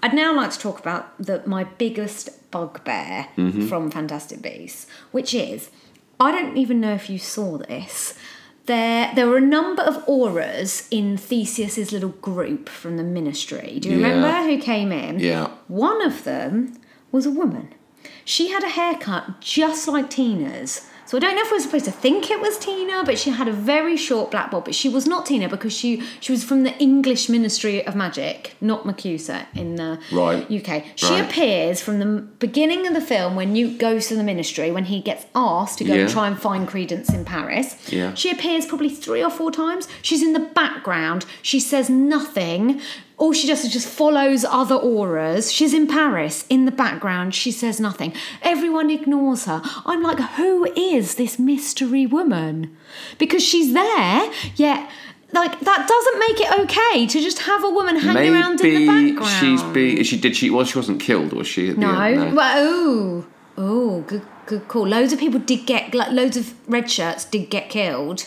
I'd 0.02 0.14
now 0.14 0.34
like 0.34 0.50
to 0.52 0.58
talk 0.58 0.80
about 0.80 1.16
the, 1.18 1.42
my 1.46 1.64
biggest 1.64 2.50
bugbear 2.50 3.28
from 3.68 3.90
Fantastic 3.90 4.42
Beasts, 4.42 4.86
which 5.12 5.34
is, 5.34 5.70
I 6.18 6.32
don't 6.32 6.56
even 6.56 6.80
know 6.80 6.92
if 6.94 7.08
you 7.08 7.18
saw 7.18 7.58
this. 7.58 8.14
There, 8.70 9.10
there 9.16 9.26
were 9.26 9.38
a 9.38 9.40
number 9.58 9.82
of 9.82 10.06
Aurors 10.06 10.86
in 10.92 11.16
Theseus's 11.16 11.90
little 11.90 12.10
group 12.22 12.68
from 12.68 12.98
the 12.98 13.02
ministry. 13.02 13.80
Do 13.80 13.88
you 13.90 13.98
Yeah. 13.98 14.06
remember 14.06 14.48
who 14.48 14.58
came 14.62 14.92
in? 14.92 15.18
Yeah. 15.18 15.48
One 15.66 16.00
of 16.00 16.22
them 16.22 16.74
was 17.10 17.26
a 17.26 17.32
woman. 17.32 17.74
She 18.24 18.50
had 18.52 18.62
a 18.62 18.68
haircut 18.68 19.40
just 19.40 19.88
like 19.88 20.08
Tina's. 20.08 20.86
So 21.06 21.16
I 21.16 21.20
don't 21.20 21.34
know 21.34 21.42
if 21.42 21.50
we're 21.50 21.58
supposed 21.60 21.86
to 21.86 21.90
think 21.90 22.30
it 22.30 22.40
was 22.40 22.56
Tina, 22.58 23.02
but 23.04 23.18
she 23.18 23.30
had 23.30 23.48
a 23.48 23.52
very 23.52 23.96
short 23.96 24.30
black 24.30 24.50
bob. 24.50 24.64
But 24.64 24.74
she 24.76 24.88
was 24.88 25.06
not 25.06 25.26
Tina 25.26 25.48
because 25.48 25.72
she 25.72 26.02
she 26.20 26.30
was 26.30 26.44
from 26.44 26.62
the 26.62 26.76
English 26.78 27.28
Ministry 27.28 27.84
of 27.84 27.96
Magic, 27.96 28.54
not 28.60 28.84
MACUSA 28.84 29.46
in 29.54 29.74
the 29.76 29.98
Right. 30.12 30.48
UK. 30.50 30.84
She 30.94 31.06
Right. 31.06 31.24
appears 31.24 31.80
from 31.80 31.98
the 31.98 32.06
beginning 32.38 32.86
of 32.86 32.94
the 32.94 33.00
film 33.00 33.34
when 33.34 33.52
Newt 33.52 33.78
goes 33.78 34.06
to 34.08 34.14
the 34.14 34.22
ministry 34.22 34.70
when 34.70 34.84
he 34.84 35.00
gets 35.00 35.26
asked 35.34 35.78
to 35.78 35.84
go 35.84 35.94
and 35.94 36.08
try 36.08 36.26
and 36.28 36.38
find 36.40 36.68
Credence 36.68 37.08
in 37.10 37.24
Paris. 37.24 37.76
Yeah. 37.90 38.14
She 38.14 38.30
appears 38.30 38.66
probably 38.66 38.88
three 38.90 39.22
or 39.22 39.30
four 39.30 39.50
times. 39.50 39.88
She's 40.02 40.22
in 40.22 40.32
the 40.32 40.38
background. 40.40 41.24
She 41.42 41.58
says 41.58 41.90
nothing. 41.90 42.80
All 43.20 43.34
she 43.34 43.46
does 43.46 43.64
is 43.64 43.72
just 43.72 43.86
follows 43.86 44.44
other 44.46 44.76
Aurors. 44.76 45.52
She's 45.54 45.74
in 45.74 45.86
Paris 45.86 46.46
in 46.48 46.64
the 46.64 46.72
background. 46.72 47.34
She 47.34 47.52
says 47.52 47.78
nothing. 47.78 48.14
Everyone 48.40 48.88
ignores 48.90 49.44
her. 49.44 49.60
I'm 49.84 50.02
like, 50.02 50.18
who 50.38 50.64
is 50.74 51.16
this 51.16 51.38
mystery 51.38 52.06
woman? 52.06 52.74
Because 53.18 53.42
she's 53.42 53.74
there, 53.74 54.32
yet. 54.56 54.90
Like 55.32 55.60
that 55.60 55.86
doesn't 55.86 56.18
make 56.26 56.40
it 56.40 56.60
okay 56.64 57.06
to 57.06 57.20
just 57.20 57.40
have 57.40 57.62
a 57.62 57.70
woman 57.70 57.96
hanging 57.96 58.32
around 58.34 58.60
in 58.62 58.74
the 58.74 58.86
Maybe 58.86 59.12
background. 59.12 59.38
she's 59.38 59.62
be. 59.74 60.02
She 60.02 60.16
did 60.18 60.34
she? 60.34 60.48
Well, 60.50 60.64
she 60.64 60.76
wasn't 60.78 61.00
killed, 61.00 61.32
was 61.34 61.46
she? 61.46 61.68
At 61.70 61.76
the 61.76 61.80
No. 61.82 62.00
end? 62.00 62.34
Well, 62.34 62.66
ooh, 62.66 63.26
ooh, 63.58 64.04
good, 64.08 64.22
good 64.46 64.66
call. 64.66 64.88
Loads 64.88 65.12
of 65.12 65.20
people 65.20 65.38
did 65.38 65.66
get, 65.66 65.94
like, 65.94 66.10
loads 66.10 66.36
of 66.36 66.54
red 66.68 66.90
shirts 66.90 67.24
did 67.26 67.48
get 67.50 67.68
killed. 67.68 68.26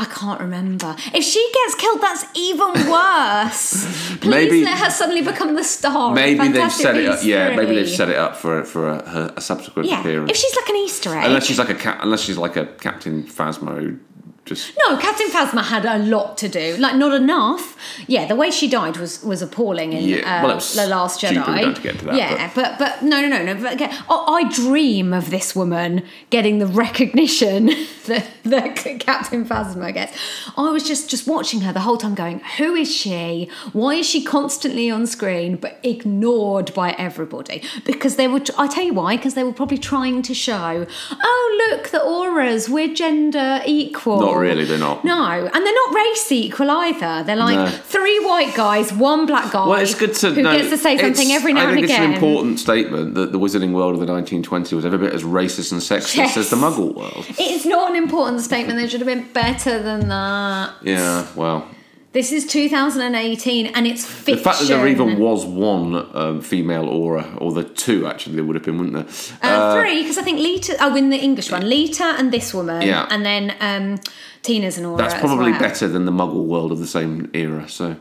I 0.00 0.06
can't 0.06 0.40
remember. 0.40 0.96
If 1.12 1.22
she 1.24 1.42
gets 1.58 1.74
killed, 1.74 2.00
that's 2.00 2.24
even 2.34 2.72
worse. 2.90 3.84
Please 4.20 4.30
Maybe- 4.30 4.64
let 4.64 4.78
her 4.78 4.90
suddenly 4.90 5.20
become 5.22 5.54
the 5.54 5.62
star. 5.62 6.14
Maybe 6.14 6.48
they've 6.48 6.72
set 6.72 6.96
it 6.96 7.06
up. 7.06 7.18
Yeah, 7.22 7.54
maybe 7.54 7.74
they've 7.74 7.88
set 8.00 8.08
it 8.08 8.16
up 8.16 8.34
for 8.36 8.64
for 8.64 8.88
a, 8.88 9.08
her, 9.14 9.34
a 9.36 9.40
subsequent 9.40 9.88
Yeah, 9.88 10.00
appearance. 10.00 10.30
if 10.30 10.36
she's 10.38 10.56
like 10.56 10.68
an 10.70 10.76
Easter 10.76 11.10
egg. 11.14 11.26
unless 11.26 11.44
she's 11.46 11.58
like 11.58 11.68
a 11.70 11.74
cat, 11.74 11.98
unless 12.02 12.22
she's 12.22 12.38
like 12.38 12.56
a 12.56 12.66
Captain 12.66 13.24
Phasma 13.24 13.78
who 13.78 13.98
just 14.46 14.72
No, 14.78 14.96
Captain 14.96 15.28
Phasma 15.28 15.62
had 15.62 15.84
a 15.84 15.98
lot 15.98 16.38
to 16.38 16.48
do. 16.48 16.76
Like, 16.78 16.96
not 16.96 17.12
enough. 17.14 17.76
Yeah, 18.06 18.26
the 18.26 18.34
way 18.36 18.50
she 18.50 18.68
died 18.68 18.96
was 18.96 19.22
was 19.22 19.42
appalling 19.42 19.92
in 19.92 20.04
Yeah, 20.04 20.40
uh, 20.40 20.46
well, 20.46 20.54
was 20.56 20.74
The 20.74 20.86
Last 20.86 21.20
Jedi. 21.20 21.54
we 21.54 21.60
don't 21.60 21.74
to 21.74 21.82
get 21.82 21.92
into 21.94 22.06
that, 22.06 22.14
Yeah, 22.16 22.50
but 22.54 22.78
but, 22.78 23.02
no, 23.02 23.20
no, 23.20 23.28
no, 23.28 23.44
no. 23.44 23.62
But, 23.62 23.74
again, 23.74 23.90
I, 24.08 24.14
I 24.44 24.50
dream 24.50 25.12
of 25.12 25.30
this 25.30 25.54
woman 25.54 26.02
getting 26.30 26.58
the 26.58 26.66
recognition 26.66 27.66
that, 28.06 28.26
that 28.44 28.76
Captain 29.00 29.44
Phasma 29.44 29.92
gets. 29.92 30.16
I 30.56 30.70
was 30.70 30.86
just 30.86 31.10
just 31.10 31.26
watching 31.26 31.60
her 31.60 31.72
the 31.72 31.80
whole 31.80 31.96
time, 31.96 32.14
going, 32.14 32.40
"Who 32.58 32.74
is 32.74 32.92
she? 32.94 33.50
Why 33.72 33.94
is 33.94 34.06
she 34.06 34.24
constantly 34.24 34.90
on 34.90 35.06
screen 35.06 35.56
but 35.56 35.78
ignored 35.82 36.72
by 36.74 36.92
everybody?" 36.92 37.62
Because 37.84 38.16
they 38.16 38.26
were. 38.26 38.40
I 38.58 38.66
tell 38.68 38.84
you 38.84 38.94
why. 38.94 39.16
Because 39.16 39.34
they 39.34 39.44
were 39.44 39.52
probably 39.52 39.78
trying 39.78 40.22
to 40.22 40.34
show, 40.34 40.86
"Oh, 41.22 41.68
look, 41.70 41.88
the 41.90 41.98
Aurors. 41.98 42.68
We're 42.68 42.94
gender 42.94 43.60
equal." 43.66 44.29
Not 44.32 44.38
really. 44.40 44.64
They're 44.64 44.78
not. 44.78 45.04
No, 45.04 45.22
and 45.22 45.52
they're 45.66 45.74
not 45.86 45.94
race 45.94 46.30
equal 46.32 46.70
either. 46.70 47.22
They're 47.24 47.36
like 47.36 47.56
No. 47.56 47.66
three 47.68 48.18
white 48.24 48.54
guys, 48.54 48.92
one 48.92 49.26
black 49.26 49.52
guy. 49.52 49.66
Well, 49.66 49.80
it's 49.80 49.94
good 49.94 50.14
to 50.14 50.30
who 50.32 50.42
know. 50.42 50.56
gets 50.56 50.70
to 50.70 50.78
say 50.78 50.96
something 50.98 51.30
every 51.32 51.52
now 51.52 51.68
and 51.68 51.78
again. 51.78 51.84
I 51.84 51.86
think 51.86 51.90
and 51.90 51.90
it's 51.90 51.92
again. 51.92 52.08
an 52.10 52.14
important 52.14 52.60
statement 52.60 53.14
that 53.14 53.32
the 53.32 53.38
Wizarding 53.38 53.72
world 53.72 53.94
of 53.94 54.00
the 54.00 54.06
1920s 54.06 54.72
was 54.72 54.84
every 54.84 54.98
bit 54.98 55.12
as 55.12 55.22
racist 55.22 55.72
and 55.72 55.80
sexist 55.80 56.16
Yes. 56.16 56.36
as 56.36 56.50
the 56.50 56.56
Muggle 56.56 56.94
world. 56.94 57.26
It's 57.38 57.64
not 57.66 57.90
an 57.90 57.96
important 57.96 58.40
statement. 58.42 58.78
They 58.78 58.88
should 58.88 59.00
have 59.00 59.06
been 59.08 59.26
better 59.32 59.82
than 59.82 60.08
that. 60.08 60.70
Yeah, 60.82 61.26
well, 61.34 61.66
This 62.12 62.32
is 62.32 62.44
2018, 62.46 63.66
and 63.66 63.86
it's 63.86 64.04
fiction. 64.04 64.36
the 64.36 64.42
fact 64.42 64.58
that 64.60 64.66
there 64.66 64.88
even 64.88 65.20
was 65.20 65.46
one 65.46 65.94
um, 66.16 66.40
female 66.40 66.86
Auror, 66.86 67.40
or 67.40 67.52
the 67.52 67.62
two 67.62 68.08
actually, 68.08 68.34
there 68.34 68.44
would 68.44 68.56
have 68.56 68.64
been, 68.64 68.78
wouldn't 68.78 68.94
there? 68.94 69.48
Uh, 69.48 69.80
three, 69.80 70.02
because 70.02 70.18
I 70.18 70.22
think 70.22 70.40
Leta. 70.40 70.76
Oh, 70.80 70.96
in 70.96 71.10
the 71.10 71.18
English 71.18 71.52
one, 71.52 71.68
Leta 71.68 72.16
and 72.18 72.32
this 72.32 72.52
woman. 72.52 72.82
Yeah. 72.82 73.06
And 73.10 73.24
then 73.24 73.54
um, 73.60 74.00
Tina's 74.42 74.76
an 74.76 74.86
Auror. 74.86 74.98
That's 74.98 75.14
probably 75.14 75.52
well. 75.52 75.60
better 75.60 75.86
than 75.86 76.04
the 76.04 76.12
Muggle 76.12 76.46
world 76.46 76.72
of 76.72 76.80
the 76.80 76.86
same 76.88 77.30
era. 77.32 77.68
So 77.68 77.96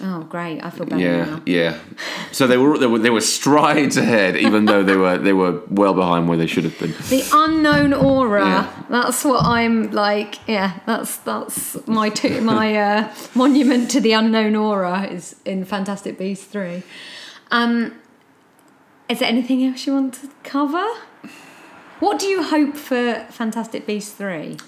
Oh, 0.00 0.22
great! 0.22 0.64
I 0.64 0.70
feel 0.70 0.86
better 0.86 1.00
yeah, 1.00 1.24
now. 1.24 1.42
yeah. 1.44 1.72
Yeah. 1.72 1.78
So 2.32 2.46
they 2.46 2.56
were 2.56 2.78
they 2.78 2.86
were 2.86 2.98
they 2.98 3.10
were 3.10 3.20
strides 3.20 3.96
ahead, 3.96 4.36
even 4.36 4.64
though 4.64 4.82
they 4.82 4.96
were 4.96 5.18
they 5.18 5.32
were 5.32 5.60
well 5.68 5.94
behind 5.94 6.28
where 6.28 6.38
they 6.38 6.46
should 6.46 6.64
have 6.64 6.78
been. 6.78 6.92
The 6.92 7.28
unknown 7.32 7.90
Auror. 7.90 8.46
Yeah. 8.46 8.81
That's 8.92 9.24
what 9.24 9.46
I'm 9.46 9.90
like. 9.90 10.46
Yeah, 10.46 10.80
that's 10.84 11.16
that's 11.16 11.86
my 11.88 12.12
my 12.42 12.76
uh, 12.76 13.14
monument 13.34 13.90
to 13.92 14.02
the 14.02 14.12
unknown 14.12 14.52
Auror 14.52 15.10
is 15.10 15.34
in 15.46 15.64
Fantastic 15.64 16.18
Beasts 16.18 16.44
three. 16.44 16.82
Um, 17.50 17.98
is 19.08 19.20
there 19.20 19.30
anything 19.30 19.64
else 19.64 19.86
you 19.86 19.94
want 19.94 20.12
to 20.20 20.28
cover? 20.44 20.84
What 22.00 22.18
do 22.18 22.26
you 22.26 22.42
hope 22.42 22.76
for 22.76 23.26
Fantastic 23.30 23.86
Beasts 23.86 24.12
three? 24.12 24.58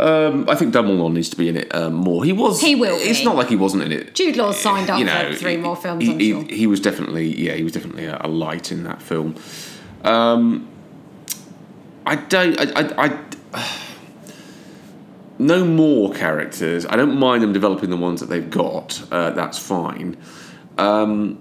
Um, 0.00 0.48
I 0.48 0.54
think 0.54 0.72
Dumbledore 0.72 1.12
needs 1.12 1.28
to 1.28 1.36
be 1.36 1.50
in 1.50 1.58
it 1.58 1.74
um, 1.74 1.92
more. 1.92 2.24
He 2.24 2.32
was. 2.32 2.62
He 2.62 2.74
will 2.74 2.96
It's 2.98 3.18
be. 3.18 3.24
not 3.26 3.36
like 3.36 3.48
he 3.48 3.56
wasn't 3.56 3.82
in 3.82 3.92
it. 3.92 4.14
Jude 4.14 4.38
Law 4.38 4.52
signed 4.52 4.88
up 4.88 4.98
you 4.98 5.04
know, 5.04 5.32
for 5.32 5.38
three 5.38 5.58
more 5.58 5.76
films. 5.76 6.02
He, 6.02 6.14
he, 6.14 6.44
he 6.44 6.66
was 6.66 6.80
definitely, 6.80 7.38
yeah, 7.38 7.52
he 7.52 7.62
was 7.62 7.72
definitely 7.72 8.06
a, 8.06 8.18
a 8.22 8.28
light 8.28 8.72
in 8.72 8.84
that 8.84 9.02
film. 9.02 9.34
Um, 10.04 10.66
I 12.08 12.16
don't, 12.16 12.58
I, 12.58 12.80
I, 12.80 13.18
I, 13.52 13.68
no 15.38 15.62
more 15.64 16.14
characters. 16.14 16.86
I 16.86 16.96
don't 16.96 17.18
mind 17.18 17.42
them 17.42 17.52
developing 17.52 17.90
the 17.90 17.98
ones 17.98 18.20
that 18.20 18.30
they've 18.30 18.48
got. 18.48 19.02
Uh, 19.12 19.30
that's 19.32 19.58
fine. 19.58 20.16
Um, 20.78 21.38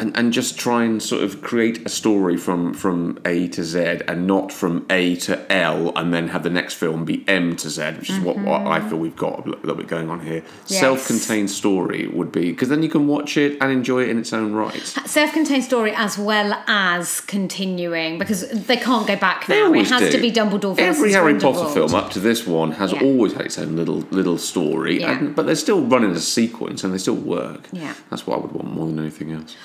and, 0.00 0.16
and 0.16 0.32
just 0.32 0.58
try 0.58 0.84
and 0.84 1.02
sort 1.02 1.22
of 1.22 1.42
create 1.42 1.84
a 1.86 1.88
story 1.88 2.36
from 2.36 2.74
from 2.74 3.18
A 3.24 3.48
to 3.48 3.62
Z 3.62 4.00
and 4.08 4.26
not 4.26 4.50
from 4.52 4.86
A 4.90 5.16
to 5.16 5.52
L 5.52 5.92
and 5.96 6.12
then 6.14 6.28
have 6.28 6.42
the 6.42 6.50
next 6.50 6.74
film 6.74 7.04
be 7.04 7.24
M 7.28 7.56
to 7.56 7.68
Z, 7.68 7.92
which 7.98 8.10
is 8.10 8.18
what, 8.20 8.38
what 8.38 8.66
I 8.66 8.80
feel 8.88 8.98
we've 8.98 9.16
got 9.16 9.46
a 9.46 9.50
little 9.50 9.74
bit 9.74 9.88
going 9.88 10.08
on 10.08 10.20
here. 10.20 10.40
Mm-hmm. 10.40 10.64
Yes. 10.68 10.80
Self-contained 10.80 11.50
story 11.50 12.08
would 12.08 12.32
be 12.32 12.50
because 12.50 12.68
then 12.68 12.82
you 12.82 12.88
can 12.88 13.06
watch 13.06 13.36
it 13.36 13.58
and 13.60 13.70
enjoy 13.70 14.02
it 14.02 14.08
in 14.08 14.18
its 14.18 14.32
own 14.32 14.52
right. 14.52 14.80
Self-contained 14.82 15.64
story 15.64 15.92
as 15.94 16.18
well 16.18 16.52
as 16.66 17.20
continuing 17.22 18.18
because 18.18 18.48
they 18.48 18.76
can't 18.76 19.06
go 19.06 19.16
back 19.16 19.48
now. 19.48 19.72
It 19.72 19.88
has 19.88 20.00
do. 20.02 20.12
to 20.12 20.18
be 20.18 20.32
Dumbledore 20.32 20.76
versus 20.76 20.96
Every 20.98 21.12
Harry 21.12 21.38
Potter 21.38 21.72
film 21.72 21.94
up 21.94 22.10
to 22.12 22.20
this 22.20 22.46
one 22.46 22.72
has 22.72 22.92
Yeah. 22.92 23.02
always 23.02 23.32
had 23.34 23.46
its 23.46 23.58
own 23.58 23.76
little 23.76 23.98
little 24.10 24.38
story, 24.38 25.00
Yeah. 25.00 25.18
and, 25.18 25.36
but 25.36 25.46
they're 25.46 25.54
still 25.56 25.82
running 25.82 26.10
as 26.12 26.16
a 26.18 26.20
sequence 26.20 26.84
and 26.84 26.92
they 26.94 26.98
still 26.98 27.14
work. 27.14 27.68
Yeah. 27.72 27.94
that's 28.10 28.26
what 28.26 28.38
I 28.38 28.40
would 28.42 28.52
want 28.52 28.72
more 28.72 28.86
than 28.86 28.98
anything 28.98 29.32
else. 29.32 29.56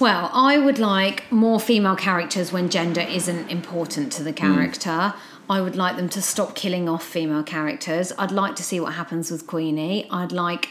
Well, 0.00 0.30
I 0.32 0.58
would 0.58 0.78
like 0.78 1.30
more 1.32 1.58
female 1.58 1.96
characters 1.96 2.52
when 2.52 2.68
gender 2.68 3.00
isn't 3.00 3.50
important 3.50 4.12
to 4.12 4.22
the 4.22 4.32
character. 4.32 5.12
I 5.50 5.60
would 5.60 5.74
like 5.74 5.96
them 5.96 6.08
to 6.10 6.22
stop 6.22 6.54
killing 6.54 6.88
off 6.88 7.04
female 7.04 7.42
characters. 7.42 8.12
I'd 8.16 8.30
like 8.30 8.54
to 8.56 8.62
see 8.62 8.78
what 8.78 8.92
happens 8.92 9.32
with 9.32 9.48
Queenie. 9.48 10.08
I'd 10.08 10.30
like 10.30 10.68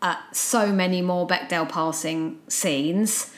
uh, 0.00 0.16
so 0.32 0.72
many 0.72 1.02
more 1.02 1.26
Bechdel 1.26 1.68
passing 1.68 2.38
scenes. 2.48 3.34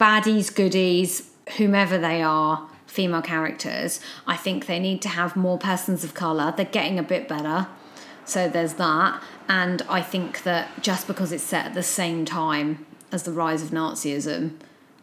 Baddies, 0.00 0.54
goodies, 0.54 1.30
whomever 1.58 1.98
they 1.98 2.22
are, 2.22 2.66
female 2.86 3.22
characters. 3.22 4.00
I 4.26 4.36
think 4.36 4.64
they 4.64 4.78
need 4.78 5.02
to 5.02 5.10
have 5.10 5.36
more 5.36 5.58
persons 5.58 6.04
of 6.04 6.14
colour. 6.14 6.54
They're 6.56 6.64
getting 6.64 6.98
a 6.98 7.02
bit 7.02 7.28
better. 7.28 7.66
So 8.24 8.48
there's 8.48 8.74
that. 8.74 9.22
And 9.46 9.82
I 9.90 10.00
think 10.00 10.42
that 10.44 10.82
just 10.82 11.06
because 11.06 11.32
it's 11.32 11.44
set 11.44 11.66
at 11.66 11.74
the 11.74 11.82
same 11.82 12.24
time 12.24 12.86
as 13.12 13.24
the 13.24 13.32
rise 13.32 13.62
of 13.62 13.70
Nazism, 13.70 14.52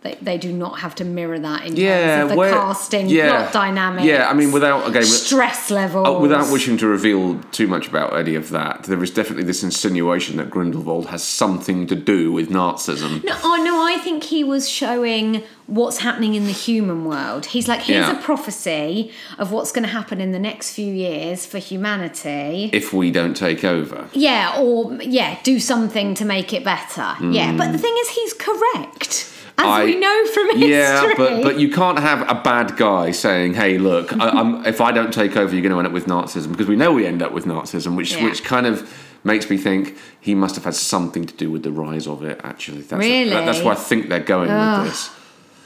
they, 0.03 0.17
they 0.21 0.37
do 0.37 0.51
not 0.51 0.79
have 0.79 0.93
to 0.95 1.05
mirror 1.05 1.39
that 1.39 1.65
in 1.65 1.75
Yeah, 1.75 2.17
terms 2.17 2.23
of 2.23 2.29
the 2.29 2.35
where- 2.35 2.51
casting, 2.51 3.07
yeah, 3.09 3.29
plot 3.29 3.53
dynamics. 3.53 4.05
yeah, 4.05 4.29
I 4.29 4.33
mean, 4.33 4.51
without- 4.51 4.87
again, 4.87 5.03
stress 5.03 5.71
levels. 5.71 6.07
Uh, 6.07 6.19
without 6.19 6.51
wishing 6.51 6.77
to 6.77 6.87
reveal 6.87 7.39
too 7.51 7.67
much 7.67 7.87
about 7.87 8.15
any 8.17 8.35
of 8.35 8.49
that, 8.51 8.83
there 8.83 9.01
is 9.03 9.11
definitely 9.11 9.43
this 9.45 9.63
insinuation 9.63 10.37
that 10.37 10.49
Grindelwald 10.49 11.07
has 11.07 11.23
something 11.23 11.87
to 11.87 11.95
do 11.95 12.31
with 12.31 12.49
Nazism. 12.49 13.23
No, 13.23 13.35
oh 13.43 13.61
no, 13.63 13.83
I 13.85 13.97
think 13.97 14.23
he 14.25 14.43
was 14.43 14.69
showing 14.69 15.43
what's 15.67 15.99
happening 15.99 16.35
in 16.35 16.43
the 16.45 16.51
human 16.51 17.05
world. 17.05 17.45
He's 17.47 17.69
like, 17.69 17.81
here's 17.83 18.05
Yeah. 18.05 18.19
a 18.19 18.21
prophecy 18.21 19.11
of 19.39 19.53
what's 19.53 19.71
going 19.71 19.83
to 19.85 19.89
happen 19.89 20.19
in 20.19 20.33
the 20.33 20.39
next 20.39 20.73
few 20.73 20.93
years 20.93 21.45
for 21.45 21.57
humanity. 21.57 22.69
If 22.73 22.91
we 22.93 23.11
don't 23.11 23.35
take 23.35 23.63
over, 23.63 24.09
yeah, 24.13 24.57
or 24.59 24.93
yeah, 25.01 25.37
do 25.43 25.59
something 25.61 26.13
to 26.15 26.25
make 26.25 26.51
it 26.53 26.63
better. 26.65 27.15
Yeah, 27.21 27.55
but 27.55 27.71
the 27.71 27.77
thing 27.77 27.95
is, 28.01 28.09
he's 28.09 28.33
correct, 28.33 29.29
as. 29.57 29.65
I- 29.65 29.85
we 29.85 29.95
know 29.99 30.25
from 30.33 30.45
history. 30.49 30.69
yeah, 30.71 31.13
but 31.17 31.43
but 31.43 31.59
you 31.59 31.69
can't 31.69 31.99
have 31.99 32.21
a 32.29 32.35
bad 32.41 32.75
guy 32.77 33.11
saying, 33.11 33.53
"Hey, 33.55 33.77
look, 33.77 34.11
I, 34.19 34.29
I'm, 34.29 34.65
if 34.73 34.81
I 34.81 34.91
don't 34.91 35.13
take 35.13 35.35
over, 35.37 35.53
you're 35.53 35.61
going 35.61 35.71
to 35.73 35.77
end 35.79 35.87
up 35.87 35.93
with 35.93 36.05
Nazism," 36.07 36.51
because 36.51 36.67
we 36.67 36.75
know 36.75 36.91
we 36.91 37.05
end 37.05 37.21
up 37.21 37.31
with 37.31 37.45
Nazism, 37.45 37.95
which 37.95 38.13
Yeah. 38.15 38.23
which 38.25 38.43
kind 38.43 38.65
of 38.65 38.91
makes 39.23 39.49
me 39.49 39.57
think 39.57 39.95
he 40.19 40.35
must 40.35 40.55
have 40.55 40.65
had 40.65 40.75
something 40.75 41.25
to 41.25 41.33
do 41.35 41.49
with 41.49 41.63
the 41.63 41.71
rise 41.71 42.07
of 42.07 42.23
it. 42.23 42.41
Actually, 42.43 42.81
that's 42.81 42.99
Really? 42.99 43.29
that- 43.29 43.45
that's 43.45 43.61
where 43.61 43.73
I 43.73 43.75
think 43.77 44.09
they're 44.09 44.19
going 44.19 44.49
with 44.49 44.85
this. 44.91 45.09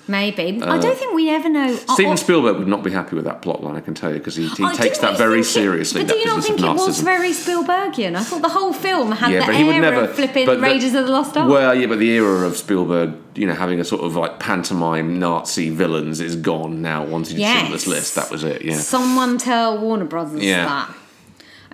Maybe. 0.09 0.61
I 0.61 0.77
don't 0.79 0.97
think 0.97 1.13
we 1.13 1.29
ever 1.29 1.49
know. 1.49 1.73
Uh, 1.73 1.93
Steven 1.93 2.13
Oh, 2.13 2.15
Spielberg 2.15 2.57
would 2.59 2.67
not 2.67 2.81
be 2.83 2.91
happy 2.91 3.15
with 3.15 3.25
that 3.25 3.41
plot 3.41 3.61
line, 3.63 3.75
I 3.75 3.81
can 3.81 3.93
tell 3.93 4.11
you, 4.11 4.19
because 4.19 4.35
he, 4.37 4.47
he 4.47 4.69
takes 4.75 4.99
that 4.99 5.17
very 5.17 5.41
it- 5.41 5.43
seriously. 5.45 6.03
But 6.05 6.13
do 6.13 6.17
you 6.19 6.25
not 6.25 6.43
think 6.43 6.59
it 6.61 6.63
was 6.63 7.01
very 7.01 7.31
Spielbergian? 7.31 8.15
I 8.15 8.23
thought 8.23 8.41
the 8.41 8.49
whole 8.49 8.71
film 8.71 9.11
had 9.11 9.31
Yeah, 9.31 9.45
the 9.45 9.63
would 9.65 9.81
never 9.81 10.01
of 10.05 10.15
flipping 10.15 10.45
the- 10.45 10.59
Raiders 10.59 10.93
of 10.93 11.05
the 11.07 11.11
Lost 11.11 11.35
Ark. 11.35 11.49
Well, 11.49 11.75
yeah, 11.75 11.87
but 11.87 11.99
the 11.99 12.09
era 12.09 12.47
of 12.47 12.55
Spielberg, 12.55 13.15
you 13.35 13.47
know, 13.47 13.53
having 13.53 13.79
a 13.81 13.83
sort 13.83 14.01
of 14.03 14.15
like 14.15 14.39
pantomime 14.39 15.19
Nazi 15.19 15.69
villains 15.69 16.21
is 16.21 16.35
gone 16.37 16.81
now. 16.81 17.03
Once 17.03 17.29
did 17.29 17.39
Yes. 17.39 17.59
Schindler's 17.59 17.87
List, 17.87 18.15
that 18.15 18.31
was 18.31 18.43
it. 18.45 18.61
Yeah. 18.63 18.75
Someone 18.77 19.37
tell 19.37 19.77
Warner 19.77 20.05
Brothers 20.05 20.41
Yeah. 20.43 20.65
that. 20.65 20.93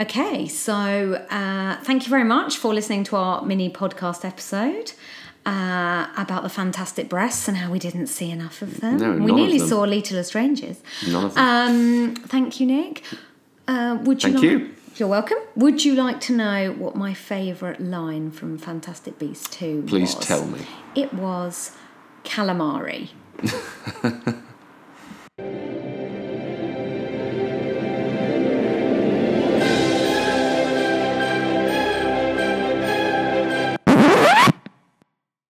Okay, 0.02 0.48
so 0.48 0.74
uh, 1.30 1.76
thank 1.84 2.06
you 2.06 2.10
very 2.10 2.24
much 2.24 2.58
for 2.58 2.74
listening 2.74 3.04
to 3.06 3.16
our 3.16 3.44
mini 3.46 3.70
podcast 3.70 4.26
episode 4.26 4.94
uh, 5.46 6.08
about 6.18 6.44
the 6.44 6.50
fantastic 6.50 7.10
breasts 7.10 7.48
and 7.48 7.58
how 7.58 7.72
we 7.72 7.80
didn't 7.80 8.08
see 8.08 8.32
enough 8.32 8.62
of 8.62 8.80
them. 8.82 8.98
No, 8.98 9.12
we 9.14 9.32
nearly 9.32 9.58
them. 9.60 9.68
saw 9.68 9.82
Little 9.82 10.24
Strangers. 10.24 10.78
None 11.08 11.26
of 11.26 11.36
them. 11.36 11.44
Um, 11.46 12.16
thank 12.16 12.60
you, 12.60 12.68
Nick. 12.68 13.04
Uh, 13.68 13.98
would 14.02 14.24
you 14.24 14.32
Thank 14.32 14.44
like- 14.44 14.52
you. 14.52 14.70
You're 14.98 15.10
welcome. 15.10 15.40
Would 15.56 15.84
you 15.84 15.96
like 15.96 16.22
to 16.22 16.34
know 16.34 16.72
what 16.78 16.96
my 16.96 17.16
favourite 17.16 17.82
line 17.82 18.30
from 18.30 18.60
Fantastic 18.60 19.18
Beasts 19.18 19.50
2 19.50 19.86
Please 19.88 20.16
was? 20.16 20.24
tell 20.26 20.46
me. 20.46 20.68
It 20.94 21.12
was 21.16 21.72
calamari. 22.24 23.10